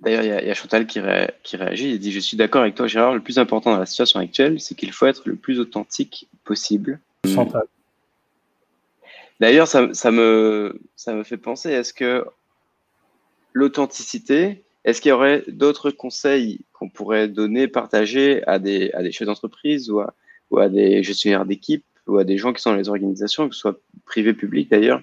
D'ailleurs, 0.00 0.24
il 0.24 0.48
y, 0.48 0.50
a 0.50 0.54
Chantal 0.54 0.84
qui, 0.84 1.00
qui 1.44 1.56
réagit. 1.56 1.90
Il 1.90 2.00
dit 2.00 2.10
Je 2.10 2.18
suis 2.18 2.36
d'accord 2.36 2.62
avec 2.62 2.74
toi, 2.74 2.88
Gérard. 2.88 3.14
Le 3.14 3.20
plus 3.20 3.38
important 3.38 3.70
dans 3.70 3.78
la 3.78 3.86
situation 3.86 4.18
actuelle, 4.18 4.60
c'est 4.60 4.74
qu'il 4.74 4.90
faut 4.92 5.06
être 5.06 5.22
le 5.26 5.36
plus 5.36 5.60
authentique 5.60 6.28
possible. 6.42 6.98
Chantal. 7.24 7.66
D'ailleurs, 9.40 9.66
ça, 9.66 9.82
me, 10.10 10.78
fait 11.24 11.36
penser, 11.36 11.70
est-ce 11.70 11.92
que 11.92 12.24
l'authenticité, 13.52 14.62
est-ce 14.84 15.00
qu'il 15.00 15.10
y 15.10 15.12
aurait 15.12 15.44
d'autres 15.48 15.90
conseils 15.90 16.60
qu'on 16.72 16.88
pourrait 16.88 17.28
donner, 17.28 17.68
partager 17.68 18.46
à 18.46 18.58
des, 18.58 18.92
chefs 19.10 19.26
d'entreprise 19.26 19.90
ou 19.90 20.00
à, 20.00 20.68
des 20.68 21.02
gestionnaires 21.02 21.44
d'équipe 21.44 21.84
ou 22.06 22.18
à 22.18 22.24
des 22.24 22.38
gens 22.38 22.52
qui 22.52 22.60
sont 22.60 22.70
dans 22.70 22.76
les 22.76 22.88
organisations, 22.88 23.48
que 23.48 23.54
ce 23.54 23.60
soit 23.60 23.78
privé, 24.04 24.32
public 24.32 24.70
d'ailleurs, 24.70 25.02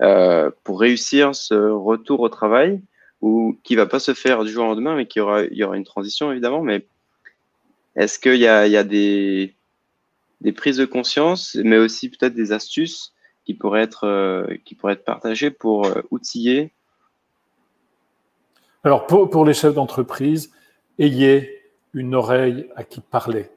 euh, 0.00 0.50
pour 0.62 0.80
réussir 0.80 1.34
ce 1.34 1.54
retour 1.54 2.20
au 2.20 2.28
travail 2.28 2.80
ou 3.22 3.58
qui 3.62 3.76
va 3.76 3.86
pas 3.86 4.00
se 4.00 4.12
faire 4.12 4.44
du 4.44 4.52
jour 4.52 4.64
au 4.64 4.68
lendemain, 4.68 4.96
mais 4.96 5.06
qu'il 5.06 5.20
y 5.20 5.22
aura, 5.22 5.44
il 5.44 5.56
y 5.56 5.64
aura 5.64 5.76
une 5.76 5.84
transition 5.84 6.30
évidemment. 6.30 6.62
Mais 6.62 6.84
est-ce 7.96 8.18
qu'il 8.18 8.36
y 8.36 8.46
a, 8.46 8.66
il 8.66 8.72
y 8.72 8.76
a 8.76 8.84
des 8.84 9.54
prises 10.54 10.76
de 10.76 10.84
conscience, 10.84 11.56
mais 11.62 11.78
aussi 11.78 12.10
peut-être 12.10 12.34
des 12.34 12.52
astuces 12.52 13.13
qui 13.44 13.54
pourrait 13.54 13.82
être, 13.82 14.06
euh, 14.06 14.56
qui 14.64 14.74
pourrait 14.74 14.94
être 14.94 15.04
partagé 15.04 15.50
pour 15.50 15.86
euh, 15.86 16.02
outiller 16.10 16.72
Alors, 18.82 19.06
pour, 19.06 19.30
pour 19.30 19.44
les 19.44 19.54
chefs 19.54 19.74
d'entreprise, 19.74 20.50
ayez 20.98 21.62
une 21.92 22.14
oreille 22.14 22.68
à 22.76 22.84
qui 22.84 23.00
parler. 23.00 23.50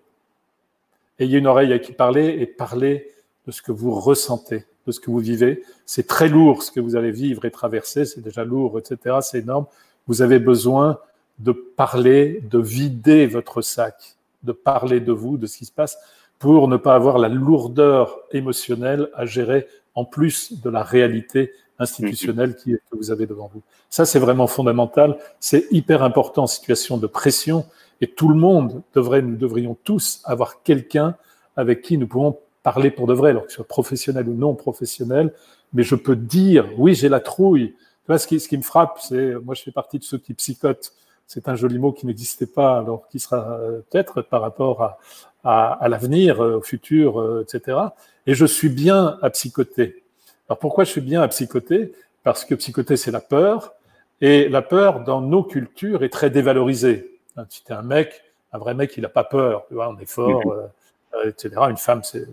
Ayez 1.20 1.40
une 1.40 1.48
oreille 1.48 1.74
à 1.74 1.80
qui 1.80 1.94
parler 1.94 2.38
et 2.40 2.46
parler 2.46 3.12
de 3.48 3.52
ce 3.52 3.62
que 3.62 3.72
vous 3.72 3.92
ressentez, 3.92 4.66
de 4.86 4.92
ce 4.92 5.00
que 5.00 5.10
vous 5.10 5.20
vivez. 5.20 5.64
C'est 5.86 6.06
très 6.06 6.30
lourd 6.30 6.64
ce 6.64 6.72
que 6.72 6.80
vous 6.80 6.96
allez 6.96 7.12
vivre 7.12 7.46
et 7.46 7.52
traverser, 7.52 8.06
c'est 8.06 8.22
déjà 8.22 8.44
lourd, 8.44 8.78
etc. 8.78 9.18
C'est 9.22 9.40
énorme. 9.40 9.66
Vous 10.06 10.22
avez 10.22 10.40
besoin 10.40 11.00
de 11.40 11.52
parler, 11.52 12.42
de 12.50 12.60
vider 12.60 13.26
votre 13.26 13.62
sac, 13.62 14.18
de 14.44 14.52
parler 14.52 15.00
de 15.00 15.12
vous, 15.12 15.38
de 15.38 15.48
ce 15.48 15.58
qui 15.58 15.66
se 15.66 15.72
passe 15.72 15.98
pour 16.40 16.68
ne 16.68 16.78
pas 16.78 16.96
avoir 16.96 17.18
la 17.18 17.30
lourdeur 17.30 18.20
émotionnelle 18.32 19.10
à 19.16 19.26
gérer 19.26 19.68
en 19.96 20.06
plus 20.06 20.62
de 20.62 20.70
la 20.70 20.84
réalité 20.84 21.52
institutionnelle 21.80 22.56
qui, 22.56 22.72
que 22.72 22.98
vous 22.98 23.12
avez 23.12 23.26
devant 23.26 23.50
vous. 23.54 23.62
Ça, 23.90 24.06
c'est 24.06 24.20
vraiment 24.20 24.48
fondamental. 24.48 25.18
C'est 25.40 25.66
hyper 25.72 26.04
important 26.04 26.44
en 26.44 26.48
situation 26.48 26.98
de 26.98 27.08
pression 27.08 27.66
et 28.02 28.08
tout 28.08 28.30
le 28.30 28.36
monde 28.36 28.84
devrait, 28.94 29.22
nous 29.22 29.36
devrions 29.36 29.78
tous 29.84 30.22
avoir 30.26 30.62
quelqu'un 30.64 31.16
avec 31.56 31.82
qui 31.82 31.98
nous 31.98 32.08
pouvons 32.08 32.38
parler 32.64 32.92
pour 32.92 33.08
de 33.08 33.14
vrai, 33.14 33.32
alors 33.32 33.46
que 33.46 33.52
soit 33.52 33.68
professionnel 33.68 34.28
ou 34.28 34.34
non 34.34 34.54
professionnel. 34.54 35.34
Mais 35.74 35.84
je 35.84 35.96
peux 35.96 36.16
dire, 36.16 36.70
oui, 36.78 36.94
j'ai 36.94 37.10
la 37.10 37.20
trouille. 37.20 37.70
Tu 37.70 38.08
vois, 38.08 38.20
ce 38.20 38.28
qui, 38.28 38.40
ce 38.40 38.48
qui 38.48 38.58
me 38.58 38.64
frappe, 38.64 39.00
c'est, 39.02 39.36
moi, 39.44 39.56
je 39.56 39.64
fais 39.64 39.72
partie 39.72 40.00
de 40.00 40.04
ceux 40.04 40.18
qui 40.18 40.34
psychotent 40.34 40.94
c'est 41.28 41.50
un 41.50 41.56
joli 41.56 41.78
mot 41.78 41.92
qui 41.92 42.08
n'existait 42.08 42.48
pas, 42.48 42.78
alors 42.78 43.08
qui 43.10 43.20
sera 43.20 43.60
peut-être 43.90 44.22
par 44.22 44.42
rapport 44.42 44.82
à, 44.82 44.98
à, 45.44 45.74
à 45.74 45.88
l'avenir, 45.90 46.40
au 46.40 46.62
futur, 46.62 47.42
etc. 47.42 47.78
Et 48.26 48.34
je 48.34 48.46
suis 48.46 48.70
bien 48.70 49.20
à 49.22 49.30
psychoter. 49.30 50.04
Alors 50.50 50.58
pourquoi 50.60 50.86
je 50.86 50.92
suis 50.92 51.02
bien 51.02 51.22
à 51.22 51.28
psychoter? 51.28 51.94
Parce 52.24 52.46
que 52.46 52.56
psychoter, 52.56 52.98
c'est 52.98 53.12
la 53.12 53.22
peur, 53.22 53.74
et 54.22 54.50
la 54.50 54.62
peur, 54.62 55.02
dans 55.02 55.22
nos 55.22 55.44
cultures, 55.44 56.04
est 56.04 56.10
très 56.10 56.30
dévalorisée. 56.30 57.20
Si 57.50 57.64
tu 57.64 57.72
es 57.72 57.76
un 57.76 57.84
mec, 57.84 58.24
un 58.52 58.58
vrai 58.58 58.74
mec, 58.74 58.94
il 58.98 59.02
n'a 59.02 59.10
pas 59.10 59.24
peur, 59.24 59.66
tu 59.68 59.76
vois, 59.76 59.90
on 59.90 59.98
est 60.00 60.10
fort, 60.10 60.42
euh, 60.52 61.30
etc. 61.30 61.56
Une 61.70 61.78
femme, 61.78 62.04
c'est 62.04 62.28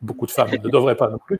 beaucoup 0.00 0.26
de 0.26 0.30
femmes 0.30 0.50
ne 0.50 0.68
devraient 0.70 0.96
pas 0.96 1.08
non 1.08 1.18
plus. 1.18 1.38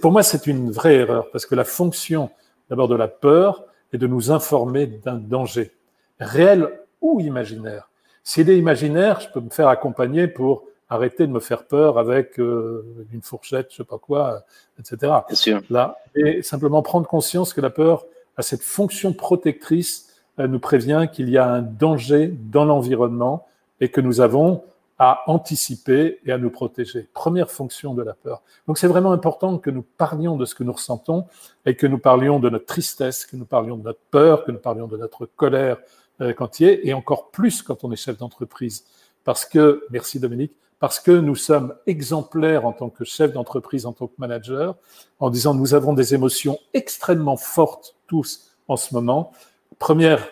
Pour 0.00 0.12
moi, 0.12 0.22
c'est 0.22 0.46
une 0.46 0.70
vraie 0.70 0.96
erreur 0.96 1.30
parce 1.30 1.46
que 1.46 1.54
la 1.54 1.64
fonction 1.64 2.30
d'abord 2.68 2.88
de 2.88 2.96
la 2.96 3.08
peur 3.08 3.64
est 3.92 3.98
de 3.98 4.06
nous 4.06 4.30
informer 4.30 4.86
d'un 4.86 5.16
danger 5.16 5.72
réel 6.18 6.70
ou 7.00 7.20
imaginaire. 7.20 7.90
S'il 8.24 8.50
est 8.50 8.58
imaginaire, 8.58 9.20
je 9.20 9.28
peux 9.28 9.40
me 9.40 9.50
faire 9.50 9.68
accompagner 9.68 10.26
pour 10.26 10.64
arrêter 10.88 11.26
de 11.26 11.32
me 11.32 11.40
faire 11.40 11.64
peur 11.64 11.98
avec 11.98 12.38
euh, 12.38 12.84
une 13.12 13.22
fourchette, 13.22 13.68
je 13.70 13.76
sais 13.76 13.84
pas 13.84 13.98
quoi, 13.98 14.44
etc. 14.78 15.12
Bien 15.28 15.36
sûr. 15.36 15.62
Là, 15.70 15.98
et 16.14 16.42
simplement 16.42 16.82
prendre 16.82 17.06
conscience 17.06 17.52
que 17.52 17.60
la 17.60 17.70
peur 17.70 18.06
a 18.36 18.42
cette 18.42 18.62
fonction 18.62 19.12
protectrice, 19.12 20.14
elle 20.38 20.50
nous 20.50 20.60
prévient 20.60 21.08
qu'il 21.12 21.30
y 21.30 21.38
a 21.38 21.48
un 21.48 21.62
danger 21.62 22.28
dans 22.28 22.64
l'environnement 22.64 23.46
et 23.80 23.88
que 23.88 24.00
nous 24.00 24.20
avons 24.20 24.62
à 24.98 25.22
anticiper 25.26 26.20
et 26.24 26.32
à 26.32 26.38
nous 26.38 26.50
protéger. 26.50 27.08
Première 27.12 27.50
fonction 27.50 27.94
de 27.94 28.02
la 28.02 28.14
peur. 28.14 28.42
Donc 28.66 28.78
c'est 28.78 28.86
vraiment 28.86 29.12
important 29.12 29.58
que 29.58 29.70
nous 29.70 29.82
parlions 29.82 30.36
de 30.36 30.44
ce 30.46 30.54
que 30.54 30.64
nous 30.64 30.72
ressentons 30.72 31.26
et 31.66 31.76
que 31.76 31.86
nous 31.86 31.98
parlions 31.98 32.38
de 32.38 32.48
notre 32.48 32.64
tristesse, 32.64 33.26
que 33.26 33.36
nous 33.36 33.44
parlions 33.44 33.76
de 33.76 33.82
notre 33.82 34.00
peur, 34.10 34.44
que 34.44 34.52
nous 34.52 34.58
parlions 34.58 34.86
de 34.86 34.96
notre 34.96 35.26
colère 35.26 35.76
euh, 36.22 36.32
quand 36.32 36.60
il 36.60 36.68
est, 36.68 36.80
et 36.84 36.94
encore 36.94 37.30
plus 37.30 37.62
quand 37.62 37.84
on 37.84 37.92
est 37.92 37.96
chef 37.96 38.16
d'entreprise. 38.16 38.86
Parce 39.24 39.44
que, 39.44 39.84
merci 39.90 40.18
Dominique, 40.18 40.52
parce 40.78 40.98
que 41.00 41.10
nous 41.10 41.36
sommes 41.36 41.74
exemplaires 41.86 42.66
en 42.66 42.72
tant 42.72 42.88
que 42.88 43.04
chef 43.04 43.32
d'entreprise, 43.32 43.86
en 43.86 43.92
tant 43.92 44.06
que 44.06 44.14
manager, 44.18 44.76
en 45.20 45.30
disant 45.30 45.54
nous 45.54 45.74
avons 45.74 45.92
des 45.92 46.14
émotions 46.14 46.58
extrêmement 46.74 47.36
fortes 47.36 47.96
tous 48.06 48.52
en 48.68 48.76
ce 48.76 48.94
moment. 48.94 49.32
Première 49.78 50.26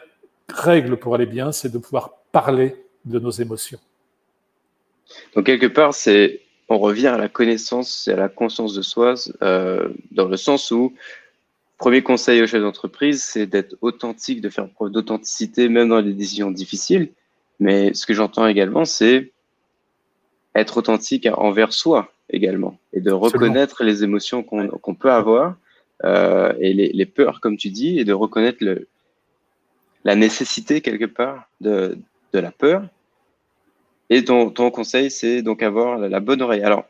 règle 0.49 0.99
pour 0.99 1.15
aller 1.15 1.27
bien, 1.27 1.53
c'est 1.53 1.71
de 1.71 1.79
pouvoir 1.79 2.15
parler 2.33 2.87
de 3.05 3.19
nos 3.19 3.31
émotions. 3.31 3.79
Donc 5.35 5.47
quelque 5.47 5.67
part, 5.67 5.95
c'est 5.95 6.41
on 6.69 6.79
revient 6.79 7.09
à 7.09 7.19
la 7.19 7.29
connaissance 7.29 8.09
et 8.09 8.13
à 8.13 8.17
la 8.17 8.29
conscience 8.29 8.75
de 8.75 8.83
soi, 8.83 9.15
euh, 9.43 9.89
dans 10.13 10.29
le 10.29 10.37
sens 10.37 10.71
où 10.71 10.95
premier 11.79 12.03
conseil 12.03 12.43
au 12.43 12.47
chef 12.47 12.63
d'entreprise, 12.63 13.23
c'est 13.23 13.47
d'être 13.47 13.77
authentique, 13.83 14.41
de 14.41 14.49
faire 14.49 14.69
preuve 14.69 14.91
d'authenticité, 14.91 15.69
même 15.69 15.89
dans 15.91 16.01
les 16.01 16.15
décisions 16.15 16.51
difficiles. 16.51 17.11
Mais 17.61 17.93
ce 17.95 18.07
que 18.07 18.15
j'entends 18.15 18.47
également, 18.47 18.85
c'est 18.85 19.33
être 20.55 20.79
authentique 20.79 21.29
envers 21.33 21.73
soi 21.73 22.13
également, 22.31 22.79
et 22.93 23.01
de 23.01 23.13
reconnaître 23.13 23.85
les 23.85 24.03
émotions 24.03 24.43
qu'on 24.43 24.95
peut 24.95 25.11
avoir 25.11 25.57
euh, 26.05 26.53
et 26.59 26.73
les, 26.73 26.89
les, 26.89 27.07
peurs, 27.07 27.41
comme 27.41 27.57
tu 27.57 27.71
dis, 27.71 27.99
et 27.99 28.05
de 28.05 28.13
reconnaître 28.13 28.59
le, 28.65 28.89
la 30.05 30.15
nécessité 30.15 30.81
quelque 30.81 31.05
part 31.05 31.49
de, 31.61 31.99
de 32.33 32.39
la 32.39 32.51
peur 32.51 32.85
et 34.11 34.25
ton, 34.25 34.51
ton 34.51 34.71
conseil, 34.71 35.11
c'est 35.11 35.43
donc 35.43 35.63
avoir 35.63 35.99
la 35.99 36.21
bonne 36.21 36.43
oreille. 36.43 36.63
Alors, 36.63 36.85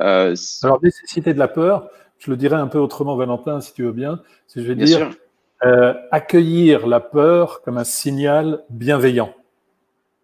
euh, 0.00 0.34
Alors, 0.62 0.82
nécessité 0.82 1.34
de 1.34 1.38
la 1.38 1.48
peur, 1.48 1.90
je 2.18 2.30
le 2.30 2.36
dirais 2.36 2.56
un 2.56 2.68
peu 2.68 2.78
autrement, 2.78 3.16
Valentin, 3.16 3.60
si 3.60 3.72
tu 3.72 3.82
veux 3.82 3.92
bien. 3.92 4.22
Si 4.46 4.62
je 4.62 4.66
vais 4.66 4.74
dire 4.74 5.10
euh, 5.64 5.94
accueillir 6.10 6.86
la 6.86 6.98
peur 6.98 7.62
comme 7.62 7.78
un 7.78 7.84
signal 7.84 8.64
bienveillant. 8.68 9.32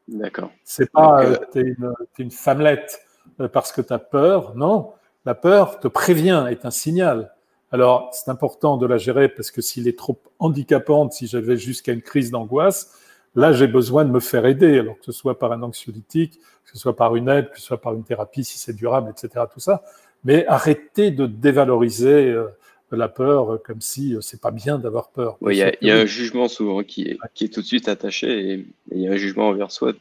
D'accord. 0.09 0.51
C'est 0.65 0.91
pas 0.91 1.23
euh, 1.23 1.37
tu 1.53 1.61
es 1.61 1.63
une, 1.63 1.95
une, 2.19 2.31
femmelette 2.31 3.01
euh, 3.41 3.49
parce 3.49 3.71
que 3.71 3.81
tu 3.81 3.93
as 3.93 3.99
peur. 3.99 4.57
Non, 4.57 4.93
la 5.25 5.35
peur 5.35 5.79
te 5.79 5.87
prévient, 5.87 6.47
est 6.51 6.65
un 6.65 6.71
signal. 6.71 7.35
Alors, 7.71 8.11
c'est 8.13 8.31
important 8.31 8.79
de 8.79 8.87
la 8.87 8.97
gérer 8.97 9.29
parce 9.29 9.51
que 9.51 9.61
s'il 9.61 9.87
est 9.87 9.99
trop 9.99 10.19
handicapante, 10.39 11.13
si 11.13 11.27
j'avais 11.27 11.57
jusqu'à 11.57 11.93
une 11.93 12.03
crise 12.03 12.31
d'angoisse, 12.31 12.99
Là, 13.39 13.53
j'ai 13.53 13.69
besoin 13.69 14.05
de 14.05 14.11
me 14.11 14.19
faire 14.19 14.47
aider, 14.47 14.81
alors 14.81 14.99
que 14.99 15.05
ce 15.05 15.13
soit 15.13 15.39
par 15.39 15.53
un 15.53 15.63
anxiolytique, 15.63 16.41
que 16.65 16.73
ce 16.73 16.77
soit 16.77 16.97
par 16.97 17.15
une 17.15 17.29
aide, 17.29 17.51
que 17.51 17.61
ce 17.61 17.65
soit 17.65 17.81
par 17.81 17.95
une 17.95 18.03
thérapie 18.03 18.43
si 18.43 18.59
c'est 18.59 18.73
durable, 18.73 19.13
etc. 19.17 19.45
Tout 19.55 19.61
ça. 19.61 19.85
Mais 20.25 20.45
arrêtez 20.49 21.13
de 21.13 21.27
dévaloriser 21.27 22.33
euh, 22.33 22.49
la 22.91 23.09
peur 23.09 23.63
comme 23.63 23.81
si 23.81 24.17
euh, 24.17 24.21
c'est 24.23 24.41
pas 24.41 24.51
bien 24.51 24.77
d'avoir 24.77 25.11
peur. 25.11 25.39
Il 25.49 25.55
y, 25.55 25.63
a 25.63 25.97
un 25.97 26.05
jugement 26.05 26.49
souvent 26.49 26.83
qui 26.83 27.03
est, 27.03 27.19
qui 27.33 27.45
est 27.45 27.49
tout 27.49 27.61
de 27.61 27.67
suite 27.67 27.87
attaché 27.87 28.55
et 28.55 28.67
il 28.91 29.03
y 29.03 29.07
a 29.07 29.13
un 29.13 29.17
jugement 29.17 29.51
envers 29.51 29.71
soi. 29.71 29.93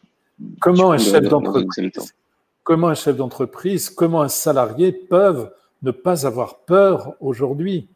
Comment 0.60 0.92
un 0.92 0.98
chef 0.98 1.30
d'entreprise, 1.30 2.16
comment 2.64 2.88
un 2.88 2.96
chef 2.96 3.18
d'entreprise, 3.18 3.92
comment 3.92 4.24
un 4.24 4.30
salarié 4.30 4.92
peuvent 4.92 5.54
ne 5.84 5.92
pas 5.92 6.26
avoir 6.26 6.58
peur 6.62 7.14
aujourd'hui? 7.20 7.88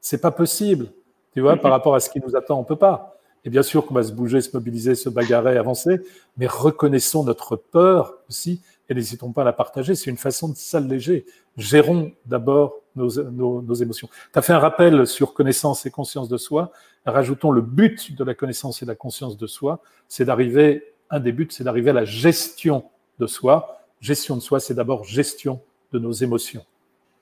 C'est 0.00 0.22
pas 0.22 0.30
possible. 0.30 0.86
Tu 1.34 1.42
vois, 1.42 1.58
par 1.58 1.70
rapport 1.70 1.94
à 1.94 2.00
ce 2.00 2.08
qui 2.08 2.18
nous 2.26 2.34
attend, 2.34 2.58
on 2.58 2.64
peut 2.64 2.76
pas. 2.76 3.18
Et 3.44 3.50
bien 3.50 3.62
sûr 3.62 3.86
qu'on 3.86 3.94
va 3.94 4.04
se 4.04 4.12
bouger, 4.12 4.40
se 4.40 4.50
mobiliser, 4.54 4.94
se 4.94 5.08
bagarrer, 5.08 5.56
avancer, 5.56 6.00
mais 6.36 6.46
reconnaissons 6.46 7.24
notre 7.24 7.56
peur 7.56 8.14
aussi 8.28 8.60
et 8.88 8.94
n'hésitons 8.94 9.32
pas 9.32 9.42
à 9.42 9.44
la 9.44 9.52
partager. 9.52 9.94
C'est 9.94 10.10
une 10.10 10.16
façon 10.16 10.48
de 10.48 10.56
s'alléger. 10.56 11.24
Gérons 11.56 12.12
d'abord 12.26 12.82
nos, 12.94 13.74
émotions. 13.74 14.08
Tu 14.32 14.38
as 14.38 14.42
fait 14.42 14.52
un 14.52 14.58
rappel 14.58 15.06
sur 15.06 15.34
connaissance 15.34 15.86
et 15.86 15.90
conscience 15.90 16.28
de 16.28 16.36
soi. 16.36 16.72
Rajoutons 17.06 17.50
le 17.50 17.62
but 17.62 18.14
de 18.16 18.24
la 18.24 18.34
connaissance 18.34 18.82
et 18.82 18.84
de 18.84 18.90
la 18.90 18.94
conscience 18.94 19.36
de 19.36 19.46
soi, 19.46 19.80
c'est 20.08 20.24
d'arriver, 20.24 20.94
un 21.10 21.20
des 21.20 21.32
buts, 21.32 21.48
c'est 21.50 21.64
d'arriver 21.64 21.90
à 21.90 21.94
la 21.94 22.04
gestion 22.04 22.84
de 23.18 23.26
soi. 23.26 23.80
Gestion 24.00 24.36
de 24.36 24.42
soi, 24.42 24.60
c'est 24.60 24.74
d'abord 24.74 25.04
gestion 25.04 25.60
de 25.92 25.98
nos 25.98 26.12
émotions. 26.12 26.64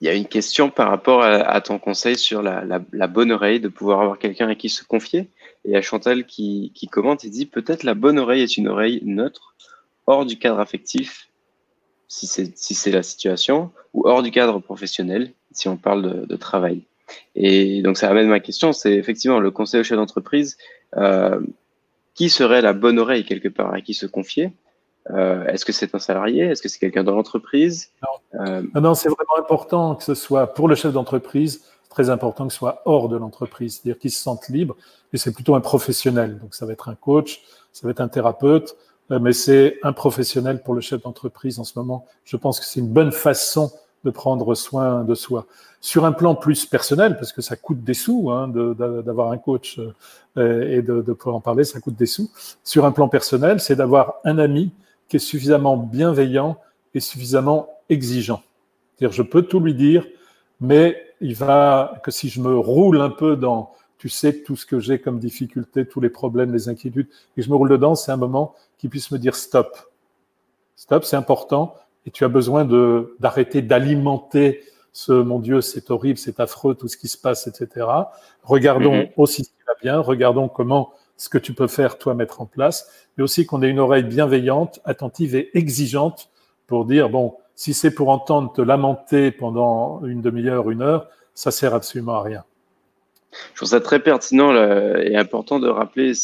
Il 0.01 0.07
y 0.07 0.09
a 0.09 0.15
une 0.15 0.27
question 0.27 0.71
par 0.71 0.89
rapport 0.89 1.23
à, 1.23 1.61
ton 1.61 1.79
conseil 1.79 2.17
sur 2.17 2.43
la, 2.43 2.79
bonne 3.07 3.33
oreille, 3.33 3.61
de 3.61 3.69
pouvoir 3.69 4.01
avoir 4.01 4.19
quelqu'un 4.19 4.49
à 4.49 4.55
qui 4.55 4.71
se 4.71 4.83
confier. 4.83 5.29
Et 5.65 5.77
à 5.77 5.83
Chantal 5.83 6.25
qui, 6.25 6.73
qui 6.75 6.87
commente 6.87 7.25
et 7.25 7.31
dit 7.31 7.47
peut-être 7.47 7.83
la 7.83 7.95
bonne 7.95 8.19
oreille 8.19 8.43
est 8.43 8.57
une 8.57 8.69
oreille 8.69 9.01
neutre, 9.05 9.55
hors 10.07 10.25
du 10.25 10.39
cadre 10.39 10.59
affectif, 10.59 11.29
si 12.09 12.27
c'est 12.27 12.57
si 12.57 12.75
c'est 12.75 12.91
la 12.91 13.03
situation, 13.03 13.71
ou 13.93 14.09
hors 14.09 14.23
du 14.23 14.31
cadre 14.31 14.59
professionnel, 14.61 15.33
si 15.53 15.69
on 15.69 15.77
parle 15.77 16.03
de, 16.03 16.27
de 16.27 16.37
travail. 16.37 16.83
Et 17.35 17.83
donc 17.83 17.99
ça 17.99 18.09
amène 18.09 18.29
ma 18.29 18.41
question, 18.41 18.73
c'est 18.73 18.95
effectivement 18.95 19.41
le 19.41 19.51
conseil 19.51 19.81
au 19.81 19.85
chef 19.85 19.97
d'entreprise. 19.97 20.57
Euh, 20.97 21.41
qui 22.15 22.29
serait 22.29 22.61
la 22.61 22.73
bonne 22.73 22.99
oreille 22.99 23.25
quelque 23.25 23.49
part 23.49 23.73
à 23.73 23.81
qui 23.81 23.95
se 23.95 24.05
confier? 24.05 24.53
Euh, 25.11 25.47
Est-ce 25.47 25.65
que 25.65 25.73
c'est 25.73 25.95
un 25.95 25.99
salarié? 25.99 26.45
Est-ce 26.45 26.61
que 26.61 26.69
c'est 26.69 26.79
quelqu'un 26.79 27.05
dans 27.05 27.15
l'entreprise? 27.15 27.93
Non, 28.03 28.41
euh... 28.41 28.63
non 28.75 28.95
c'est 28.95 29.09
vraiment 29.09 29.39
important 29.39 29.95
que 29.95 30.05
ce 30.05 30.15
soit 30.15 30.49
pour 30.49 30.69
le 30.69 30.75
chef 30.75 30.93
d'entreprise, 30.93 31.65
très 31.91 32.09
important 32.09 32.49
ce 32.49 32.57
soit 32.57 32.83
hors 32.87 33.09
de 33.11 33.17
l'entreprise, 33.19 33.75
c'est-à-dire 33.75 33.99
qu'il 33.99 34.11
se 34.11 34.23
sente 34.23 34.49
libre. 34.49 34.77
Et 35.13 35.19
c'est 35.19 35.33
plutôt 35.33 35.55
un 35.55 35.61
professionnel. 35.61 36.39
Donc 36.39 36.55
ça 36.55 36.65
va 36.65 36.73
être 36.73 36.89
un 36.89 36.95
coach, 36.95 37.43
ça 37.73 37.87
va 37.87 37.91
être 37.91 38.01
un 38.01 38.09
thérapeute, 38.09 38.77
euh, 39.11 39.19
mais 39.19 39.35
c'est 39.35 39.79
un 39.83 39.93
professionnel 39.93 40.63
pour 40.63 40.75
le 40.75 40.81
chef 40.81 41.03
d'entreprise 41.03 41.59
en 41.59 41.65
ce 41.65 41.79
moment. 41.79 42.07
Je 42.25 42.37
pense 42.37 42.59
que 42.59 42.65
c'est 42.65 42.81
une 42.81 42.89
bonne 42.89 43.13
façon 43.13 43.71
de 44.05 44.11
prendre 44.11 44.55
soin 44.55 45.05
de 45.05 45.15
soi. 45.15 45.45
Sur 45.83 46.07
un 46.07 46.13
plan 46.13 46.35
plus 46.35 46.65
personnel, 46.65 47.17
parce 47.17 47.33
que 47.33 47.43
ça 47.43 47.57
coûte 47.57 47.85
des 47.85 47.93
sous 47.93 48.31
hein, 48.31 48.49
d'avoir 48.49 49.31
un 49.31 49.37
coach 49.37 49.79
euh, 50.39 50.71
et 50.71 50.81
de 50.81 51.13
pouvoir 51.13 51.37
en 51.37 51.41
parler, 51.41 51.65
ça 51.65 51.81
coûte 51.81 51.97
des 51.97 52.07
sous. 52.07 52.31
Sur 52.65 52.87
un 52.87 52.93
plan 52.93 53.09
personnel, 53.09 53.61
c'est 53.61 53.77
d'avoir 53.77 54.15
un 54.25 54.39
ami 54.39 54.71
qui 55.09 55.17
est 55.17 55.21
suffisamment 55.21 55.77
bienveillant 55.77 56.57
et 56.95 57.01
suffisamment 57.01 57.69
exigeant. 57.91 58.43
C'est-à-dire, 58.97 59.15
je 59.15 59.23
peux 59.23 59.43
tout 59.43 59.61
lui 59.61 59.75
dire, 59.75 60.07
mais 60.61 61.03
il 61.21 61.35
va 61.35 62.01
que 62.03 62.11
si 62.11 62.29
je 62.29 62.41
me 62.41 62.57
roule 62.57 63.01
un 63.01 63.11
peu 63.11 63.37
dans, 63.37 63.73
tu 63.99 64.09
sais, 64.09 64.43
tout 64.43 64.57
ce 64.57 64.67
que 64.67 64.79
j'ai 64.81 64.99
comme 65.01 65.19
difficulté, 65.19 65.87
tous 65.87 66.01
les 66.01 66.11
problèmes, 66.11 66.53
les 66.53 66.69
inquiétudes, 66.69 67.09
et 67.37 67.43
je 67.43 67.51
me 67.51 67.57
roule 67.57 67.69
dedans, 67.69 67.95
c'est 67.95 68.13
un 68.13 68.17
moment 68.17 68.55
qui 68.79 68.89
puisse 68.89 69.11
me 69.11 69.19
dire 69.19 69.35
stop. 69.35 69.77
Stop, 70.77 71.05
c'est 71.05 71.17
important, 71.17 71.75
et 72.07 72.11
tu 72.11 72.25
as 72.25 72.29
besoin 72.29 72.65
de 72.65 73.17
d'arrêter 73.21 73.63
d'alimenter 73.63 74.63
ce 74.93 75.13
mon 75.13 75.39
Dieu, 75.39 75.61
c'est 75.61 75.91
horrible, 75.91 76.19
c'est 76.19 76.41
affreux, 76.41 76.75
tout 76.75 76.89
ce 76.89 76.97
qui 76.97 77.09
se 77.09 77.19
passe, 77.19 77.47
etc. 77.47 77.87
Regardons 78.43 78.95
mm-hmm. 78.95 79.13
aussi 79.17 79.45
ce 79.45 79.51
qui 79.51 79.63
va 79.67 79.75
bien, 79.81 80.01
regardons 80.01 80.49
comment 80.49 80.93
ce 81.17 81.29
que 81.29 81.39
tu 81.39 81.53
peux 81.53 81.69
faire, 81.69 81.99
toi, 81.99 82.15
mettre 82.15 82.41
en 82.41 82.47
place, 82.47 82.91
mais 83.17 83.23
aussi 83.23 83.45
qu'on 83.45 83.63
ait 83.63 83.69
une 83.69 83.79
oreille 83.79 84.05
bienveillante, 84.05 84.81
attentive 84.85 85.37
et 85.37 85.57
exigeante 85.57 86.31
pour 86.67 86.87
dire, 86.87 87.11
bon, 87.11 87.35
si 87.61 87.75
c'est 87.75 87.91
pour 87.91 88.09
entendre 88.09 88.51
te 88.55 88.63
lamenter 88.63 89.31
pendant 89.31 90.03
une 90.07 90.23
demi-heure, 90.23 90.71
une 90.71 90.81
heure, 90.81 91.09
ça 91.35 91.51
sert 91.51 91.75
absolument 91.75 92.15
à 92.15 92.23
rien. 92.23 92.45
Je 93.51 93.57
trouve 93.57 93.69
ça 93.69 93.83
très 93.83 94.01
pertinent 94.01 94.55
et 94.97 95.15
important 95.15 95.61
de 95.61 95.69
rappeler, 95.69 96.15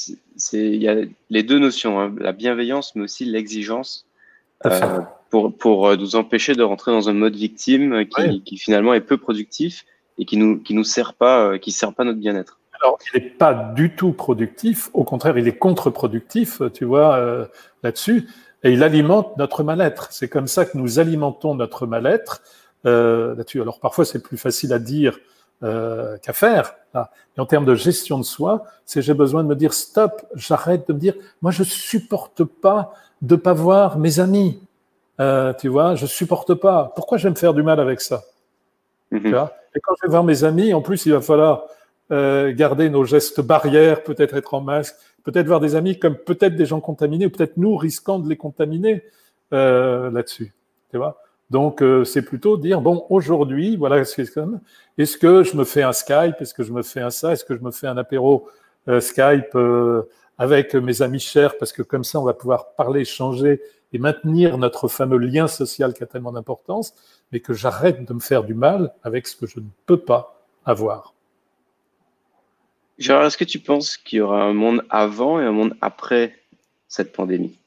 il 0.55 0.82
y 0.82 0.89
a 0.89 0.97
les 1.28 1.43
deux 1.43 1.59
notions, 1.59 2.01
hein, 2.01 2.14
la 2.18 2.32
bienveillance, 2.32 2.97
mais 2.97 3.03
aussi 3.03 3.26
l'exigence, 3.26 4.07
euh, 4.64 5.01
pour, 5.28 5.55
pour 5.55 5.89
euh, 5.89 5.97
nous 5.97 6.16
empêcher 6.16 6.55
de 6.55 6.62
rentrer 6.62 6.91
dans 6.91 7.11
un 7.11 7.12
mode 7.12 7.37
victime 7.37 8.07
qui, 8.07 8.43
qui, 8.43 8.57
finalement 8.57 8.95
est 8.95 9.03
peu 9.03 9.18
productif 9.18 9.84
et 10.16 10.24
qui 10.24 10.39
nous 10.39 10.59
qui 10.59 10.72
nous 10.72 10.84
sert 10.84 11.12
pas, 11.12 11.45
euh, 11.45 11.59
qui 11.59 11.70
sert 11.70 11.93
pas 11.93 12.05
notre 12.05 12.18
bien-être. 12.18 12.59
Alors, 12.80 12.99
il 13.12 13.20
n'est 13.22 13.28
pas 13.28 13.53
du 13.53 13.95
tout 13.95 14.12
productif. 14.12 14.89
Au 14.95 15.05
contraire, 15.05 15.37
il 15.39 15.47
est 15.49 15.57
contre-productif, 15.57 16.62
tu 16.72 16.87
vois, 16.87 17.16
euh, 17.16 17.47
là-dessus. 17.82 18.26
Et 18.66 18.72
il 18.72 18.82
alimente 18.82 19.36
notre 19.36 19.62
mal-être. 19.62 20.08
C'est 20.10 20.28
comme 20.28 20.48
ça 20.48 20.64
que 20.64 20.76
nous 20.76 20.98
alimentons 20.98 21.54
notre 21.54 21.86
mal-être 21.86 22.42
euh, 22.84 23.36
là-dessus. 23.36 23.62
Alors, 23.62 23.78
parfois, 23.78 24.04
c'est 24.04 24.20
plus 24.20 24.36
facile 24.36 24.72
à 24.72 24.80
dire 24.80 25.20
euh, 25.62 26.18
qu'à 26.18 26.32
faire. 26.32 26.74
Là. 26.92 27.12
Et 27.36 27.40
en 27.40 27.46
termes 27.46 27.64
de 27.64 27.76
gestion 27.76 28.18
de 28.18 28.24
soi, 28.24 28.64
c'est 28.84 29.02
j'ai 29.02 29.14
besoin 29.14 29.44
de 29.44 29.48
me 29.48 29.54
dire 29.54 29.72
stop, 29.72 30.20
j'arrête 30.34 30.88
de 30.88 30.94
me 30.94 30.98
dire, 30.98 31.14
moi, 31.42 31.52
je 31.52 31.62
supporte 31.62 32.42
pas 32.42 32.92
de 33.22 33.36
pas 33.36 33.52
voir 33.52 34.00
mes 34.00 34.18
amis. 34.18 34.60
Euh, 35.20 35.52
tu 35.52 35.68
vois, 35.68 35.94
je 35.94 36.06
supporte 36.06 36.54
pas. 36.54 36.92
Pourquoi 36.96 37.18
je 37.18 37.28
vais 37.28 37.30
me 37.30 37.36
faire 37.36 37.54
du 37.54 37.62
mal 37.62 37.78
avec 37.78 38.00
ça? 38.00 38.24
Tu 39.12 39.30
vois? 39.30 39.54
Et 39.76 39.80
quand 39.80 39.94
je 40.02 40.08
vais 40.08 40.10
voir 40.10 40.24
mes 40.24 40.42
amis, 40.42 40.74
en 40.74 40.82
plus, 40.82 41.06
il 41.06 41.12
va 41.12 41.20
falloir 41.20 41.66
euh, 42.10 42.52
garder 42.52 42.90
nos 42.90 43.04
gestes 43.04 43.40
barrières, 43.40 44.02
peut-être 44.02 44.34
être 44.34 44.54
en 44.54 44.60
masque, 44.60 44.96
peut-être 45.27 45.49
voir 45.49 45.59
des 45.59 45.74
amis 45.74 45.99
comme 45.99 46.14
peut-être 46.16 46.55
des 46.55 46.66
gens 46.66 46.81
contaminés, 46.81 47.27
ou 47.27 47.31
peut-être 47.31 47.57
nous 47.57 47.77
risquant 47.77 48.20
de 48.20 48.29
les 48.29 48.37
contaminer 48.37 49.03
euh, 49.53 50.09
là-dessus. 50.12 50.55
Tu 50.91 50.99
vois 50.99 51.20
Donc, 51.51 51.83
euh, 51.83 52.05
c'est 52.05 52.22
plutôt 52.22 52.57
dire, 52.57 52.81
bon, 52.81 53.05
aujourd'hui, 53.11 53.77
voilà 53.77 54.05
ce 54.05 54.14
que. 54.22 54.41
Est-ce 54.97 55.18
que 55.18 55.43
je 55.43 55.57
me 55.57 55.64
fais 55.64 55.83
un 55.83 55.93
Skype 55.93 56.37
Est-ce 56.41 56.55
que 56.55 56.62
je 56.62 56.72
me 56.72 56.83
fais 56.83 57.01
un 57.01 57.11
ça 57.11 57.33
Est-ce 57.33 57.45
que 57.45 57.57
je 57.57 57.61
me 57.61 57.72
fais 57.72 57.89
un 57.89 57.97
apéro 57.97 58.49
euh, 58.89 59.01
Skype 59.01 59.59
avec 60.39 60.77
mes 60.77 61.03
amis 61.03 61.18
chers 61.18 61.59
Parce 61.59 61.72
que 61.72 61.83
comme 61.83 62.05
ça, 62.05 62.20
on 62.20 62.24
va 62.24 62.35
pouvoir 62.35 62.74
parler, 62.77 63.01
échanger 63.01 63.61
et 63.93 63.99
maintenir 63.99 64.59
notre 64.59 64.87
fameux 64.87 65.18
lien 65.18 65.49
social 65.49 65.93
qui 65.93 66.05
a 66.05 66.07
tellement 66.07 66.33
d'importance, 66.33 66.95
mais 67.33 67.41
que 67.41 67.53
j'arrête 67.53 68.05
de 68.05 68.14
me 68.14 68.20
faire 68.20 68.45
du 68.45 68.55
mal 68.55 68.95
avec 69.03 69.27
ce 69.27 69.35
que 69.35 69.47
je 69.49 69.59
ne 69.59 69.66
peux 69.87 69.99
pas 69.99 70.41
avoir. 70.64 71.15
Gérard, 72.99 73.26
est-ce 73.26 73.36
que 73.36 73.44
tu 73.44 73.59
penses 73.59 73.97
qu'il 73.97 74.18
y 74.18 74.20
aura 74.20 74.42
un 74.42 74.55
monde 74.55 74.82
avant 74.88 75.40
et 75.40 75.44
un 75.44 75.53
monde 75.53 75.76
après 75.80 76.34
cette 76.88 77.12
pandémie? 77.12 77.59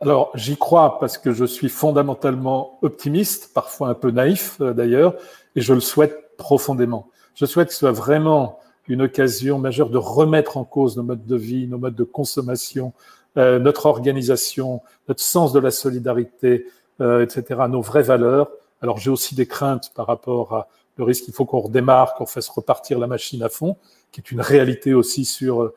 Alors, 0.00 0.32
j'y 0.34 0.56
crois 0.56 0.98
parce 0.98 1.16
que 1.16 1.32
je 1.32 1.44
suis 1.44 1.68
fondamentalement 1.68 2.78
optimiste, 2.82 3.52
parfois 3.54 3.88
un 3.88 3.94
peu 3.94 4.10
naïf 4.10 4.56
euh, 4.60 4.72
d'ailleurs, 4.72 5.14
et 5.54 5.60
je 5.60 5.72
le 5.72 5.80
souhaite 5.80 6.36
profondément. 6.36 7.08
Je 7.36 7.46
souhaite 7.46 7.68
que 7.68 7.74
ce 7.74 7.80
soit 7.80 7.92
vraiment 7.92 8.58
une 8.88 9.02
occasion 9.02 9.58
majeure 9.58 9.90
de 9.90 9.98
remettre 9.98 10.56
en 10.56 10.64
cause 10.64 10.96
nos 10.96 11.04
modes 11.04 11.24
de 11.24 11.36
vie, 11.36 11.68
nos 11.68 11.78
modes 11.78 11.94
de 11.94 12.02
consommation, 12.02 12.92
euh, 13.36 13.60
notre 13.60 13.86
organisation, 13.86 14.82
notre 15.08 15.22
sens 15.22 15.52
de 15.52 15.60
la 15.60 15.70
solidarité, 15.70 16.66
euh, 17.00 17.22
etc., 17.22 17.60
nos 17.68 17.80
vraies 17.80 18.02
valeurs. 18.02 18.50
Alors 18.82 18.98
j'ai 18.98 19.10
aussi 19.10 19.36
des 19.36 19.46
craintes 19.46 19.92
par 19.94 20.08
rapport 20.08 20.52
à 20.52 20.68
le 20.96 21.04
risque 21.04 21.24
qu'il 21.24 21.34
faut 21.34 21.44
qu'on 21.44 21.60
redémarre, 21.60 22.14
qu'on 22.14 22.26
fasse 22.26 22.48
repartir 22.48 22.98
la 22.98 23.06
machine 23.06 23.42
à 23.42 23.48
fond, 23.48 23.76
qui 24.10 24.20
est 24.20 24.30
une 24.30 24.40
réalité 24.40 24.94
aussi 24.94 25.24
sur 25.24 25.62
euh, 25.62 25.74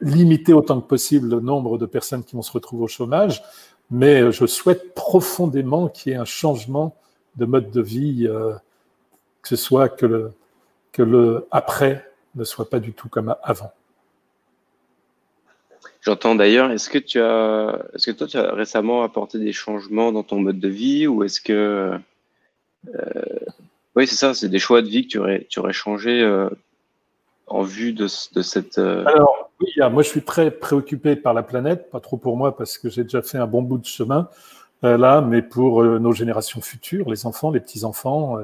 limiter 0.00 0.52
autant 0.52 0.80
que 0.80 0.86
possible 0.86 1.28
le 1.28 1.40
nombre 1.40 1.78
de 1.78 1.86
personnes 1.86 2.24
qui 2.24 2.34
vont 2.34 2.42
se 2.42 2.52
retrouver 2.52 2.84
au 2.84 2.88
chômage. 2.88 3.42
Mais 3.90 4.20
euh, 4.22 4.30
je 4.32 4.46
souhaite 4.46 4.94
profondément 4.94 5.88
qu'il 5.88 6.12
y 6.12 6.14
ait 6.14 6.18
un 6.18 6.24
changement 6.24 6.96
de 7.36 7.44
mode 7.44 7.70
de 7.70 7.80
vie, 7.80 8.26
euh, 8.26 8.52
que 9.42 9.48
ce 9.48 9.56
soit 9.56 9.88
que 9.88 10.32
le 11.02 11.46
après 11.50 12.10
ne 12.34 12.44
soit 12.44 12.68
pas 12.68 12.80
du 12.80 12.92
tout 12.92 13.08
comme 13.08 13.34
avant. 13.42 13.72
J'entends 16.00 16.34
d'ailleurs, 16.34 16.70
est-ce 16.72 16.90
que 16.90 16.98
tu 16.98 17.20
as, 17.20 17.86
est-ce 17.94 18.10
que 18.10 18.16
toi 18.16 18.26
tu 18.26 18.36
as 18.36 18.52
récemment 18.52 19.04
apporté 19.04 19.38
des 19.38 19.52
changements 19.52 20.10
dans 20.10 20.24
ton 20.24 20.40
mode 20.40 20.58
de 20.58 20.68
vie 20.68 21.06
ou 21.06 21.22
est-ce 21.22 21.40
que, 21.40 21.96
oui 23.96 24.06
c'est 24.06 24.16
ça, 24.16 24.34
c'est 24.34 24.48
des 24.48 24.58
choix 24.58 24.82
de 24.82 24.88
vie 24.88 25.06
que 25.06 25.12
tu 25.12 25.18
aurais, 25.18 25.46
tu 25.48 25.58
aurais 25.60 25.72
changé 25.72 26.22
en 27.52 27.62
vue 27.62 27.92
de, 27.92 28.06
cette... 28.06 28.78
Euh, 28.78 29.04
Alors, 29.04 29.50
oui, 29.60 29.68
moi 29.90 30.02
je 30.02 30.08
suis 30.08 30.22
très 30.22 30.50
préoccupé 30.50 31.16
par 31.16 31.34
la 31.34 31.42
planète, 31.42 31.90
pas 31.90 32.00
trop 32.00 32.16
pour 32.16 32.36
moi 32.36 32.56
parce 32.56 32.78
que 32.78 32.88
j'ai 32.88 33.02
déjà 33.02 33.22
fait 33.22 33.38
un 33.38 33.46
bon 33.46 33.62
bout 33.62 33.78
de 33.78 33.84
chemin 33.84 34.28
euh, 34.84 34.96
là, 34.96 35.20
mais 35.20 35.42
pour 35.42 35.82
euh, 35.82 35.98
nos 35.98 36.12
générations 36.12 36.60
futures, 36.62 37.10
les 37.10 37.26
enfants, 37.26 37.50
les 37.50 37.60
petits-enfants, 37.60 38.38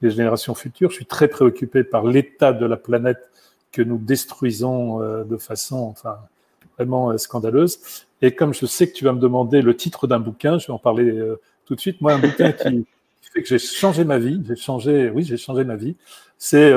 les 0.00 0.10
générations 0.10 0.54
futures, 0.54 0.90
je 0.90 0.96
suis 0.96 1.06
très 1.06 1.28
préoccupé 1.28 1.84
par 1.84 2.04
l'état 2.04 2.52
de 2.52 2.64
la 2.64 2.76
planète 2.76 3.30
que 3.70 3.82
nous 3.82 3.98
détruisons 3.98 5.00
de 5.24 5.36
façon 5.36 5.76
enfin, 5.76 6.16
vraiment 6.78 7.16
scandaleuse. 7.18 8.06
Et 8.22 8.34
comme 8.34 8.54
je 8.54 8.66
sais 8.66 8.88
que 8.88 8.94
tu 8.94 9.04
vas 9.04 9.12
me 9.12 9.18
demander 9.18 9.62
le 9.62 9.76
titre 9.76 10.06
d'un 10.06 10.20
bouquin, 10.20 10.58
je 10.58 10.68
vais 10.68 10.72
en 10.72 10.78
parler 10.78 11.12
tout 11.66 11.74
de 11.74 11.80
suite. 11.80 12.00
Moi, 12.00 12.12
un 12.12 12.18
bouquin 12.18 12.52
qui, 12.52 12.86
fait 13.32 13.42
que 13.42 13.48
j'ai 13.48 13.58
changé 13.58 14.04
ma 14.04 14.18
vie, 14.18 14.42
j'ai 14.46 14.56
changé, 14.56 15.10
oui, 15.10 15.24
j'ai 15.24 15.36
changé 15.36 15.64
ma 15.64 15.76
vie, 15.76 15.96
c'est 16.38 16.72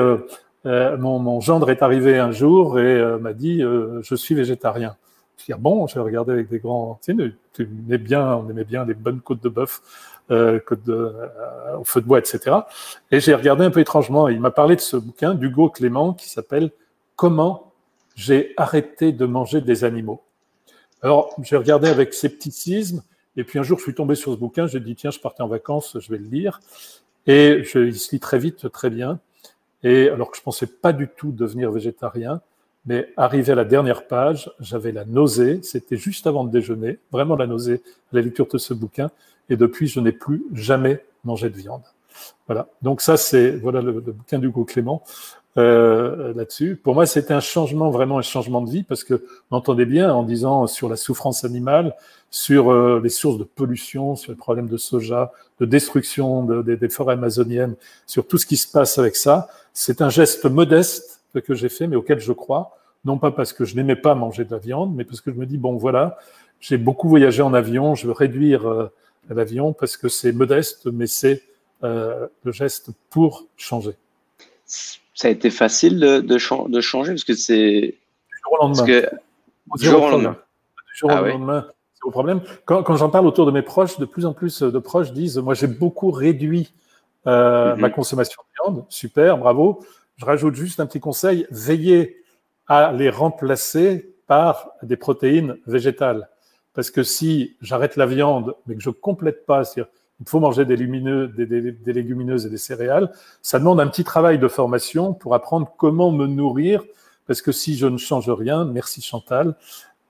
euh, 0.66 0.96
mon, 0.96 1.40
gendre 1.40 1.70
est 1.70 1.82
arrivé 1.82 2.18
un 2.18 2.32
jour 2.32 2.78
et 2.78 2.82
euh, 2.82 3.18
m'a 3.18 3.32
dit 3.32 3.62
euh, 3.62 4.02
je 4.02 4.14
suis 4.14 4.34
végétarien. 4.34 4.96
Je 5.38 5.44
dis 5.46 5.52
ah 5.52 5.58
bon, 5.58 5.86
j'ai 5.86 6.00
regardé 6.00 6.32
avec 6.32 6.48
des 6.48 6.58
grands, 6.58 6.98
tu, 7.02 7.16
sais, 7.16 7.32
tu 7.54 7.62
aimais 7.62 7.98
bien, 7.98 8.34
on 8.34 8.50
aimait 8.50 8.64
bien 8.64 8.84
les 8.84 8.94
bonnes 8.94 9.20
côtes 9.20 9.42
de 9.42 9.48
bœuf, 9.48 9.80
côtes 10.28 10.84
de, 10.84 11.14
au 11.78 11.84
feu 11.84 12.00
de 12.00 12.06
bois, 12.06 12.18
etc. 12.18 12.56
Et 13.12 13.20
j'ai 13.20 13.34
regardé 13.34 13.64
un 13.64 13.70
peu 13.70 13.80
étrangement. 13.80 14.28
Il 14.28 14.40
m'a 14.40 14.50
parlé 14.50 14.74
de 14.74 14.80
ce 14.80 14.96
bouquin 14.96 15.34
d'Hugo 15.34 15.70
Clément 15.70 16.12
qui 16.12 16.28
s'appelle 16.28 16.70
Comment 17.14 17.72
j'ai 18.16 18.52
arrêté 18.56 19.12
de 19.12 19.26
manger 19.26 19.60
des 19.60 19.84
animaux. 19.84 20.24
Alors 21.02 21.34
j'ai 21.42 21.56
regardé 21.56 21.88
avec 21.88 22.12
scepticisme. 22.12 23.04
Et 23.38 23.44
puis 23.44 23.60
un 23.60 23.62
jour, 23.62 23.78
je 23.78 23.84
suis 23.84 23.94
tombé 23.94 24.16
sur 24.16 24.32
ce 24.32 24.36
bouquin, 24.36 24.66
j'ai 24.66 24.80
dit, 24.80 24.96
tiens, 24.96 25.12
je 25.12 25.20
partais 25.20 25.42
en 25.42 25.48
vacances, 25.48 25.96
je 26.00 26.10
vais 26.10 26.18
le 26.18 26.26
lire. 26.26 26.60
Et 27.28 27.62
je, 27.62 27.78
il 27.78 27.94
se 27.96 28.10
lit 28.10 28.18
très 28.18 28.38
vite, 28.38 28.68
très 28.72 28.90
bien. 28.90 29.20
Et 29.84 30.08
alors 30.08 30.32
que 30.32 30.36
je 30.36 30.42
pensais 30.42 30.66
pas 30.66 30.92
du 30.92 31.06
tout 31.06 31.30
devenir 31.30 31.70
végétarien, 31.70 32.40
mais 32.84 33.12
arrivé 33.16 33.52
à 33.52 33.54
la 33.54 33.64
dernière 33.64 34.08
page, 34.08 34.50
j'avais 34.58 34.90
la 34.90 35.04
nausée. 35.04 35.60
C'était 35.62 35.96
juste 35.96 36.26
avant 36.26 36.42
de 36.42 36.50
déjeuner, 36.50 36.98
vraiment 37.12 37.36
la 37.36 37.46
nausée 37.46 37.80
la 38.10 38.22
lecture 38.22 38.48
de 38.48 38.58
ce 38.58 38.74
bouquin. 38.74 39.08
Et 39.50 39.56
depuis, 39.56 39.86
je 39.86 40.00
n'ai 40.00 40.12
plus 40.12 40.42
jamais 40.52 41.04
mangé 41.22 41.48
de 41.48 41.56
viande. 41.56 41.84
Voilà. 42.48 42.66
Donc 42.82 43.00
ça, 43.00 43.16
c'est 43.16 43.52
voilà 43.52 43.80
le, 43.80 43.92
le 43.92 44.12
bouquin 44.12 44.40
d'Hugo 44.40 44.64
Clément 44.64 45.04
euh, 45.58 46.32
là-dessus. 46.34 46.76
Pour 46.76 46.94
moi, 46.94 47.04
c'était 47.04 47.34
un 47.34 47.40
changement, 47.40 47.90
vraiment 47.90 48.18
un 48.18 48.22
changement 48.22 48.60
de 48.62 48.70
vie, 48.70 48.84
parce 48.84 49.02
que 49.02 49.24
on 49.50 49.56
entendait 49.56 49.86
bien 49.86 50.12
en 50.14 50.22
disant 50.22 50.68
sur 50.68 50.88
la 50.88 50.96
souffrance 50.96 51.44
animale, 51.44 51.96
sur 52.30 52.70
euh, 52.70 53.00
les 53.02 53.08
sources 53.08 53.38
de 53.38 53.44
pollution, 53.44 54.14
sur 54.14 54.30
les 54.30 54.38
problèmes 54.38 54.68
de 54.68 54.76
soja, 54.76 55.32
de 55.58 55.66
destruction 55.66 56.44
de, 56.44 56.62
des 56.62 56.88
forêts 56.88 57.14
amazoniennes, 57.14 57.74
sur 58.06 58.28
tout 58.28 58.38
ce 58.38 58.46
qui 58.46 58.56
se 58.56 58.70
passe 58.70 58.98
avec 58.98 59.16
ça. 59.16 59.48
C'est 59.72 60.00
un 60.00 60.10
geste 60.10 60.44
modeste 60.44 61.22
que 61.44 61.54
j'ai 61.54 61.68
fait, 61.68 61.88
mais 61.88 61.96
auquel 61.96 62.20
je 62.20 62.32
crois, 62.32 62.78
non 63.04 63.18
pas 63.18 63.32
parce 63.32 63.52
que 63.52 63.64
je 63.64 63.74
n'aimais 63.74 63.96
pas 63.96 64.14
manger 64.14 64.44
de 64.44 64.52
la 64.52 64.58
viande, 64.58 64.94
mais 64.94 65.04
parce 65.04 65.20
que 65.20 65.32
je 65.32 65.36
me 65.36 65.46
dis, 65.46 65.58
bon 65.58 65.76
voilà, 65.76 66.18
j'ai 66.60 66.78
beaucoup 66.78 67.08
voyagé 67.08 67.42
en 67.42 67.52
avion, 67.52 67.96
je 67.96 68.06
veux 68.06 68.12
réduire 68.12 68.68
euh, 68.68 68.92
l'avion 69.28 69.72
parce 69.72 69.96
que 69.96 70.08
c'est 70.08 70.30
modeste, 70.32 70.86
mais 70.86 71.08
c'est 71.08 71.42
le 71.82 72.52
geste 72.52 72.90
pour 73.10 73.46
changer. 73.56 73.94
Ça 75.18 75.26
a 75.26 75.32
été 75.32 75.50
facile 75.50 75.98
de, 75.98 76.20
de, 76.20 76.68
de 76.68 76.80
changer 76.80 77.10
parce 77.10 77.24
que 77.24 77.34
c'est... 77.34 77.96
Du 78.30 78.36
jour 78.44 78.52
au 78.52 78.62
lendemain. 78.62 78.86
Que... 78.86 79.10
Du 79.76 79.84
jour 79.84 80.02
au 80.04 80.10
lendemain. 80.10 80.36
Du 80.92 80.98
jour 80.98 81.10
au 81.10 81.12
ah 81.12 81.22
lendemain 81.22 81.66
au 82.04 82.12
problème. 82.12 82.40
Quand, 82.64 82.84
quand 82.84 82.94
j'en 82.94 83.10
parle 83.10 83.26
autour 83.26 83.44
de 83.44 83.50
mes 83.50 83.62
proches, 83.62 83.98
de 83.98 84.04
plus 84.04 84.26
en 84.26 84.32
plus 84.32 84.62
de 84.62 84.78
proches 84.78 85.10
disent 85.10 85.38
Moi, 85.38 85.54
j'ai 85.54 85.66
beaucoup 85.66 86.12
réduit 86.12 86.72
euh, 87.26 87.74
mhm. 87.74 87.80
ma 87.80 87.90
consommation 87.90 88.40
de 88.42 88.62
viande. 88.62 88.84
Super, 88.90 89.38
bravo. 89.38 89.84
Je 90.18 90.24
rajoute 90.24 90.54
juste 90.54 90.78
un 90.78 90.86
petit 90.86 91.00
conseil 91.00 91.48
veillez 91.50 92.22
à 92.68 92.92
les 92.92 93.10
remplacer 93.10 94.14
par 94.28 94.70
des 94.84 94.96
protéines 94.96 95.56
végétales. 95.66 96.28
Parce 96.74 96.92
que 96.92 97.02
si 97.02 97.56
j'arrête 97.60 97.96
la 97.96 98.06
viande, 98.06 98.54
mais 98.68 98.76
que 98.76 98.82
je 98.82 98.90
complète 98.90 99.46
pas, 99.46 99.64
c'est-à-dire 99.64 99.90
il 100.20 100.28
faut 100.28 100.40
manger 100.40 100.64
des, 100.64 100.76
lumineux, 100.76 101.28
des, 101.28 101.92
légumineuses 101.92 102.46
et 102.46 102.50
des 102.50 102.58
céréales, 102.58 103.12
ça 103.40 103.58
demande 103.58 103.80
un 103.80 103.86
petit 103.86 104.04
travail 104.04 104.38
de 104.38 104.48
formation 104.48 105.14
pour 105.14 105.34
apprendre 105.34 105.72
comment 105.76 106.10
me 106.10 106.26
nourrir. 106.26 106.84
Parce 107.26 107.42
que 107.42 107.52
si 107.52 107.76
je 107.76 107.86
ne 107.86 107.98
change 107.98 108.28
rien, 108.30 108.64
merci 108.64 109.00
Chantal, 109.00 109.54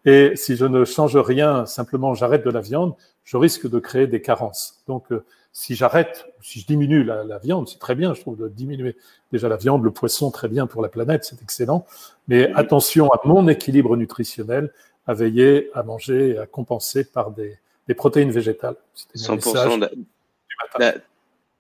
et 0.05 0.33
si 0.37 0.57
je 0.57 0.65
ne 0.65 0.85
change 0.85 1.17
rien, 1.17 1.67
simplement 1.67 2.15
j'arrête 2.15 2.45
de 2.45 2.51
la 2.51 2.61
viande, 2.61 2.95
je 3.25 3.37
risque 3.37 3.69
de 3.69 3.79
créer 3.79 4.07
des 4.07 4.23
carences. 4.23 4.83
Donc, 4.87 5.13
euh, 5.13 5.25
si 5.53 5.75
j'arrête, 5.75 6.27
si 6.41 6.61
je 6.61 6.67
diminue 6.67 7.03
la, 7.03 7.39
viande, 7.39 7.69
c'est 7.69 7.81
très 7.81 7.95
bien, 7.95 8.15
je 8.15 8.21
trouve, 8.21 8.39
de 8.39 8.49
diminuer 8.49 8.97
déjà 9.33 9.49
la 9.49 9.57
viande, 9.57 9.83
le 9.83 9.91
poisson, 9.91 10.31
très 10.31 10.49
bien 10.49 10.67
pour 10.67 10.81
la 10.81 10.89
planète, 10.89 11.25
c'est 11.25 11.43
excellent. 11.43 11.85
Mais 12.29 12.51
attention 12.55 13.11
à 13.11 13.21
mon 13.25 13.49
équilibre 13.49 13.97
nutritionnel, 13.97 14.73
à 15.07 15.15
veiller 15.15 15.71
à 15.75 15.83
manger 15.83 16.31
et 16.31 16.39
à 16.39 16.47
compenser 16.47 17.05
par 17.05 17.33
des, 17.33 17.59
protéines 17.95 18.31
végétales. 18.31 18.77
100%. 19.15 19.89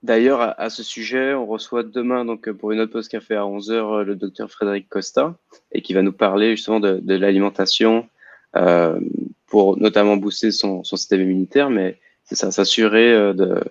D'ailleurs, 0.04 0.54
à, 0.60 0.70
ce 0.70 0.84
sujet, 0.84 1.34
on 1.34 1.46
reçoit 1.46 1.82
demain, 1.82 2.24
donc 2.24 2.48
pour 2.52 2.70
une 2.70 2.78
autre 2.78 2.92
pause 2.92 3.08
café 3.08 3.34
à 3.34 3.42
11h, 3.42 4.02
le 4.02 4.14
docteur 4.14 4.48
Frédéric 4.48 4.88
Costa, 4.88 5.34
et 5.72 5.82
qui 5.82 5.92
va 5.92 6.02
nous 6.02 6.12
parler 6.12 6.54
justement 6.54 6.78
de, 6.78 7.00
de 7.02 7.14
l'alimentation, 7.16 8.08
euh, 8.56 9.00
pour 9.48 9.76
notamment 9.76 10.16
booster 10.16 10.52
son, 10.52 10.84
son, 10.84 10.96
système 10.96 11.22
immunitaire, 11.22 11.68
mais 11.68 11.98
c'est 12.22 12.36
ça, 12.36 12.52
s'assurer 12.52 13.12
euh, 13.12 13.32
de, 13.32 13.64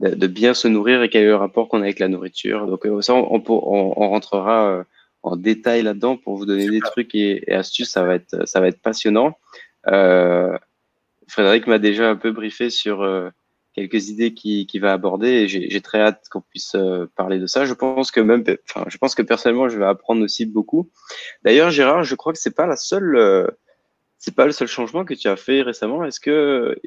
de, 0.00 0.26
bien 0.26 0.52
se 0.52 0.66
nourrir 0.66 1.02
et 1.02 1.08
quel 1.08 1.22
est 1.22 1.28
le 1.28 1.36
rapport 1.36 1.68
qu'on 1.68 1.78
a 1.78 1.84
avec 1.84 2.00
la 2.00 2.08
nourriture. 2.08 2.66
Donc 2.66 2.84
euh, 2.84 3.00
ça, 3.00 3.14
on, 3.14 3.40
on, 3.40 3.42
on 3.48 4.08
rentrera 4.08 4.84
en 5.26 5.36
détail 5.36 5.82
là-dedans 5.82 6.16
pour 6.16 6.36
vous 6.36 6.46
donner 6.46 6.68
des 6.68 6.80
trucs 6.80 7.14
et, 7.14 7.52
astuces. 7.52 7.90
Ça 7.90 8.04
va 8.04 8.14
être, 8.14 8.48
ça 8.48 8.60
va 8.60 8.68
être 8.68 8.80
passionnant. 8.80 9.36
Euh, 9.88 10.56
Frédéric 11.28 11.66
m'a 11.66 11.78
déjà 11.78 12.08
un 12.08 12.16
peu 12.16 12.30
briefé 12.32 12.70
sur 12.70 13.02
euh, 13.02 13.30
quelques 13.74 14.08
idées 14.08 14.32
qu'il 14.34 14.66
qui 14.66 14.78
va 14.78 14.92
aborder 14.92 15.28
et 15.28 15.48
j'ai 15.48 15.80
très 15.80 16.00
hâte 16.00 16.28
qu'on 16.30 16.40
puisse 16.40 16.74
euh, 16.74 17.10
parler 17.16 17.38
de 17.38 17.46
ça. 17.46 17.64
Je 17.64 17.74
pense 17.74 18.10
que 18.10 18.20
même, 18.20 18.44
enfin, 18.68 18.86
je 18.88 18.98
pense 18.98 19.14
que 19.14 19.22
personnellement, 19.22 19.68
je 19.68 19.78
vais 19.78 19.84
apprendre 19.84 20.22
aussi 20.22 20.46
beaucoup. 20.46 20.90
D'ailleurs, 21.44 21.70
Gérard, 21.70 22.04
je 22.04 22.14
crois 22.14 22.32
que 22.32 22.38
c'est 22.38 22.54
pas 22.54 22.66
la 22.66 22.76
seule, 22.76 23.16
euh, 23.16 23.46
c'est 24.18 24.34
pas 24.34 24.46
le 24.46 24.52
seul 24.52 24.68
changement 24.68 25.04
que 25.04 25.14
tu 25.14 25.28
as 25.28 25.36
fait 25.36 25.62
récemment. 25.62 26.04
Est-ce 26.04 26.20
que 26.20 26.78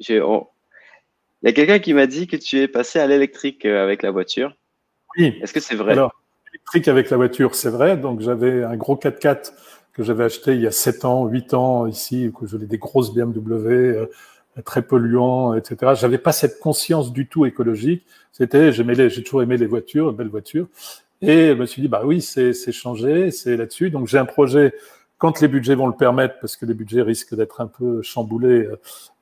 j'ai, 0.00 0.20
il 1.42 1.46
y 1.46 1.48
a 1.48 1.52
quelqu'un 1.52 1.78
qui 1.78 1.94
m'a 1.94 2.06
dit 2.06 2.26
que 2.26 2.36
tu 2.36 2.58
es 2.58 2.68
passé 2.68 2.98
à 2.98 3.06
l'électrique 3.06 3.64
avec 3.64 4.02
la 4.02 4.10
voiture. 4.10 4.54
Oui. 5.16 5.38
Est-ce 5.40 5.52
que 5.52 5.60
c'est 5.60 5.76
vrai? 5.76 5.92
Alors, 5.92 6.12
électrique 6.52 6.88
avec 6.88 7.10
la 7.10 7.16
voiture, 7.16 7.54
c'est 7.54 7.70
vrai. 7.70 7.96
Donc, 7.96 8.20
j'avais 8.20 8.64
un 8.64 8.76
gros 8.76 8.96
4x4 8.96 9.52
que 9.98 10.04
j'avais 10.04 10.24
acheté 10.24 10.54
il 10.54 10.60
y 10.60 10.66
a 10.68 10.70
7 10.70 11.04
ans, 11.04 11.26
8 11.26 11.54
ans 11.54 11.86
ici, 11.86 12.30
que 12.38 12.46
j'avais 12.46 12.66
des 12.66 12.78
grosses 12.78 13.12
BMW, 13.12 13.68
euh, 13.68 14.06
très 14.64 14.80
polluants, 14.80 15.54
etc. 15.54 15.94
J'avais 15.96 16.18
pas 16.18 16.30
cette 16.30 16.60
conscience 16.60 17.12
du 17.12 17.26
tout 17.26 17.46
écologique. 17.46 18.06
C'était, 18.30 18.70
j'aimais 18.70 19.10
j'ai 19.10 19.22
toujours 19.24 19.42
aimé 19.42 19.56
les 19.56 19.66
voitures, 19.66 20.12
belles 20.12 20.28
voitures. 20.28 20.68
Et 21.20 21.48
je 21.48 21.54
me 21.54 21.66
suis 21.66 21.82
dit, 21.82 21.88
bah 21.88 22.02
oui, 22.04 22.22
c'est 22.22 22.54
changé, 22.70 23.32
c'est 23.32 23.56
là-dessus. 23.56 23.90
Donc, 23.90 24.06
j'ai 24.06 24.18
un 24.18 24.24
projet 24.24 24.72
quand 25.18 25.40
les 25.40 25.48
budgets 25.48 25.74
vont 25.74 25.88
le 25.88 25.96
permettre, 25.96 26.36
parce 26.40 26.56
que 26.56 26.64
les 26.64 26.74
budgets 26.74 27.02
risquent 27.02 27.34
d'être 27.34 27.60
un 27.60 27.66
peu 27.66 28.00
chamboulés 28.02 28.66
euh, 28.66 28.76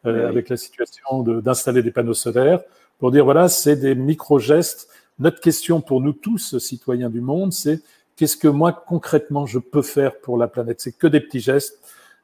euh, 0.04 0.28
avec 0.28 0.50
la 0.50 0.58
situation 0.58 1.22
d'installer 1.22 1.82
des 1.82 1.90
panneaux 1.90 2.12
solaires, 2.12 2.60
pour 2.98 3.10
dire 3.12 3.24
voilà, 3.24 3.48
c'est 3.48 3.76
des 3.76 3.94
micro-gestes. 3.94 4.88
Notre 5.18 5.40
question 5.40 5.80
pour 5.80 6.02
nous 6.02 6.12
tous, 6.12 6.58
citoyens 6.58 7.08
du 7.08 7.22
monde, 7.22 7.54
c'est 7.54 7.80
qu'est-ce 8.16 8.36
que 8.36 8.48
moi 8.48 8.72
concrètement 8.72 9.46
je 9.46 9.58
peux 9.58 9.82
faire 9.82 10.18
pour 10.18 10.38
la 10.38 10.48
planète 10.48 10.80
C'est 10.80 10.96
que 10.96 11.06
des 11.06 11.20
petits 11.20 11.40
gestes, 11.40 11.78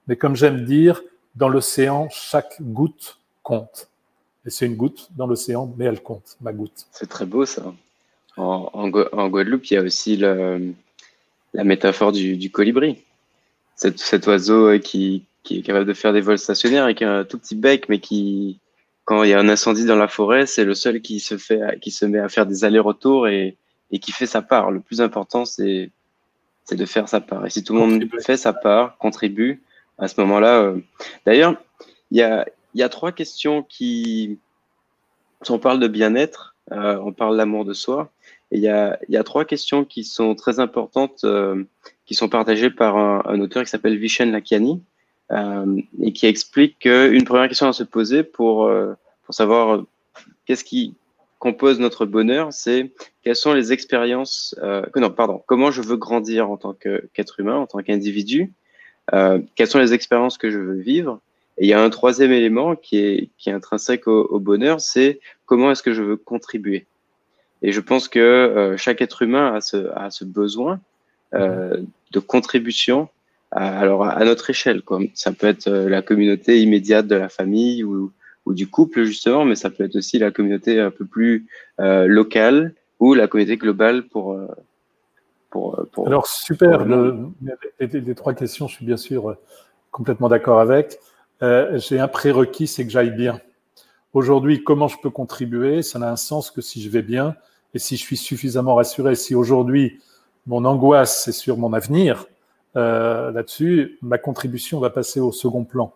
mais 0.09 0.16
comme 0.16 0.34
j'aime 0.34 0.64
dire, 0.64 1.03
dans 1.36 1.49
l'océan, 1.49 2.09
chaque 2.11 2.61
goutte 2.61 3.18
compte. 3.43 3.88
Et 4.45 4.51
c'est 4.51 4.66
une 4.66 4.76
goutte 4.76 5.09
dans 5.16 5.26
l'océan, 5.26 5.72
mais 5.76 5.84
elle 5.84 6.03
compte, 6.03 6.36
ma 6.40 6.53
goutte. 6.53 6.86
C'est 6.90 7.09
très 7.09 7.26
beau 7.26 7.47
ça. 7.47 7.72
En, 8.36 8.88
Guadeloupe, 8.88 9.66
il 9.70 9.74
y 9.74 9.76
a 9.76 9.82
aussi 9.82 10.16
la 10.16 10.59
métaphore 11.55 12.12
du, 12.12 12.51
colibri. 12.51 13.03
Cet, 13.76 14.26
oiseau 14.26 14.78
qui, 14.78 15.24
qui, 15.43 15.59
est 15.59 15.62
capable 15.62 15.86
de 15.86 15.93
faire 15.93 16.12
des 16.12 16.20
vols 16.20 16.38
stationnaires 16.38 16.84
avec 16.84 17.03
un 17.03 17.24
tout 17.24 17.38
petit 17.38 17.55
bec, 17.55 17.88
mais 17.88 17.99
qui, 17.99 18.59
quand 19.05 19.22
il 19.22 19.30
y 19.30 19.34
a 19.34 19.38
un 19.38 19.49
incendie 19.49 19.84
dans 19.84 19.97
la 19.97 20.09
forêt, 20.09 20.47
c'est 20.47 20.64
le 20.64 20.74
seul 20.74 21.01
qui 21.03 21.20
se, 21.20 21.34
qui 21.76 21.90
se 21.90 22.07
met 22.07 22.20
à 22.20 22.28
faire 22.28 22.47
des 22.47 22.64
allers-retours 22.64 23.28
et, 23.28 23.57
et 23.93 23.99
qui 23.99 24.11
fait 24.11 24.26
sa 24.26 24.43
part. 24.43 24.70
Le 24.70 24.80
plus 24.80 25.01
important, 25.01 25.45
c'est 25.45 25.90
de 26.70 26.86
faire 26.86 27.09
sa 27.09 27.20
part. 27.20 27.47
Et 27.47 27.51
si 27.51 27.62
tout 27.62 27.74
le 27.74 27.80
monde 27.80 28.05
fait 28.20 28.36
sa 28.36 28.53
part, 28.53 28.97
contribue, 28.99 29.62
à 29.99 30.09
ce 30.09 30.20
moment-là. 30.22 30.62
Euh... 30.62 30.80
D'ailleurs, 31.26 31.55
il 32.11 32.16
y 32.18 32.22
a, 32.22 32.47
y 32.74 32.82
a 32.82 32.88
trois 32.88 33.12
questions 33.12 33.62
qui. 33.62 34.38
On 35.49 35.59
parle 35.59 35.80
de 35.80 35.88
bien-être, 35.88 36.55
euh, 36.70 36.99
on 37.05 37.12
parle 37.12 37.36
d'amour 37.36 37.64
de 37.64 37.74
soi. 37.74 38.11
Et 38.53 38.57
il 38.57 38.62
y 38.62 38.68
a, 38.68 38.99
y 39.09 39.16
a 39.16 39.24
trois 39.24 39.45
questions 39.45 39.84
qui 39.84 40.05
sont 40.05 40.34
très 40.34 40.61
importantes, 40.61 41.24
euh, 41.24 41.64
qui 42.07 42.14
sont 42.14 42.28
partagées 42.28 42.70
par 42.70 42.97
un, 42.97 43.22
un 43.26 43.40
auteur 43.40 43.64
qui 43.64 43.70
s'appelle 43.70 43.97
Vishen 43.99 44.30
Lakiani, 44.30 44.82
et 46.03 46.12
qui 46.12 46.26
explique 46.26 46.80
qu'une 46.80 47.24
première 47.24 47.49
question 47.49 47.66
à 47.66 47.72
se 47.72 47.84
poser 47.84 48.22
pour, 48.22 48.70
pour 49.24 49.34
savoir 49.34 49.82
qu'est-ce 50.45 50.62
qui, 50.62 50.95
compose 51.43 51.80
notre 51.80 52.07
bonheur, 52.07 52.53
c'est 52.53 52.93
quelles 53.24 53.34
sont 53.34 53.53
les 53.53 53.72
expériences, 53.72 54.55
euh, 54.62 54.86
non, 54.95 55.11
pardon, 55.11 55.43
comment 55.45 55.72
je 55.72 55.82
veux 55.82 55.97
grandir 55.97 56.49
en 56.49 56.57
tant 56.57 56.72
qu'être 56.72 57.40
humain, 57.40 57.57
en 57.57 57.66
tant 57.66 57.80
qu'individu, 57.80 58.53
euh, 59.12 59.40
quelles 59.57 59.66
sont 59.66 59.80
les 59.80 59.93
expériences 59.93 60.38
que 60.38 60.53
je 60.53 60.59
veux 60.59 60.78
vivre. 60.78 61.18
Et 61.59 61.64
il 61.64 61.68
y 61.68 61.72
a 61.72 61.82
un 61.82 61.90
troisième 61.90 62.30
élément 62.30 62.76
qui 62.76 62.99
est, 62.99 63.30
qui 63.38 63.51
est 63.51 63.53
intrinsèque 63.53 64.07
au, 64.07 64.38
bonheur, 64.38 64.80
c'est 64.80 65.18
comment 65.45 65.72
est-ce 65.72 65.82
que 65.82 65.93
je 65.93 66.03
veux 66.05 66.16
contribuer. 66.16 66.86
Et 67.62 67.72
je 67.72 67.80
pense 67.80 68.07
que 68.07 68.20
euh, 68.20 68.76
chaque 68.76 69.01
être 69.01 69.22
humain 69.22 69.53
a 69.53 69.61
ce, 69.61 69.90
a 69.97 70.12
ce 70.12 70.24
besoin 70.24 70.78
de 71.32 72.18
contribution 72.20 73.09
à, 73.51 73.80
alors 73.80 74.05
à 74.05 74.24
notre 74.24 74.51
échelle. 74.51 74.82
Quoi. 74.82 75.01
Ça 75.14 75.32
peut 75.32 75.49
être 75.49 75.68
la 75.68 76.03
communauté 76.03 76.62
immédiate 76.62 77.09
de 77.09 77.16
la 77.16 77.28
famille 77.28 77.82
ou, 77.82 78.12
ou 78.47 78.55
du 78.55 78.68
couple 78.68 79.05
justement, 79.05 79.45
mais 79.45 79.55
ça 79.55 79.70
peut 79.70 79.84
être 79.84 79.97
aussi 79.97 80.18
la 80.18 80.30
communauté 80.30 80.80
un 80.80 80.90
peu 80.90 81.05
plus 81.05 81.47
euh, 81.80 82.07
locale 82.07 82.74
ou 83.01 83.14
la 83.14 83.28
communauté 83.28 83.57
globale 83.57 84.09
pour. 84.09 84.32
Euh, 84.32 84.47
pour, 85.51 85.78
euh, 85.78 85.88
pour 85.93 86.07
Alors 86.07 86.26
super, 86.26 86.86
le, 86.86 87.28
les, 87.78 88.14
trois 88.14 88.32
questions, 88.32 88.68
je 88.68 88.76
suis 88.76 88.86
bien 88.86 88.97
sûr 88.97 89.36
complètement 89.90 90.28
d'accord 90.28 90.61
avec. 90.61 90.99
Euh, 91.43 91.78
J'ai 91.78 92.01
un 92.01 92.09
prérequis, 92.09 92.66
c'est 92.66 92.84
que 92.84 92.90
j'aille 92.90 93.11
bien. 93.11 93.40
Aujourd'hui, 94.14 94.62
comment 94.62 94.88
je 94.88 94.97
peux 95.03 95.11
contribuer? 95.11 95.82
Ça 95.82 95.99
n'a 95.99 96.11
un 96.11 96.16
sens 96.16 96.51
que 96.51 96.61
si 96.61 96.82
je 96.82 96.88
vais 96.88 97.03
bien 97.03 97.36
et 97.74 97.78
si 97.78 97.97
je 97.97 98.03
suis 98.03 98.16
suffisamment 98.16 98.74
rassuré. 98.74 99.14
Si 99.14 99.34
aujourd'hui 99.34 100.01
mon 100.47 100.64
angoisse 100.64 101.22
c'est 101.24 101.32
sur 101.32 101.57
mon 101.57 101.72
avenir, 101.72 102.26
euh, 102.76 103.30
là-dessus, 103.30 103.99
ma 104.03 104.18
contribution 104.18 104.80
va 104.80 104.90
passer 104.90 105.20
au 105.20 105.32
second 105.32 105.64
plan. 105.64 105.95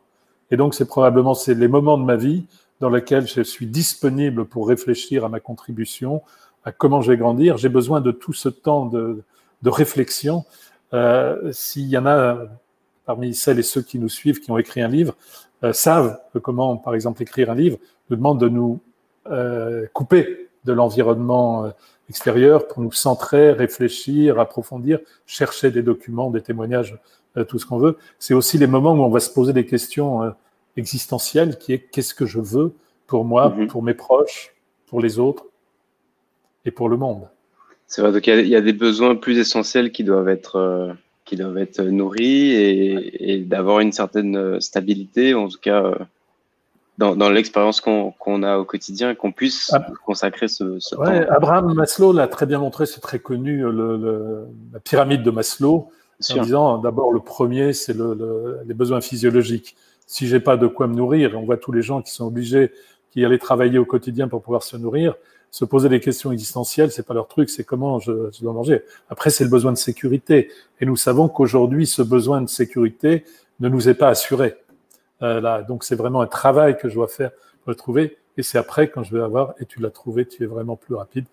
Et 0.50 0.56
donc, 0.56 0.74
c'est 0.74 0.86
probablement 0.86 1.34
c'est 1.34 1.54
les 1.54 1.68
moments 1.68 1.98
de 1.98 2.04
ma 2.04 2.16
vie 2.16 2.46
dans 2.80 2.90
lesquels 2.90 3.26
je 3.26 3.42
suis 3.42 3.66
disponible 3.66 4.44
pour 4.44 4.68
réfléchir 4.68 5.24
à 5.24 5.28
ma 5.28 5.40
contribution, 5.40 6.22
à 6.64 6.72
comment 6.72 7.00
je 7.00 7.10
vais 7.10 7.16
grandir. 7.16 7.56
J'ai 7.56 7.68
besoin 7.68 8.00
de 8.00 8.12
tout 8.12 8.32
ce 8.32 8.48
temps 8.48 8.86
de, 8.86 9.22
de 9.62 9.70
réflexion. 9.70 10.44
Euh, 10.92 11.50
S'il 11.52 11.88
y 11.88 11.98
en 11.98 12.06
a 12.06 12.38
parmi 13.06 13.34
celles 13.34 13.58
et 13.58 13.62
ceux 13.62 13.82
qui 13.82 13.98
nous 13.98 14.08
suivent, 14.08 14.40
qui 14.40 14.50
ont 14.50 14.58
écrit 14.58 14.82
un 14.82 14.88
livre, 14.88 15.16
euh, 15.64 15.72
savent 15.72 16.18
comment, 16.42 16.76
par 16.76 16.94
exemple, 16.94 17.22
écrire 17.22 17.50
un 17.50 17.54
livre, 17.54 17.78
nous 18.10 18.16
demande 18.16 18.40
de 18.40 18.48
nous 18.48 18.80
euh, 19.30 19.86
couper 19.92 20.48
de 20.64 20.72
l'environnement 20.72 21.64
euh, 21.64 21.70
extérieur 22.08 22.68
pour 22.68 22.82
nous 22.82 22.92
centrer, 22.92 23.52
réfléchir, 23.52 24.38
approfondir, 24.38 24.98
chercher 25.24 25.70
des 25.70 25.82
documents, 25.82 26.30
des 26.30 26.42
témoignages 26.42 26.98
tout 27.44 27.58
ce 27.58 27.66
qu'on 27.66 27.78
veut. 27.78 27.96
C'est 28.18 28.34
aussi 28.34 28.58
les 28.58 28.66
moments 28.66 28.92
où 28.92 29.02
on 29.02 29.10
va 29.10 29.20
se 29.20 29.30
poser 29.30 29.52
des 29.52 29.66
questions 29.66 30.22
euh, 30.22 30.30
existentielles, 30.76 31.58
qui 31.58 31.72
est 31.72 31.78
qu'est-ce 31.78 32.14
que 32.14 32.26
je 32.26 32.40
veux 32.40 32.72
pour 33.06 33.24
moi, 33.24 33.48
mm 33.48 33.52
-hmm. 33.52 33.66
pour 33.68 33.82
mes 33.82 33.94
proches, 33.94 34.54
pour 34.88 35.00
les 35.00 35.18
autres 35.18 35.44
et 36.64 36.70
pour 36.70 36.88
le 36.88 36.96
monde. 36.96 37.28
C'est 37.86 38.02
vrai, 38.02 38.10
donc 38.12 38.26
il 38.26 38.48
y, 38.48 38.56
a 38.56 38.60
des 38.60 38.72
besoins 38.72 39.14
plus 39.14 39.38
essentiels 39.38 39.88
qui 39.92 40.02
doivent 40.02 40.28
être, 40.38 40.56
euh, 40.56 40.92
qui 41.24 41.36
doivent 41.36 41.58
être 41.58 41.80
nourris 42.00 42.46
et, 42.64 43.32
et 43.32 43.38
d'avoir 43.52 43.78
une 43.80 43.92
certaine 43.92 44.60
stabilité, 44.60 45.34
en 45.34 45.48
tout 45.48 45.62
cas 45.70 45.82
dans, 46.98 47.14
dans 47.14 47.28
l'expérience 47.30 47.80
qu'on 47.80 48.12
qu 48.12 48.44
a 48.44 48.58
au 48.58 48.64
quotidien, 48.64 49.14
qu'on 49.14 49.32
puisse 49.32 49.70
ah. 49.74 49.86
consacrer 50.04 50.48
ce, 50.48 50.78
ce 50.78 50.96
ouais, 50.96 51.26
temps. 51.26 51.32
Abraham 51.32 51.74
Maslow 51.74 52.12
l'a 52.12 52.28
très 52.28 52.46
bien 52.46 52.58
montré, 52.58 52.86
c'est 52.86 53.00
très 53.00 53.18
connu, 53.18 53.58
le, 53.58 53.96
le, 53.96 54.46
la 54.72 54.80
pyramide 54.80 55.22
de 55.22 55.30
Maslow 55.30 55.90
en 56.30 56.42
disant 56.42 56.78
d'abord 56.78 57.12
le 57.12 57.20
premier, 57.20 57.72
c'est 57.72 57.94
le, 57.94 58.14
le, 58.14 58.58
les 58.66 58.74
besoins 58.74 59.00
physiologiques. 59.00 59.76
Si 60.06 60.26
j'ai 60.26 60.40
pas 60.40 60.56
de 60.56 60.66
quoi 60.66 60.86
me 60.86 60.94
nourrir, 60.94 61.32
on 61.36 61.44
voit 61.44 61.56
tous 61.56 61.72
les 61.72 61.82
gens 61.82 62.00
qui 62.02 62.12
sont 62.12 62.26
obligés, 62.26 62.72
qui 63.10 63.24
allaient 63.24 63.38
travailler 63.38 63.78
au 63.78 63.84
quotidien 63.84 64.28
pour 64.28 64.42
pouvoir 64.42 64.62
se 64.62 64.76
nourrir, 64.76 65.14
se 65.50 65.64
poser 65.64 65.88
des 65.88 66.00
questions 66.00 66.32
existentielles, 66.32 66.90
c'est 66.90 67.06
pas 67.06 67.14
leur 67.14 67.28
truc, 67.28 67.48
c'est 67.48 67.64
comment 67.64 67.98
je, 67.98 68.30
je, 68.32 68.42
dois 68.42 68.52
manger. 68.52 68.82
Après, 69.08 69.30
c'est 69.30 69.44
le 69.44 69.50
besoin 69.50 69.72
de 69.72 69.78
sécurité. 69.78 70.50
Et 70.80 70.86
nous 70.86 70.96
savons 70.96 71.28
qu'aujourd'hui, 71.28 71.86
ce 71.86 72.02
besoin 72.02 72.42
de 72.42 72.48
sécurité 72.48 73.24
ne 73.60 73.68
nous 73.68 73.88
est 73.88 73.94
pas 73.94 74.08
assuré. 74.08 74.54
Euh, 75.22 75.40
là, 75.40 75.62
donc 75.62 75.84
c'est 75.84 75.96
vraiment 75.96 76.20
un 76.20 76.26
travail 76.26 76.76
que 76.76 76.88
je 76.88 76.94
dois 76.94 77.08
faire 77.08 77.30
pour 77.62 77.70
le 77.70 77.74
trouver. 77.74 78.18
Et 78.36 78.42
c'est 78.42 78.58
après, 78.58 78.88
quand 78.88 79.02
je 79.02 79.16
vais 79.16 79.22
avoir, 79.22 79.54
et 79.58 79.64
tu 79.64 79.80
l'as 79.80 79.90
trouvé, 79.90 80.26
tu 80.26 80.42
es 80.42 80.46
vraiment 80.46 80.76
plus 80.76 80.94
rapide. 80.94 81.24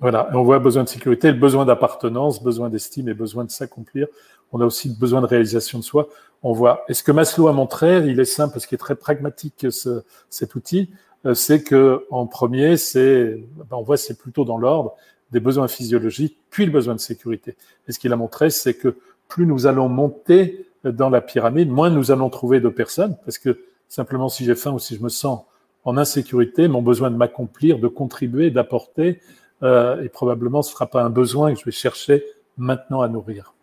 Voilà, 0.00 0.30
on 0.32 0.42
voit 0.42 0.58
besoin 0.58 0.84
de 0.84 0.88
sécurité, 0.88 1.30
le 1.30 1.38
besoin 1.38 1.66
d'appartenance, 1.66 2.42
besoin 2.42 2.70
d'estime 2.70 3.10
et 3.10 3.14
besoin 3.14 3.44
de 3.44 3.50
s'accomplir. 3.50 4.06
On 4.50 4.60
a 4.62 4.64
aussi 4.64 4.88
besoin 4.88 5.20
de 5.20 5.26
réalisation 5.26 5.78
de 5.78 5.84
soi. 5.84 6.08
On 6.42 6.52
voit, 6.52 6.84
et 6.88 6.94
ce 6.94 7.02
que 7.02 7.12
Maslow 7.12 7.48
a 7.48 7.52
montré, 7.52 7.98
il 8.08 8.18
est 8.18 8.24
simple 8.24 8.54
parce 8.54 8.64
qu'il 8.64 8.76
est 8.76 8.78
très 8.78 8.94
pragmatique 8.94 9.66
ce, 9.70 10.02
cet 10.30 10.54
outil, 10.54 10.88
euh, 11.26 11.34
c'est 11.34 11.62
que 11.62 12.06
en 12.10 12.26
premier, 12.26 12.78
c'est, 12.78 13.44
ben 13.68 13.76
on 13.76 13.82
voit, 13.82 13.98
c'est 13.98 14.18
plutôt 14.18 14.46
dans 14.46 14.56
l'ordre 14.56 14.94
des 15.32 15.40
besoins 15.40 15.68
physiologiques, 15.68 16.38
puis 16.48 16.64
le 16.64 16.72
besoin 16.72 16.94
de 16.94 17.00
sécurité. 17.00 17.56
Et 17.86 17.92
ce 17.92 17.98
qu'il 17.98 18.12
a 18.14 18.16
montré, 18.16 18.48
c'est 18.48 18.74
que 18.74 18.96
plus 19.28 19.44
nous 19.44 19.66
allons 19.66 19.90
monter 19.90 20.66
dans 20.82 21.10
la 21.10 21.20
pyramide, 21.20 21.68
moins 21.68 21.90
nous 21.90 22.10
allons 22.10 22.30
trouver 22.30 22.60
de 22.60 22.70
personnes, 22.70 23.16
parce 23.24 23.36
que 23.36 23.60
simplement 23.88 24.30
si 24.30 24.46
j'ai 24.46 24.54
faim 24.54 24.72
ou 24.72 24.78
si 24.78 24.96
je 24.96 25.02
me 25.02 25.10
sens 25.10 25.42
en 25.84 25.98
insécurité, 25.98 26.68
mon 26.68 26.82
besoin 26.82 27.10
de 27.10 27.16
m'accomplir, 27.16 27.78
de 27.78 27.88
contribuer, 27.88 28.50
d'apporter, 28.50 29.20
euh, 29.62 30.02
et 30.02 30.08
probablement 30.08 30.62
ce 30.62 30.70
ne 30.70 30.74
sera 30.74 30.86
pas 30.86 31.02
un 31.02 31.10
besoin 31.10 31.52
que 31.52 31.60
je 31.60 31.64
vais 31.64 31.70
chercher 31.70 32.24
maintenant 32.56 33.02
à 33.02 33.08
nourrir. 33.08 33.54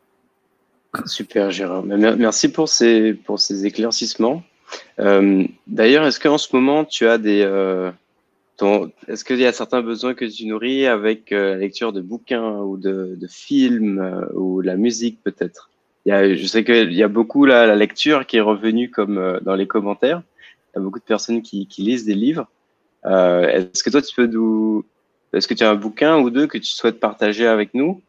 Super, 1.06 1.52
Gérard. 1.52 1.84
Merci 1.84 2.52
pour 2.52 2.70
ces, 2.70 3.14
pour 3.14 3.39
ces 3.39 3.66
éclaircissements. 3.66 4.43
Euh, 5.00 5.43
D'ailleurs, 5.68 6.06
est-ce 6.06 6.20
qu'en 6.20 6.38
ce 6.38 6.56
moment, 6.56 6.86
tu 6.86 7.08
as 7.08 7.18
des, 7.18 7.41
euh, 7.41 7.91
est-ce 9.08 9.24
qu'il 9.24 9.39
y 9.39 9.45
a 9.45 9.52
certains 9.52 9.82
besoins 9.82 10.14
que 10.14 10.26
tu 10.26 10.45
nourris 10.45 10.88
avec 10.88 11.32
la 11.32 11.56
lecture 11.56 11.93
de 11.93 12.02
bouquins 12.02 12.58
ou 12.60 12.78
de, 12.78 13.16
de 13.20 13.28
films 13.28 14.28
ou 14.34 14.62
la 14.62 14.76
musique 14.76 15.20
peut-être? 15.24 15.70
Je 16.06 16.45
sais 16.48 16.64
qu'il 16.64 16.93
y 16.93 17.04
a 17.04 17.08
beaucoup 17.08 17.45
la 17.45 17.76
lecture 17.76 18.26
qui 18.26 18.38
est 18.38 18.41
revenue 18.41 18.89
comme 18.89 19.39
dans 19.43 19.56
les 19.56 19.68
commentaires. 19.68 20.24
Il 20.74 20.78
y 20.78 20.80
a 20.80 20.82
beaucoup 20.82 21.00
de 21.00 21.04
personnes 21.04 21.41
qui 21.41 21.68
lisent 21.78 22.06
des 22.06 22.16
livres. 22.16 22.48
est-ce 23.06 23.84
que 23.84 23.89
toi, 23.89 24.02
tu 24.02 24.16
peux 24.16 24.26
nous, 24.26 24.84
est-ce 25.34 25.47
que 25.47 25.53
tu 25.53 25.63
as 25.63 25.69
un 25.69 25.75
bouquin 25.75 26.17
ou 26.17 26.30
deux 26.30 26.47
que 26.47 26.57
tu 26.57 26.65
souhaites 26.65 26.99
partager 26.99 27.47
avec 27.47 27.73
nous? 27.73 28.01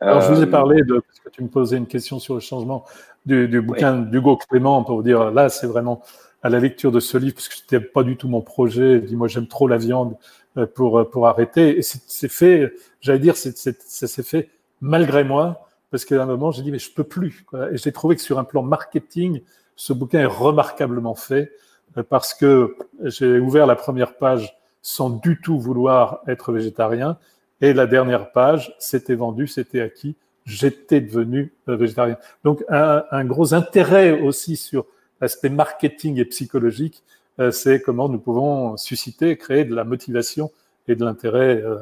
Alors, 0.00 0.20
je 0.20 0.32
vous 0.32 0.42
ai 0.42 0.46
parlé 0.46 0.82
de, 0.82 0.94
parce 0.94 1.20
que 1.20 1.28
tu 1.30 1.42
me 1.42 1.48
posais 1.48 1.76
une 1.76 1.86
question 1.86 2.18
sur 2.18 2.34
le 2.34 2.40
changement 2.40 2.84
du, 3.24 3.46
du 3.46 3.60
bouquin 3.60 3.98
d'Hugo 3.98 4.36
Clément 4.36 4.82
pour 4.82 4.96
vous 4.96 5.02
dire, 5.02 5.30
là, 5.30 5.48
c'est 5.48 5.68
vraiment 5.68 6.02
à 6.42 6.48
la 6.48 6.58
lecture 6.58 6.90
de 6.90 6.98
ce 6.98 7.16
livre, 7.18 7.34
parce 7.34 7.48
que 7.48 7.54
c'était 7.54 7.80
pas 7.80 8.02
du 8.02 8.16
tout 8.16 8.28
mon 8.28 8.40
projet. 8.40 9.00
Dis 9.00 9.14
moi, 9.14 9.28
j'aime 9.28 9.46
trop 9.46 9.68
la 9.68 9.76
viande 9.76 10.16
euh, 10.56 10.66
pour 10.66 10.98
euh, 10.98 11.04
pour 11.08 11.28
arrêter. 11.28 11.78
Et 11.78 11.82
c'est 11.82 12.28
fait, 12.28 12.72
j'allais 13.00 13.20
dire, 13.20 13.36
ça 13.36 13.52
s'est 13.52 14.22
fait 14.22 14.50
malgré 14.80 15.22
moi, 15.22 15.68
parce 15.90 16.04
qu'à 16.04 16.20
un 16.20 16.26
moment, 16.26 16.50
j'ai 16.50 16.62
dit 16.62 16.72
mais 16.72 16.80
je 16.80 16.92
peux 16.92 17.04
plus. 17.04 17.44
Quoi. 17.48 17.70
Et 17.72 17.76
j'ai 17.76 17.92
trouvé 17.92 18.16
que 18.16 18.22
sur 18.22 18.40
un 18.40 18.44
plan 18.44 18.62
marketing, 18.62 19.42
ce 19.76 19.92
bouquin 19.92 20.20
est 20.20 20.26
remarquablement 20.26 21.14
fait, 21.14 21.52
euh, 21.96 22.02
parce 22.02 22.34
que 22.34 22.76
j'ai 23.04 23.38
ouvert 23.38 23.66
la 23.66 23.76
première 23.76 24.16
page 24.16 24.52
sans 24.82 25.10
du 25.10 25.40
tout 25.40 25.58
vouloir 25.58 26.20
être 26.26 26.52
végétarien, 26.52 27.16
et 27.60 27.72
la 27.72 27.86
dernière 27.86 28.32
page, 28.32 28.74
c'était 28.78 29.14
vendu, 29.14 29.46
c'était 29.46 29.80
acquis, 29.80 30.16
j'étais 30.44 31.00
devenu 31.00 31.52
végétarien. 31.66 32.16
Donc 32.44 32.64
un, 32.68 33.04
un 33.10 33.24
gros 33.24 33.54
intérêt 33.54 34.20
aussi 34.20 34.56
sur 34.56 34.84
l'aspect 35.20 35.48
marketing 35.48 36.18
et 36.18 36.24
psychologique, 36.24 37.02
euh, 37.38 37.50
c'est 37.50 37.80
comment 37.80 38.08
nous 38.08 38.18
pouvons 38.18 38.76
susciter, 38.76 39.36
créer 39.36 39.64
de 39.64 39.74
la 39.74 39.84
motivation 39.84 40.50
et 40.88 40.94
de 40.94 41.04
l'intérêt 41.04 41.62
euh, 41.62 41.78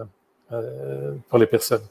euh, 0.53 1.15
pour 1.29 1.39
les 1.39 1.47
personnes. 1.47 1.83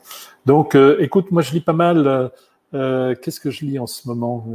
Donc, 0.46 0.76
écoute, 0.76 1.32
moi 1.32 1.42
je 1.42 1.54
lis 1.54 1.62
pas 1.62 1.74
mal. 1.74 2.32
Qu'est-ce 2.72 3.40
que 3.40 3.50
je 3.50 3.66
lis 3.66 3.80
en 3.80 3.88
ce 3.88 4.08
moment 4.08 4.46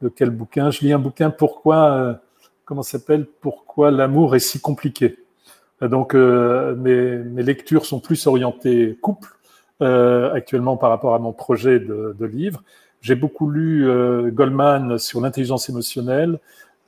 De 0.00 0.08
quel 0.08 0.30
bouquin? 0.30 0.70
Je 0.70 0.80
lis 0.80 0.92
un 0.92 0.98
bouquin 0.98 1.30
Pourquoi, 1.30 2.20
comment 2.64 2.82
s'appelle? 2.82 3.26
Pourquoi 3.26 3.90
l'amour 3.90 4.34
est 4.34 4.40
si 4.40 4.60
compliqué? 4.60 5.16
Donc, 5.88 6.14
mes, 6.14 7.16
mes, 7.18 7.42
lectures 7.42 7.86
sont 7.86 8.00
plus 8.00 8.26
orientées 8.26 8.98
couple 9.00 9.36
actuellement 9.80 10.76
par 10.76 10.90
rapport 10.90 11.14
à 11.14 11.18
mon 11.18 11.32
projet 11.32 11.78
de, 11.80 12.24
livre. 12.24 12.62
J'ai 13.04 13.16
beaucoup 13.16 13.50
lu 13.50 13.86
euh, 13.86 14.30
Goldman 14.30 14.98
sur 14.98 15.20
l'intelligence 15.20 15.68
émotionnelle, 15.68 16.38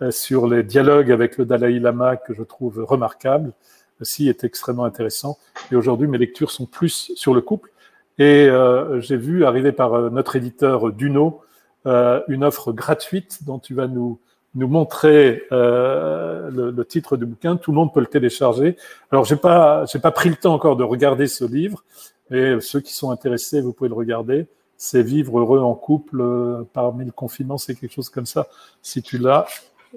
euh, 0.00 0.10
sur 0.10 0.46
les 0.46 0.62
dialogues 0.62 1.12
avec 1.12 1.36
le 1.36 1.44
Dalai 1.44 1.78
Lama 1.78 2.16
que 2.16 2.32
je 2.32 2.42
trouve 2.42 2.82
remarquable, 2.82 3.52
aussi 4.00 4.30
est 4.30 4.42
extrêmement 4.42 4.86
intéressant. 4.86 5.36
Et 5.70 5.76
aujourd'hui, 5.76 6.08
mes 6.08 6.16
lectures 6.16 6.50
sont 6.50 6.64
plus 6.64 7.12
sur 7.16 7.34
le 7.34 7.42
couple. 7.42 7.70
Et 8.16 8.48
euh, 8.48 8.98
j'ai 9.02 9.18
vu 9.18 9.44
arriver 9.44 9.72
par 9.72 10.10
notre 10.10 10.36
éditeur 10.36 10.90
Duno 10.90 11.42
une 11.84 12.42
offre 12.42 12.72
gratuite 12.72 13.44
dont 13.44 13.58
tu 13.58 13.74
vas 13.74 13.86
nous 13.86 14.18
nous 14.56 14.66
montrer 14.66 15.44
le, 15.52 16.72
le, 16.74 16.84
titre 16.84 17.16
du 17.16 17.26
bouquin. 17.26 17.56
Tout 17.56 17.70
le 17.70 17.76
monde 17.76 17.94
peut 17.94 18.00
le 18.00 18.06
télécharger. 18.06 18.76
Alors, 19.12 19.24
j'ai 19.24 19.36
pas 19.36 19.84
j'ai 19.86 20.00
pas 20.00 20.10
pris 20.10 20.28
le 20.28 20.36
temps 20.36 20.54
encore 20.54 20.76
de 20.76 20.82
regarder 20.82 21.28
ce 21.28 21.44
livre, 21.44 21.84
mais 22.30 22.60
ceux 22.60 22.80
qui 22.80 22.92
sont 22.92 23.12
intéressés, 23.12 23.60
vous 23.60 23.72
pouvez 23.72 23.88
le 23.88 23.94
regarder 23.94 24.48
c'est 24.76 25.02
vivre 25.02 25.38
heureux 25.38 25.60
en 25.60 25.74
couple 25.74 26.20
euh, 26.20 26.62
parmi 26.72 27.04
le 27.04 27.12
confinement, 27.12 27.58
c'est 27.58 27.74
quelque 27.74 27.92
chose 27.92 28.08
comme 28.08 28.26
ça. 28.26 28.48
Si 28.82 29.02
tu 29.02 29.18
l'as. 29.18 29.46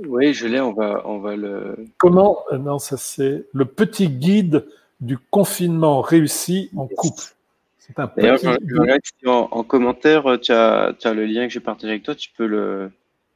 Oui, 0.08 0.34
je 0.34 0.48
l'ai, 0.48 0.62
on 0.62 0.74
va, 0.74 1.02
on 1.06 1.20
va 1.20 1.36
le. 1.36 1.76
Comment 1.98 2.44
euh, 2.52 2.58
Non, 2.58 2.80
ça 2.80 2.98
c'est 2.98 3.46
le 3.54 3.66
petit 3.66 4.10
guide 4.10 4.66
du 5.02 5.18
confinement 5.18 6.02
réussi 6.02 6.70
en 6.76 6.88
couple. 6.88 7.24
C'est 7.78 8.00
un 8.00 8.08
petit 8.08 8.48
guide. 8.62 9.28
en, 9.28 9.64
commentaire, 9.64 10.28
euh, 10.28 10.38
tu 10.38 10.52
as, 10.52 10.94
tu 10.98 11.08
as, 11.08 11.14
le 11.14 11.26
lien 11.26 11.48
que 11.48 11.54
j'ai 11.54 11.60
partagé 11.60 11.92
avec 11.92 12.04
toi, 12.04 12.16
tu 12.16 12.30
peux 12.38 12.92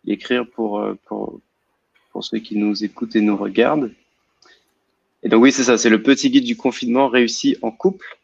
l'écrire 0.05 0.45
pour, 0.47 0.85
pour, 1.05 1.39
pour 2.11 2.23
ceux 2.23 2.39
qui 2.39 2.57
nous 2.57 2.83
écoutent 2.83 3.15
et 3.15 3.21
nous 3.21 3.37
regardent. 3.37 3.91
Et 5.23 5.29
donc 5.29 5.41
oui, 5.41 5.51
c'est 5.51 5.63
ça, 5.63 5.77
c'est 5.77 5.89
le 5.89 6.03
petit 6.03 6.29
guide 6.29 6.43
du 6.43 6.57
confinement 6.57 7.07
réussi 7.07 7.57
en 7.61 7.71
couple. 7.71 8.17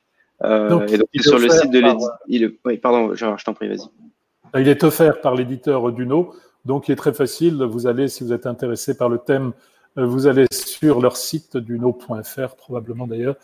Euh, 0.43 0.85
et 0.87 0.97
donc, 0.97 1.07
sur 1.19 1.39
le 1.39 1.49
site 1.49 1.71
de 1.71 1.79
l'éditeur. 1.79 2.19
Oui, 2.65 2.77
pardon, 2.77 3.13
je, 3.15 3.43
t'en 3.43 3.53
prie, 3.53 3.67
vas-y. 3.67 4.61
Il 4.61 4.67
est 4.67 4.83
offert 4.83 5.21
par 5.21 5.35
l'éditeur 5.35 5.91
Duno, 5.91 6.33
donc 6.65 6.87
il 6.87 6.93
est 6.93 6.97
très 6.97 7.13
facile. 7.13 7.63
Vous 7.63 7.87
allez, 7.87 8.07
si 8.07 8.23
vous 8.23 8.33
êtes 8.33 8.45
intéressé 8.45 8.97
par 8.97 9.09
le 9.09 9.17
thème, 9.17 9.53
euh, 9.97 10.05
vous 10.05 10.27
allez 10.27 10.45
sur 10.51 11.01
leur 11.01 11.17
site 11.17 11.57
duno.fr, 11.57 12.55
probablement 12.55 13.07
d'ailleurs, 13.07 13.35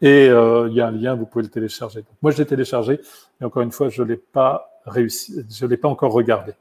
et 0.00 0.28
euh, 0.28 0.68
il 0.68 0.74
y 0.74 0.80
a 0.80 0.88
un 0.88 0.92
lien, 0.92 1.14
vous 1.14 1.26
pouvez 1.26 1.44
le 1.44 1.50
télécharger. 1.50 2.00
Donc, 2.00 2.16
moi, 2.22 2.32
je 2.32 2.38
l'ai 2.38 2.46
téléchargé, 2.46 3.00
et 3.40 3.44
encore 3.44 3.62
une 3.62 3.72
fois, 3.72 3.88
je 3.88 4.02
ne 4.02 4.08
l'ai 4.08 4.16
pas 4.16 4.80
réussi, 4.86 5.44
je 5.50 5.66
l'ai 5.66 5.76
pas 5.76 5.88
encore 5.88 6.12
regardé. 6.12 6.52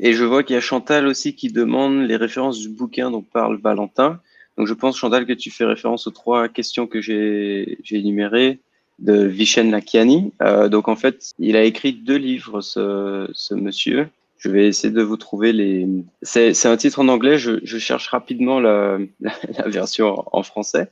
Et 0.00 0.12
je 0.12 0.24
vois 0.24 0.42
qu'il 0.42 0.54
y 0.54 0.56
a 0.56 0.60
Chantal 0.60 1.06
aussi 1.06 1.34
qui 1.34 1.50
demande 1.50 2.06
les 2.06 2.16
références 2.16 2.58
du 2.58 2.68
bouquin 2.68 3.10
dont 3.10 3.22
parle 3.22 3.58
Valentin. 3.58 4.20
Donc 4.56 4.66
je 4.66 4.74
pense, 4.74 4.98
Chantal, 4.98 5.26
que 5.26 5.32
tu 5.32 5.50
fais 5.50 5.64
référence 5.64 6.06
aux 6.06 6.10
trois 6.10 6.48
questions 6.48 6.86
que 6.86 7.00
j'ai 7.00 7.78
énumérées 7.90 8.60
de 8.98 9.24
Vishen 9.24 9.70
Lakiani. 9.70 10.32
Euh, 10.42 10.68
donc 10.68 10.88
en 10.88 10.96
fait, 10.96 11.32
il 11.38 11.56
a 11.56 11.62
écrit 11.62 11.92
deux 11.92 12.16
livres, 12.16 12.60
ce, 12.60 13.28
ce 13.32 13.54
monsieur. 13.54 14.08
Je 14.38 14.50
vais 14.50 14.68
essayer 14.68 14.92
de 14.92 15.02
vous 15.02 15.16
trouver 15.16 15.52
les. 15.52 15.86
C'est 16.22 16.66
un 16.66 16.76
titre 16.76 17.00
en 17.00 17.08
anglais. 17.08 17.38
Je, 17.38 17.58
je 17.62 17.78
cherche 17.78 18.08
rapidement 18.08 18.60
la, 18.60 18.98
la, 19.20 19.68
version 19.68 20.24
en 20.32 20.42
français. 20.44 20.90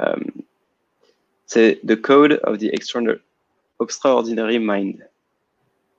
Euh, 0.00 0.16
c'est 1.46 1.80
The 1.86 1.94
Code 2.00 2.40
of 2.42 2.58
the 2.58 2.70
Extraordinary 3.80 4.58
Mind. 4.58 5.06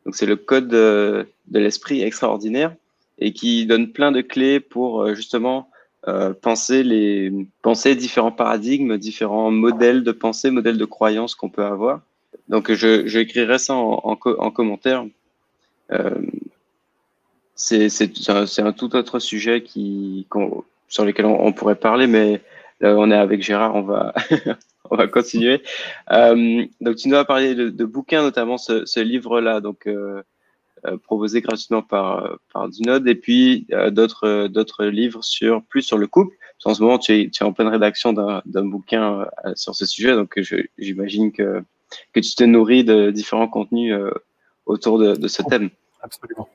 Donc 0.05 0.15
c'est 0.15 0.25
le 0.25 0.35
code 0.35 0.67
de, 0.67 1.27
de 1.47 1.59
l'esprit 1.59 2.01
extraordinaire 2.01 2.73
et 3.17 3.33
qui 3.33 3.65
donne 3.65 3.91
plein 3.91 4.11
de 4.11 4.21
clés 4.21 4.59
pour 4.59 5.01
euh, 5.01 5.15
justement 5.15 5.69
euh, 6.07 6.33
penser 6.33 6.83
les 6.83 7.31
penser 7.61 7.95
différents 7.95 8.31
paradigmes, 8.31 8.97
différents 8.97 9.49
modèles 9.51 10.03
de 10.03 10.11
pensée, 10.11 10.51
modèles 10.51 10.77
de 10.77 10.85
croyance 10.85 11.33
qu'on 11.33 11.49
peut 11.49 11.63
avoir. 11.63 12.01
Donc 12.49 12.71
je, 12.71 13.07
je 13.07 13.19
écrirai 13.19 13.57
ça 13.57 13.73
en, 13.73 13.99
en, 14.03 14.51
commentaire. 14.51 15.05
Euh, 15.91 16.21
c'est 17.55 17.89
un, 18.59 18.73
tout 18.73 18.95
autre 18.95 19.19
sujet 19.19 19.63
qui 19.63 20.27
sur 20.87 21.05
lequel 21.05 21.25
on, 21.25 21.53
pourrait 21.53 21.75
parler, 21.75 22.05
mais 22.05 22.41
là 22.81 22.95
on 22.97 23.09
est 23.09 23.15
avec 23.15 23.41
Gérard, 23.41 23.75
on 23.75 23.81
va 23.81 24.13
on 24.91 24.95
va 24.95 25.07
continuer. 25.07 25.61
Euh, 26.11 26.65
donc 26.81 26.95
tu 26.95 27.07
nous 27.07 27.15
as 27.15 27.25
parlé 27.25 27.55
de, 27.55 27.69
de 27.69 27.85
bouquins, 27.85 28.21
notamment 28.21 28.57
ce, 28.57 28.85
ce 28.85 28.99
livre-là. 28.99 29.61
Donc 29.61 29.87
euh, 29.87 30.21
euh, 30.85 30.97
proposé 30.97 31.41
gratuitement 31.41 31.81
par, 31.81 32.37
par 32.53 32.69
Dunod, 32.69 33.07
et 33.07 33.15
puis 33.15 33.67
d'autres 33.89 34.47
d'autres 34.47 34.85
livres 34.85 35.23
sur 35.23 35.63
plus 35.63 35.81
sur 35.81 35.97
le 35.97 36.07
couple. 36.07 36.35
En 36.63 36.73
ce 36.73 36.81
moment, 36.81 36.97
tu 36.97 37.13
es, 37.13 37.29
tu 37.29 37.43
es 37.43 37.45
en 37.45 37.53
pleine 37.53 37.67
rédaction 37.67 38.13
d'un 38.13 38.65
bouquin 38.65 39.27
sur 39.53 39.75
ce 39.75 39.85
sujet, 39.85 40.15
donc 40.15 40.39
j'imagine 40.79 41.31
que, 41.31 41.61
que 42.11 42.19
tu 42.19 42.33
te 42.33 42.43
nourris 42.43 42.83
de 42.83 43.11
différents 43.11 43.47
contenus 43.47 43.93
autour 44.65 44.97
de, 44.97 45.15
de 45.15 45.27
ce 45.27 45.43
thème. 45.43 45.69
Absolument. 46.01 46.49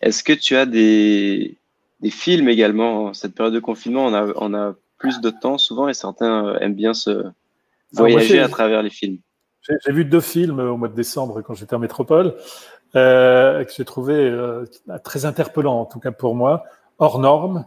Est-ce 0.00 0.24
que 0.24 0.32
tu 0.32 0.56
as 0.56 0.64
des, 0.64 1.58
des 2.00 2.10
films 2.10 2.48
également 2.48 3.06
En 3.06 3.14
cette 3.14 3.34
période 3.34 3.54
de 3.54 3.60
confinement, 3.60 4.06
on 4.06 4.14
a, 4.14 4.32
on 4.36 4.54
a 4.54 4.74
plus 5.04 5.20
de 5.20 5.28
temps 5.28 5.58
souvent 5.58 5.86
et 5.86 5.92
certains 5.92 6.54
aiment 6.60 6.74
bien 6.74 6.94
se 6.94 7.26
voyager 7.92 8.40
à 8.40 8.48
travers 8.48 8.82
les 8.82 8.88
films. 8.88 9.18
J'ai 9.60 9.92
vu 9.92 10.06
deux 10.06 10.22
films 10.22 10.60
au 10.60 10.78
mois 10.78 10.88
de 10.88 10.94
décembre 10.94 11.42
quand 11.42 11.52
j'étais 11.52 11.74
en 11.74 11.78
métropole 11.78 12.34
euh, 12.96 13.64
que 13.64 13.72
j'ai 13.76 13.84
trouvé 13.84 14.14
euh, 14.14 14.64
très 15.02 15.26
interpellant, 15.26 15.80
en 15.80 15.84
tout 15.84 16.00
cas 16.00 16.10
pour 16.10 16.34
moi. 16.34 16.64
Hors 16.98 17.18
norme. 17.18 17.66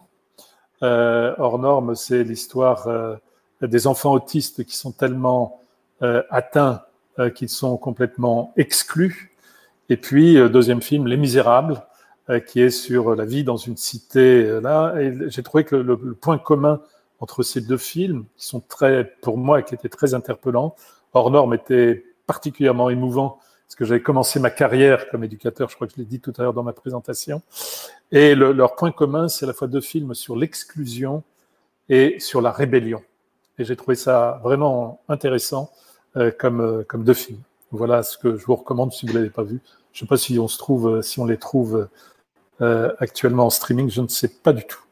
Euh, 0.81 1.35
hors 1.37 1.59
norme, 1.59 1.93
c'est 1.93 2.23
l'histoire 2.23 2.87
euh, 2.87 3.15
des 3.61 3.85
enfants 3.85 4.13
autistes 4.13 4.63
qui 4.63 4.75
sont 4.75 4.91
tellement 4.91 5.61
euh, 6.01 6.23
atteints 6.31 6.81
qu'ils 7.33 7.49
sont 7.49 7.77
complètement 7.77 8.53
exclus. 8.57 9.35
Et 9.89 9.97
puis, 9.97 10.35
deuxième 10.51 10.83
film, 10.83 11.07
Les 11.07 11.17
Misérables, 11.17 11.81
qui 12.45 12.61
est 12.61 12.69
sur 12.69 13.15
la 13.15 13.25
vie 13.25 13.43
dans 13.43 13.57
une 13.57 13.75
cité 13.75 14.59
là. 14.61 14.93
Et 14.99 15.11
j'ai 15.29 15.41
trouvé 15.41 15.63
que 15.63 15.75
le, 15.75 15.99
le, 15.99 16.13
point 16.13 16.37
commun 16.37 16.79
entre 17.19 17.43
ces 17.43 17.61
deux 17.61 17.77
films, 17.77 18.25
qui 18.35 18.45
sont 18.45 18.59
très, 18.59 19.05
pour 19.21 19.37
moi, 19.37 19.61
qui 19.61 19.73
étaient 19.75 19.89
très 19.89 20.13
interpellants, 20.13 20.75
Hors 21.13 21.31
norme 21.31 21.55
était 21.55 22.05
particulièrement 22.27 22.89
émouvant 22.91 23.39
parce 23.65 23.75
que 23.75 23.85
j'avais 23.85 24.01
commencé 24.01 24.39
ma 24.39 24.49
carrière 24.49 25.09
comme 25.09 25.23
éducateur, 25.23 25.69
je 25.69 25.75
crois 25.75 25.87
que 25.87 25.93
je 25.93 25.99
l'ai 25.99 26.05
dit 26.05 26.19
tout 26.19 26.31
à 26.37 26.43
l'heure 26.43 26.53
dans 26.53 26.63
ma 26.63 26.73
présentation. 26.73 27.41
Et 28.11 28.35
le, 28.35 28.53
leur 28.53 28.75
point 28.75 28.91
commun, 28.91 29.27
c'est 29.27 29.45
à 29.45 29.47
la 29.47 29.53
fois 29.53 29.67
deux 29.67 29.81
films 29.81 30.13
sur 30.13 30.35
l'exclusion 30.35 31.23
et 31.89 32.19
sur 32.19 32.39
la 32.39 32.51
rébellion. 32.51 33.01
Et 33.57 33.65
j'ai 33.65 33.75
trouvé 33.75 33.95
ça 33.95 34.39
vraiment 34.43 35.01
intéressant 35.09 35.71
euh, 36.15 36.31
comme, 36.31 36.61
euh, 36.61 36.83
comme 36.87 37.03
deux 37.03 37.13
films. 37.13 37.41
Voilà 37.71 38.03
ce 38.03 38.17
que 38.17 38.37
je 38.37 38.45
vous 38.45 38.55
recommande 38.55 38.93
si 38.93 39.05
vous 39.05 39.13
ne 39.13 39.17
l'avez 39.17 39.31
pas 39.31 39.43
vu. 39.43 39.59
Je 39.91 40.03
ne 40.03 40.05
sais 40.05 40.09
pas 40.09 40.17
si 40.17 40.37
on 40.39 40.47
se 40.47 40.57
trouve, 40.57 41.01
si 41.01 41.19
on 41.19 41.25
les 41.25 41.37
trouve 41.37 41.89
euh, 42.61 42.93
actuellement 42.99 43.47
en 43.47 43.49
streaming, 43.49 43.89
je 43.89 44.01
ne 44.01 44.07
sais 44.07 44.29
pas 44.29 44.53
du 44.53 44.65
tout. 44.65 44.83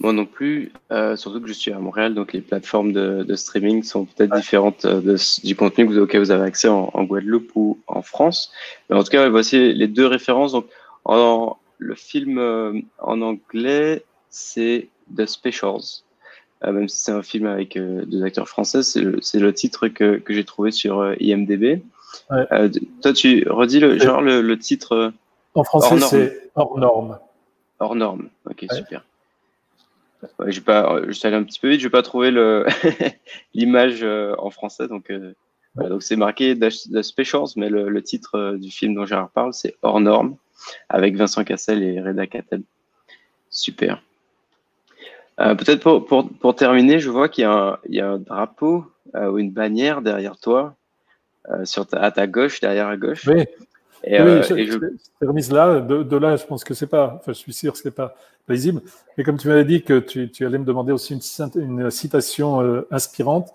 Moi 0.00 0.12
non 0.12 0.26
plus, 0.26 0.72
euh, 0.90 1.14
surtout 1.16 1.40
que 1.40 1.46
je 1.46 1.52
suis 1.52 1.72
à 1.72 1.78
Montréal, 1.78 2.14
donc 2.14 2.32
les 2.32 2.40
plateformes 2.40 2.92
de, 2.92 3.34
streaming 3.36 3.82
sont 3.84 4.06
peut-être 4.06 4.34
différentes 4.34 4.84
euh, 4.86 5.16
du 5.44 5.54
contenu 5.54 5.98
auquel 5.98 6.20
vous 6.20 6.30
avez 6.30 6.44
accès 6.44 6.68
en, 6.68 7.04
Guadeloupe 7.04 7.52
ou 7.54 7.78
en 7.86 8.02
France. 8.02 8.50
Mais 8.88 8.96
en 8.96 9.04
tout 9.04 9.10
cas, 9.10 9.28
voici 9.28 9.72
les 9.72 9.86
deux 9.86 10.06
références. 10.06 10.52
Donc, 10.52 10.66
en, 11.04 11.56
le 11.78 11.94
film 11.94 12.38
euh, 12.38 12.80
en 12.98 13.22
anglais, 13.22 14.04
c'est 14.30 14.88
The 15.16 15.26
Specials. 15.26 16.02
même 16.62 16.88
si 16.88 17.04
c'est 17.04 17.12
un 17.12 17.22
film 17.22 17.46
avec 17.46 17.78
deux 17.78 18.24
acteurs 18.24 18.48
français, 18.48 18.82
c'est 18.82 19.00
le, 19.00 19.54
titre 19.54 19.86
que, 19.88 20.20
j'ai 20.28 20.44
trouvé 20.44 20.72
sur 20.72 21.14
IMDb. 21.20 21.82
toi, 23.00 23.12
tu 23.12 23.48
redis 23.48 23.78
le, 23.78 23.98
genre 23.98 24.22
le, 24.22 24.58
titre. 24.58 25.12
En 25.54 25.62
français, 25.62 26.00
c'est 26.00 26.50
hors 26.56 26.78
norme. 26.78 27.18
Hors 27.78 27.94
norme, 27.94 28.28
ok, 28.50 28.66
super. 28.72 29.04
Ouais, 30.38 30.52
je 30.52 31.12
suis 31.12 31.26
allé 31.26 31.36
un 31.36 31.42
petit 31.42 31.60
peu 31.60 31.68
vite, 31.68 31.80
je 31.80 31.86
vais 31.86 31.90
pas 31.90 32.02
trouver 32.02 32.30
le 32.30 32.66
l'image 33.54 34.00
euh, 34.02 34.34
en 34.38 34.50
français, 34.50 34.88
donc 34.88 35.10
euh, 35.10 35.32
donc 35.76 36.02
c'est 36.02 36.16
marqué 36.16 36.58
The 36.58 37.02
Specials, 37.02 37.54
mais 37.56 37.68
le, 37.68 38.02
titre 38.02 38.36
euh, 38.36 38.58
du 38.58 38.70
film 38.70 38.94
dont 38.94 39.06
Gérard 39.06 39.30
parle, 39.30 39.52
c'est 39.52 39.74
Hors 39.82 40.00
norme, 40.00 40.36
avec 40.88 41.16
Vincent 41.16 41.44
Cassel 41.44 41.82
et 41.82 42.00
Reda 42.00 42.26
Kateb. 42.26 42.62
Super. 43.50 44.02
Peut-être 45.36 45.98
pour, 45.98 46.54
terminer, 46.54 47.00
je 47.00 47.10
vois 47.10 47.28
qu'il 47.28 47.42
y, 47.42 48.00
a 48.00 48.08
un 48.08 48.18
drapeau 48.18 48.84
ou 49.14 49.38
une 49.38 49.50
bannière 49.50 50.00
derrière 50.00 50.38
toi, 50.38 50.76
à 51.44 52.10
ta 52.12 52.26
gauche, 52.28 52.60
derrière 52.60 52.86
à 52.86 52.96
gauche. 52.96 53.26
Oui. 53.26 53.44
Et, 54.06 54.20
oui, 54.20 54.42
je, 54.42 55.26
remise 55.26 55.50
là. 55.50 55.80
De, 55.80 56.16
là, 56.16 56.36
je 56.36 56.44
pense 56.44 56.64
que 56.64 56.74
c'est 56.74 56.86
pas. 56.86 57.14
Enfin, 57.16 57.32
je 57.32 57.38
suis 57.38 57.52
sûr 57.52 57.72
que 57.72 57.78
c'est 57.78 57.90
pas 57.90 58.14
visible. 58.48 58.82
Mais 59.16 59.24
comme 59.24 59.38
tu 59.38 59.48
m'avais 59.48 59.64
dit 59.64 59.82
que 59.82 59.98
tu, 59.98 60.30
tu, 60.30 60.44
allais 60.44 60.58
me 60.58 60.64
demander 60.64 60.92
aussi 60.92 61.14
une, 61.14 61.62
une 61.62 61.90
citation 61.90 62.60
euh, 62.60 62.86
inspirante, 62.90 63.52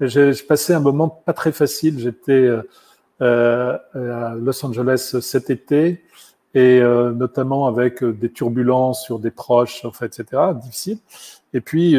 j'ai 0.00 0.32
passé 0.32 0.72
un 0.72 0.80
moment 0.80 1.08
pas 1.08 1.32
très 1.32 1.52
facile. 1.52 1.98
J'étais 1.98 2.32
euh, 2.32 2.62
euh, 3.20 3.76
à 3.94 4.34
Los 4.34 4.64
Angeles 4.64 5.18
cet 5.20 5.50
été 5.50 6.02
et 6.54 6.80
euh, 6.80 7.12
notamment 7.12 7.66
avec 7.66 8.02
des 8.02 8.30
turbulences 8.32 9.04
sur 9.04 9.18
des 9.18 9.30
proches, 9.30 9.84
en 9.84 9.92
fait, 9.92 10.06
etc. 10.06 10.42
Difficile. 10.62 10.98
Et 11.52 11.60
puis 11.60 11.96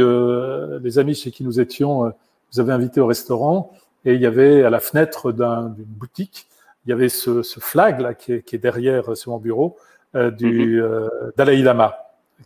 les 0.82 1.00
amis 1.00 1.14
chez 1.14 1.32
qui 1.32 1.44
nous 1.44 1.60
étions 1.60 2.06
nous 2.06 2.60
avaient 2.60 2.74
invités 2.74 3.02
au 3.02 3.06
restaurant 3.06 3.74
et 4.06 4.14
il 4.14 4.22
y 4.22 4.26
avait 4.26 4.64
à 4.64 4.70
la 4.70 4.80
fenêtre 4.80 5.32
d'une 5.32 5.86
boutique 5.86 6.48
il 6.86 6.90
y 6.90 6.94
avait 6.94 7.10
ce, 7.10 7.44
ce 7.44 7.60
flag 7.60 8.02
là 8.02 8.14
qui 8.14 8.34
est, 8.34 8.42
qui 8.44 8.56
est, 8.56 8.60
derrière 8.60 9.16
sur 9.16 9.32
mon 9.32 9.38
bureau 9.38 9.78
euh, 10.16 10.32
du 10.32 10.82
mm 10.82 11.10
Dalai 11.38 11.62
Lama 11.62 11.96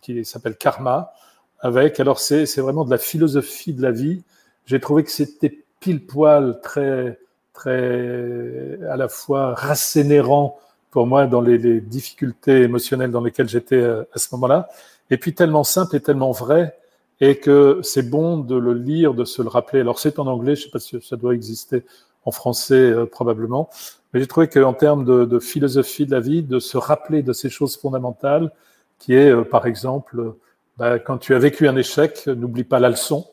qui 0.00 0.24
s'appelle 0.24 0.56
Karma, 0.56 1.12
avec, 1.60 2.00
alors 2.00 2.20
c'est 2.20 2.44
vraiment 2.58 2.84
de 2.84 2.90
la 2.90 2.98
philosophie 2.98 3.72
de 3.72 3.82
la 3.82 3.90
vie. 3.90 4.22
J'ai 4.66 4.80
trouvé 4.80 5.04
que 5.04 5.10
c'était 5.10 5.64
pile 5.80 6.04
poil 6.04 6.60
très, 6.62 7.18
très 7.52 8.78
à 8.90 8.96
la 8.96 9.08
fois 9.08 9.54
rassénérant 9.54 10.58
pour 10.90 11.06
moi 11.06 11.26
dans 11.26 11.40
les, 11.40 11.58
les 11.58 11.80
difficultés 11.80 12.62
émotionnelles 12.62 13.10
dans 13.10 13.20
lesquelles 13.22 13.48
j'étais 13.48 13.76
euh, 13.76 14.02
à 14.12 14.18
ce 14.18 14.28
moment-là, 14.32 14.68
et 15.10 15.18
puis 15.18 15.34
tellement 15.34 15.64
simple 15.64 15.96
et 15.96 16.00
tellement 16.00 16.32
vrai, 16.32 16.78
et 17.20 17.38
que 17.38 17.80
c'est 17.82 18.08
bon 18.08 18.38
de 18.38 18.56
le 18.56 18.74
lire, 18.74 19.14
de 19.14 19.24
se 19.24 19.42
le 19.42 19.48
rappeler. 19.48 19.80
Alors 19.80 19.98
c'est 19.98 20.18
en 20.18 20.26
anglais, 20.26 20.56
je 20.56 20.64
sais 20.64 20.70
pas 20.70 20.78
si 20.78 21.00
ça 21.02 21.16
doit 21.16 21.34
exister 21.34 21.84
en 22.26 22.32
français 22.32 22.74
euh, 22.74 23.06
probablement, 23.06 23.70
mais 24.12 24.20
j'ai 24.20 24.26
trouvé 24.26 24.48
qu'en 24.48 24.74
termes 24.74 25.04
de, 25.04 25.38
philosophie 25.38 26.06
de 26.06 26.10
la 26.10 26.20
vie, 26.20 26.42
de 26.42 26.58
se 26.58 26.76
rappeler 26.76 27.22
de 27.22 27.32
ces 27.32 27.48
choses 27.48 27.76
fondamentales, 27.76 28.52
qui 28.98 29.14
est, 29.14 29.30
euh, 29.30 29.44
par 29.44 29.66
exemple, 29.66 30.34
bah, 30.76 30.98
quand 30.98 31.18
tu 31.18 31.34
as 31.34 31.38
vécu 31.38 31.68
un 31.68 31.76
échec, 31.76 32.26
n'oublie 32.26 32.64
pas 32.64 32.80
la 32.80 32.90
leçon, 32.90 33.26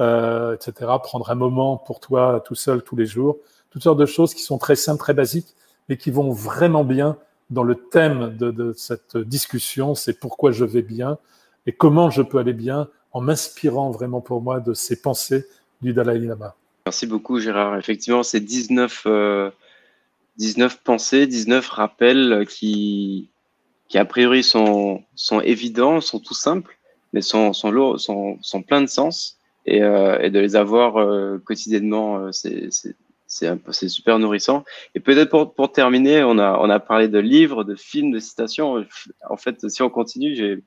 euh, 0.00 0.54
etc. 0.54 0.92
Prendre 1.02 1.30
un 1.30 1.34
moment 1.34 1.76
pour 1.76 2.00
toi 2.00 2.42
tout 2.44 2.54
seul 2.54 2.82
tous 2.82 2.96
les 2.96 3.06
jours. 3.06 3.38
Toutes 3.70 3.82
sortes 3.82 3.98
de 3.98 4.06
choses 4.06 4.34
qui 4.34 4.42
sont 4.42 4.58
très 4.58 4.76
simples, 4.76 5.00
très 5.00 5.14
basiques, 5.14 5.54
mais 5.88 5.96
qui 5.96 6.10
vont 6.10 6.30
vraiment 6.30 6.84
bien 6.84 7.16
dans 7.50 7.62
le 7.62 7.74
thème 7.74 8.36
de, 8.36 8.50
de 8.50 8.72
cette 8.74 9.16
discussion. 9.16 9.94
C'est 9.94 10.18
pourquoi 10.18 10.52
je 10.52 10.64
vais 10.64 10.82
bien 10.82 11.18
et 11.66 11.72
comment 11.72 12.10
je 12.10 12.22
peux 12.22 12.38
aller 12.38 12.52
bien 12.52 12.88
en 13.12 13.20
m'inspirant 13.20 13.90
vraiment 13.90 14.20
pour 14.20 14.42
moi 14.42 14.60
de 14.60 14.74
ces 14.74 15.00
pensées 15.00 15.46
du 15.80 15.92
Dalai 15.92 16.18
Lama. 16.18 16.54
Merci 16.86 17.08
beaucoup 17.08 17.40
Gérard. 17.40 17.76
Effectivement, 17.76 18.22
c'est 18.22 18.38
19, 18.38 19.02
euh, 19.06 19.50
19 20.36 20.82
pensées, 20.84 21.26
19 21.26 21.68
rappels 21.68 22.46
qui, 22.48 23.28
qui 23.88 23.98
a 23.98 24.04
priori 24.04 24.44
sont, 24.44 25.02
évidents, 25.42 26.00
sont 26.00 26.20
tout 26.20 26.32
simples, 26.32 26.78
mais 27.12 27.22
sont, 27.22 27.52
pleins 28.68 28.82
de 28.82 28.86
sens. 28.86 29.40
Et, 29.66 29.82
euh, 29.82 30.28
de 30.30 30.38
les 30.38 30.54
avoir 30.54 30.98
euh, 30.98 31.38
quotidiennement, 31.44 32.30
c'est 32.30 32.70
super 33.88 34.20
nourrissant. 34.20 34.64
Et 34.94 35.00
peut-être 35.00 35.44
pour, 35.56 35.72
terminer, 35.72 36.22
on 36.22 36.38
a, 36.38 36.78
parlé 36.78 37.08
de 37.08 37.18
livres, 37.18 37.64
de 37.64 37.74
films, 37.74 38.12
de 38.12 38.20
citations. 38.20 38.86
En 39.28 39.36
fait, 39.36 39.68
si 39.68 39.82
on 39.82 39.90
continue, 39.90 40.36
j'ai 40.36 40.62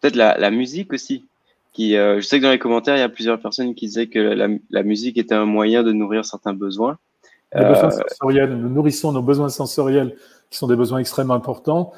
peut-être 0.00 0.16
la, 0.16 0.50
musique 0.50 0.92
aussi. 0.92 1.24
Qui, 1.74 1.96
euh, 1.96 2.20
je 2.20 2.26
sais 2.26 2.38
que 2.38 2.44
dans 2.44 2.52
les 2.52 2.58
commentaires, 2.58 2.96
il 2.96 3.00
y 3.00 3.02
a 3.02 3.08
plusieurs 3.08 3.40
personnes 3.40 3.74
qui 3.74 3.86
disaient 3.86 4.06
que 4.06 4.18
la, 4.18 4.48
la 4.70 4.82
musique 4.82 5.18
était 5.18 5.34
un 5.34 5.44
moyen 5.44 5.82
de 5.82 5.92
nourrir 5.92 6.24
certains 6.24 6.54
besoins. 6.54 6.98
Les 7.54 7.64
besoins 7.64 7.90
sensoriels, 7.90 8.56
nous 8.56 8.68
nourrissons 8.68 9.12
nos 9.12 9.22
besoins 9.22 9.48
sensoriels, 9.48 10.16
qui 10.50 10.58
sont 10.58 10.66
des 10.66 10.76
besoins 10.76 10.98
extrêmement 10.98 11.34
importants. 11.34 11.92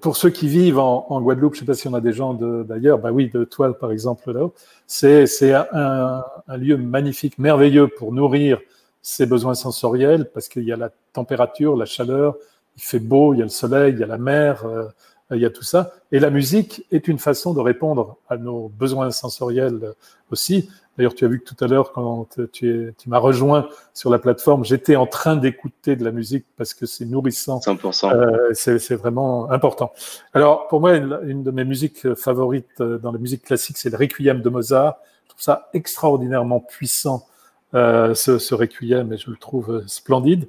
Pour 0.00 0.16
ceux 0.16 0.30
qui 0.30 0.46
vivent 0.46 0.78
en, 0.78 1.06
en 1.08 1.20
Guadeloupe, 1.20 1.54
je 1.54 1.60
ne 1.60 1.60
sais 1.60 1.66
pas 1.66 1.74
si 1.74 1.88
on 1.88 1.94
a 1.94 2.00
des 2.00 2.12
gens 2.12 2.34
d'ailleurs, 2.34 2.98
bah 2.98 3.10
oui, 3.10 3.28
de 3.28 3.42
toi 3.42 3.76
par 3.76 3.90
exemple 3.90 4.30
là, 4.30 4.48
c'est 4.86 5.52
un, 5.52 6.24
un, 6.46 6.56
lieu 6.56 6.76
magnifique, 6.76 7.38
merveilleux 7.38 7.88
pour 7.88 8.12
nourrir 8.12 8.60
ses 9.02 9.26
besoins 9.26 9.54
sensoriels 9.54 10.30
parce 10.32 10.48
qu'il 10.48 10.62
y 10.62 10.72
a 10.72 10.76
la 10.76 10.90
température, 11.12 11.76
la 11.76 11.86
chaleur, 11.86 12.36
il 12.76 12.82
fait 12.82 13.00
beau, 13.00 13.34
il 13.34 13.38
y 13.38 13.40
a 13.40 13.44
le 13.44 13.50
soleil, 13.50 13.94
il 13.94 13.98
y 13.98 14.04
a 14.04 14.06
la 14.06 14.18
mer, 14.18 14.64
euh, 14.64 14.84
il 15.32 15.40
y 15.40 15.46
a 15.46 15.50
tout 15.50 15.62
ça. 15.62 15.92
Et 16.12 16.18
la 16.18 16.30
musique 16.30 16.84
est 16.90 17.08
une 17.08 17.18
façon 17.18 17.54
de 17.54 17.60
répondre 17.60 18.16
à 18.28 18.36
nos 18.36 18.68
besoins 18.68 19.10
sensoriels 19.10 19.94
aussi. 20.30 20.68
D'ailleurs, 20.96 21.14
tu 21.14 21.24
as 21.24 21.28
vu 21.28 21.40
que 21.40 21.44
tout 21.44 21.64
à 21.64 21.66
l'heure, 21.66 21.92
quand 21.92 22.28
tu, 22.52 22.92
tu 22.98 23.08
m'as 23.08 23.18
rejoint 23.18 23.68
sur 23.94 24.10
la 24.10 24.18
plateforme, 24.18 24.64
j'étais 24.64 24.96
en 24.96 25.06
train 25.06 25.36
d'écouter 25.36 25.96
de 25.96 26.04
la 26.04 26.10
musique 26.10 26.44
parce 26.56 26.74
que 26.74 26.84
c'est 26.84 27.06
nourrissant. 27.06 27.58
100%. 27.60 28.12
Euh, 28.12 28.50
c'est 28.52 28.96
vraiment 28.96 29.50
important. 29.50 29.92
Alors, 30.34 30.68
pour 30.68 30.80
moi, 30.80 30.96
une, 30.96 31.42
de 31.42 31.50
mes 31.50 31.64
musiques 31.64 32.12
favorites 32.14 32.80
euh, 32.80 32.98
dans 32.98 33.12
la 33.12 33.18
musique 33.18 33.44
classique, 33.44 33.78
c'est 33.78 33.88
le 33.88 33.96
Requiem 33.96 34.42
de 34.42 34.48
Mozart. 34.50 34.98
Je 35.24 35.28
trouve 35.30 35.42
ça 35.42 35.70
extraordinairement 35.72 36.60
puissant, 36.60 37.26
euh, 37.74 38.14
ce, 38.14 38.38
ce 38.38 38.54
Requiem, 38.54 39.12
et 39.12 39.16
je 39.16 39.30
le 39.30 39.36
trouve 39.36 39.84
splendide. 39.86 40.48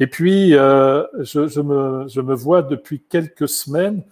Et 0.00 0.06
puis, 0.06 0.54
euh, 0.54 1.04
je, 1.20 1.46
je, 1.46 1.60
me, 1.60 2.06
je 2.08 2.20
me 2.20 2.34
vois 2.34 2.62
depuis 2.62 3.02
quelques 3.08 3.48
semaines 3.48 4.02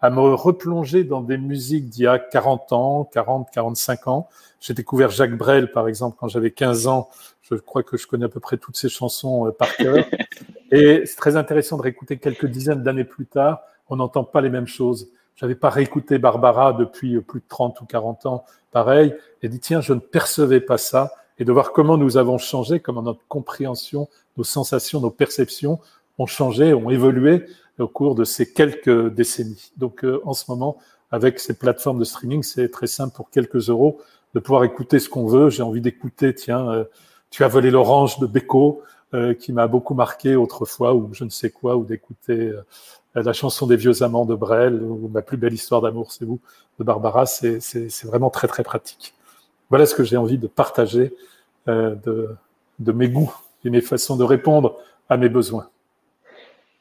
à 0.00 0.10
me 0.10 0.20
replonger 0.20 1.04
dans 1.04 1.22
des 1.22 1.38
musiques 1.38 1.88
d'il 1.88 2.04
y 2.04 2.06
a 2.06 2.18
40 2.18 2.72
ans, 2.72 3.04
40, 3.12 3.48
45 3.50 4.08
ans. 4.08 4.28
J'ai 4.60 4.74
découvert 4.74 5.10
Jacques 5.10 5.36
Brel, 5.36 5.70
par 5.70 5.88
exemple, 5.88 6.16
quand 6.20 6.28
j'avais 6.28 6.50
15 6.50 6.86
ans. 6.86 7.08
Je 7.42 7.54
crois 7.54 7.82
que 7.82 7.96
je 7.96 8.06
connais 8.06 8.26
à 8.26 8.28
peu 8.28 8.40
près 8.40 8.56
toutes 8.56 8.76
ses 8.76 8.88
chansons 8.88 9.46
euh, 9.46 9.52
par 9.52 9.74
cœur. 9.76 10.04
Et 10.72 11.02
c'est 11.06 11.16
très 11.16 11.36
intéressant 11.36 11.76
de 11.76 11.82
réécouter 11.82 12.18
quelques 12.18 12.46
dizaines 12.46 12.82
d'années 12.82 13.04
plus 13.04 13.26
tard. 13.26 13.62
On 13.88 13.96
n'entend 13.96 14.24
pas 14.24 14.40
les 14.40 14.50
mêmes 14.50 14.66
choses. 14.66 15.08
J'avais 15.36 15.54
pas 15.54 15.70
réécouté 15.70 16.18
Barbara 16.18 16.72
depuis 16.72 17.16
euh, 17.16 17.20
plus 17.20 17.40
de 17.40 17.46
30 17.48 17.80
ou 17.80 17.86
40 17.86 18.26
ans, 18.26 18.44
pareil, 18.72 19.14
et 19.42 19.48
dit, 19.48 19.60
tiens, 19.60 19.80
je 19.80 19.92
ne 19.92 20.00
percevais 20.00 20.60
pas 20.60 20.78
ça. 20.78 21.12
Et 21.38 21.44
de 21.44 21.52
voir 21.52 21.72
comment 21.72 21.96
nous 21.96 22.16
avons 22.16 22.38
changé, 22.38 22.80
comment 22.80 23.02
notre 23.02 23.20
compréhension, 23.28 24.08
nos 24.36 24.44
sensations, 24.44 25.00
nos 25.00 25.10
perceptions 25.10 25.80
ont 26.18 26.26
changé, 26.26 26.72
ont 26.72 26.90
évolué 26.90 27.44
au 27.78 27.88
cours 27.88 28.14
de 28.14 28.24
ces 28.24 28.52
quelques 28.52 29.12
décennies. 29.12 29.72
Donc, 29.76 30.04
euh, 30.04 30.20
en 30.24 30.32
ce 30.32 30.44
moment, 30.48 30.78
avec 31.10 31.38
ces 31.38 31.54
plateformes 31.54 31.98
de 31.98 32.04
streaming, 32.04 32.42
c'est 32.42 32.70
très 32.70 32.86
simple 32.86 33.14
pour 33.14 33.30
quelques 33.30 33.68
euros 33.68 34.00
de 34.34 34.40
pouvoir 34.40 34.64
écouter 34.64 34.98
ce 34.98 35.08
qu'on 35.08 35.26
veut. 35.26 35.50
J'ai 35.50 35.62
envie 35.62 35.80
d'écouter, 35.80 36.34
tiens, 36.34 36.70
euh, 36.70 36.84
tu 37.30 37.44
as 37.44 37.48
volé 37.48 37.70
l'orange 37.70 38.18
de 38.18 38.26
Beko, 38.26 38.82
euh, 39.14 39.34
qui 39.34 39.52
m'a 39.52 39.66
beaucoup 39.66 39.94
marqué 39.94 40.36
autrefois, 40.36 40.94
ou 40.94 41.10
je 41.12 41.24
ne 41.24 41.30
sais 41.30 41.50
quoi, 41.50 41.76
ou 41.76 41.84
d'écouter 41.84 42.52
la 43.14 43.32
chanson 43.32 43.66
des 43.66 43.76
vieux 43.76 44.02
amants 44.02 44.26
de 44.26 44.34
Brel, 44.34 44.82
ou 44.82 45.08
ma 45.08 45.22
plus 45.22 45.36
belle 45.36 45.54
histoire 45.54 45.80
d'amour, 45.80 46.12
c'est 46.12 46.24
vous, 46.24 46.40
de 46.78 46.84
Barbara. 46.84 47.24
C'est 47.24 48.04
vraiment 48.04 48.30
très, 48.30 48.48
très 48.48 48.62
pratique. 48.62 49.15
Voilà 49.70 49.86
ce 49.86 49.94
que 49.94 50.04
j'ai 50.04 50.16
envie 50.16 50.38
de 50.38 50.46
partager 50.46 51.12
de, 51.66 52.28
de 52.78 52.92
mes 52.92 53.08
goûts 53.08 53.34
et 53.64 53.70
mes 53.70 53.80
façons 53.80 54.16
de 54.16 54.24
répondre 54.24 54.78
à 55.08 55.16
mes 55.16 55.28
besoins. 55.28 55.68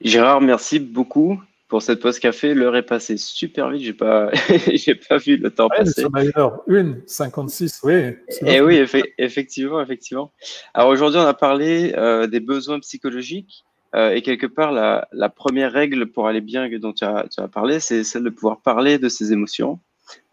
Gérard, 0.02 0.42
merci 0.42 0.80
beaucoup 0.80 1.42
pour 1.68 1.82
cette 1.82 2.00
pause 2.00 2.20
café. 2.20 2.54
L'heure 2.54 2.76
est 2.76 2.84
passée 2.84 3.18
super 3.18 3.70
vite. 3.70 3.82
J'ai 3.84 3.94
pas, 3.94 4.30
j'ai 4.74 4.96
pas 4.96 5.18
vu 5.18 5.38
le 5.38 5.50
temps 5.50 5.70
passer. 5.70 6.06
D'ailleurs, 6.14 6.62
une 6.68 7.02
56, 7.06 7.82
oui. 7.84 7.94
Et 7.94 8.16
eh 8.46 8.62
oui, 8.62 8.84
effectivement, 9.18 9.82
effectivement. 9.82 10.32
Alors 10.74 10.90
aujourd'hui, 10.90 11.20
on 11.20 11.26
a 11.26 11.34
parlé 11.34 11.94
euh, 11.98 12.28
des 12.28 12.40
besoins 12.40 12.80
psychologiques. 12.80 13.64
Euh, 13.96 14.12
et 14.12 14.22
quelque 14.22 14.48
part, 14.48 14.74
la, 14.74 15.08
la, 15.14 15.30
première 15.30 15.72
règle 15.72 16.08
pour 16.08 16.28
aller 16.28 16.42
bien 16.42 16.68
dont 16.80 16.92
tu 16.92 17.06
as, 17.06 17.28
tu 17.34 17.40
as 17.42 17.48
parlé, 17.48 17.80
c'est 17.80 18.04
celle 18.04 18.24
de 18.24 18.30
pouvoir 18.30 18.60
parler 18.60 19.00
de 19.00 19.08
ses 19.08 19.32
émotions. 19.32 19.80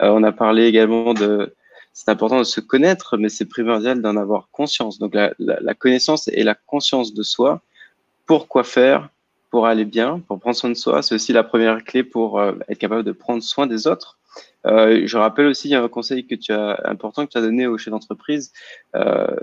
on 0.01 0.25
a 0.25 0.33
parlé 0.33 0.65
également 0.65 1.15
de 1.15 1.55
c'est 1.93 2.09
important 2.09 2.39
de 2.39 2.45
se 2.45 2.61
connaître, 2.61 3.17
mais 3.17 3.29
c'est 3.29 3.45
primordial 3.45 4.01
d'en 4.01 4.17
avoir 4.17 4.49
conscience. 4.51 4.99
Donc 4.99 5.15
la, 5.15 5.33
la, 5.39 5.75
connaissance 5.75 6.29
et 6.29 6.43
la 6.43 6.55
conscience 6.55 7.13
de 7.13 7.23
soi, 7.23 7.61
pour 8.27 8.49
quoi 8.49 8.65
faire, 8.65 9.11
pour 9.51 9.67
aller 9.67 9.85
bien, 9.85 10.21
pour 10.21 10.41
prendre 10.41 10.57
soin 10.57 10.71
de 10.71 10.75
soi, 10.75 11.03
c'est 11.03 11.15
aussi 11.15 11.33
la 11.33 11.45
première 11.45 11.85
clé 11.85 12.03
pour 12.03 12.41
euh, 12.41 12.55
être 12.69 12.79
capable 12.79 13.05
de 13.05 13.13
prendre 13.13 13.43
soin 13.43 13.67
des 13.67 13.87
autres. 13.87 14.19
Euh, 14.67 15.03
je 15.05 15.17
rappelle 15.19 15.47
aussi, 15.47 15.75
un 15.75 15.89
conseil 15.89 16.27
que 16.27 16.35
tu 16.35 16.53
as 16.53 16.81
important 16.85 17.27
que 17.27 17.33
tu 17.33 17.39
as 17.39 17.43
donné 17.43 17.67
au 17.67 17.77
chef 17.77 17.91
d'entreprise. 17.91 18.53
Euh, 18.97 19.37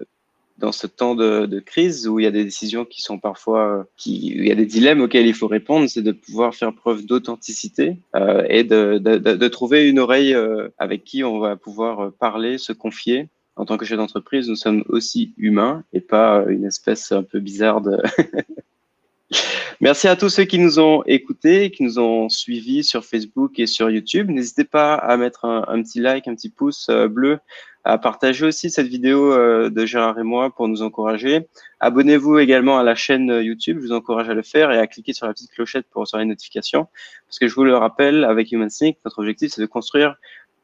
dans 0.60 0.72
ce 0.72 0.88
temps 0.88 1.16
de, 1.16 1.60
crise 1.60 2.08
où 2.08 2.20
il 2.20 2.24
y 2.24 2.28
a 2.28 2.32
des 2.32 2.44
décisions 2.44 2.86
qui 2.86 3.02
sont 3.02 3.18
parfois, 3.18 3.80
euh, 3.80 3.84
qui, 3.98 4.28
il 4.28 4.48
y 4.48 4.52
a 4.52 4.56
des 4.56 4.66
dilemmes 4.66 5.02
auxquels 5.02 5.26
il 5.26 5.34
faut 5.34 5.48
répondre, 5.48 5.90
c'est 5.90 6.02
de 6.02 6.12
pouvoir 6.12 6.54
faire 6.54 6.74
preuve 6.74 7.06
d'authenticité 7.06 7.98
euh, 8.16 8.46
et 8.50 8.64
de, 8.64 9.48
trouver 9.48 9.90
une 9.90 10.00
oreille 10.00 10.34
euh, 10.34 10.70
avec 10.78 11.04
qui 11.04 11.24
on 11.24 11.40
va 11.40 11.56
pouvoir 11.56 12.12
parler, 12.14 12.58
se 12.58 12.74
confier. 12.74 13.30
En 13.56 13.66
tant 13.66 13.78
que 13.78 13.86
chef 13.86 13.98
d'entreprise, 13.98 14.48
nous 14.48 14.56
sommes 14.56 14.84
aussi 14.88 15.34
humains 15.38 15.84
et 15.92 16.00
pas 16.00 16.46
une 16.48 16.66
espèce 16.66 17.12
un 17.12 17.24
peu 17.24 17.40
bizarre 17.40 17.82
de. 17.82 17.98
Merci 19.82 20.08
à 20.08 20.16
tous 20.16 20.30
ceux 20.30 20.46
qui 20.46 20.60
nous 20.60 20.80
ont 20.80 21.04
écoutés, 21.06 21.72
qui 21.72 21.84
nous 21.84 22.00
ont 22.00 22.30
suivis 22.30 22.84
sur 22.84 23.06
Facebook 23.06 23.60
et 23.60 23.66
sur 23.66 23.90
YouTube. 23.90 24.30
N'hésitez 24.30 24.64
pas 24.64 24.96
à 24.96 25.18
mettre 25.18 25.46
un, 25.46 25.82
petit 25.84 26.00
like, 26.00 26.28
un 26.28 26.36
petit 26.36 26.50
pouce 26.50 26.90
bleu 27.10 27.40
à 27.84 27.98
partager 27.98 28.46
aussi 28.46 28.70
cette 28.70 28.88
vidéo 28.88 29.32
euh, 29.32 29.70
de 29.70 29.86
Gérard 29.86 30.20
et 30.20 30.24
moi 30.24 30.50
pour 30.50 30.68
nous 30.68 30.82
encourager. 30.82 31.48
Abonnez-vous 31.80 32.40
également 32.40 32.78
à 32.78 32.84
la 32.84 32.96
chaîne 32.96 33.32
euh, 33.32 33.44
YouTube, 33.44 33.78
je 33.82 33.88
vous 33.88 33.94
encourage 33.94 34.30
à 34.30 34.34
le 34.34 34.42
faire 34.42 34.72
et 34.72 34.78
à 34.78 34.88
cliquer 34.88 35.14
sur 35.14 35.28
la 35.28 35.34
petite 35.34 35.52
clochette 35.52 35.86
pour 35.90 36.02
recevoir 36.02 36.22
les 36.22 36.28
notifications. 36.28 36.88
Parce 37.28 37.40
que 37.40 37.48
je 37.48 37.56
vous 37.56 37.64
le 37.64 37.76
rappelle, 37.76 38.24
avec 38.26 38.52
Human 38.52 38.70
Sync, 38.70 38.98
notre 39.06 39.20
objectif, 39.20 39.52
c'est 39.54 39.62
de 39.62 39.66
construire 39.66 40.16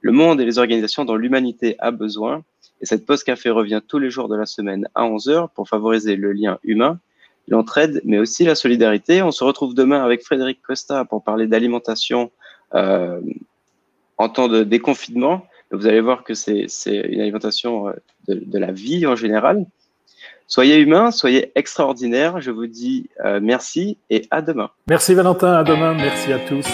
le 0.02 0.12
monde 0.12 0.42
et 0.42 0.46
les 0.46 0.60
organisations 0.60 1.06
dont 1.06 1.16
l'humanité 1.16 1.76
a 1.80 1.92
besoin. 1.92 2.44
Et 2.82 2.86
cette 2.86 3.06
post 3.06 3.24
café 3.24 3.50
revient 3.50 3.82
tous 3.88 4.00
les 4.00 4.10
jours 4.10 4.28
de 4.28 4.36
la 4.36 4.46
semaine 4.46 4.88
à 4.94 5.04
11h 5.04 5.50
pour 5.56 5.70
favoriser 5.70 6.18
le 6.18 6.34
lien 6.34 6.60
humain, 6.64 7.00
l'entraide, 7.48 8.02
mais 8.04 8.20
aussi 8.20 8.44
la 8.44 8.56
solidarité. 8.56 9.22
On 9.22 9.32
se 9.32 9.44
retrouve 9.44 9.74
demain 9.74 10.04
avec 10.04 10.24
Frédéric 10.24 10.62
Costa 10.62 11.06
pour 11.06 11.24
parler 11.24 11.48
d'alimentation 11.48 12.32
euh, 12.74 13.22
en 14.18 14.30
temps 14.30 14.48
de 14.48 14.64
déconfinement. 14.64 15.46
Vous 15.76 15.88
allez 15.88 16.02
voir 16.02 16.24
que 16.24 16.34
c'est 16.34 16.68
une 16.86 17.22
alimentation 17.22 17.90
euh, 17.90 17.94
de, 18.28 18.58
la 18.58 18.72
vie 18.72 19.06
en 19.06 19.16
général. 19.16 19.66
Soyez 20.48 20.78
humains, 20.78 21.12
soyez 21.12 21.52
extraordinaires. 21.56 22.40
Je 22.40 22.52
vous 22.52 22.68
dis 22.68 23.10
euh, 23.24 23.40
merci 23.42 23.98
et 24.10 24.28
à 24.32 24.42
demain. 24.42 24.70
Merci 24.88 25.14
Valentin, 25.14 25.54
à 25.54 25.64
demain. 25.64 25.94
Merci 25.94 26.32
à 26.34 26.40
tous. 26.40 26.68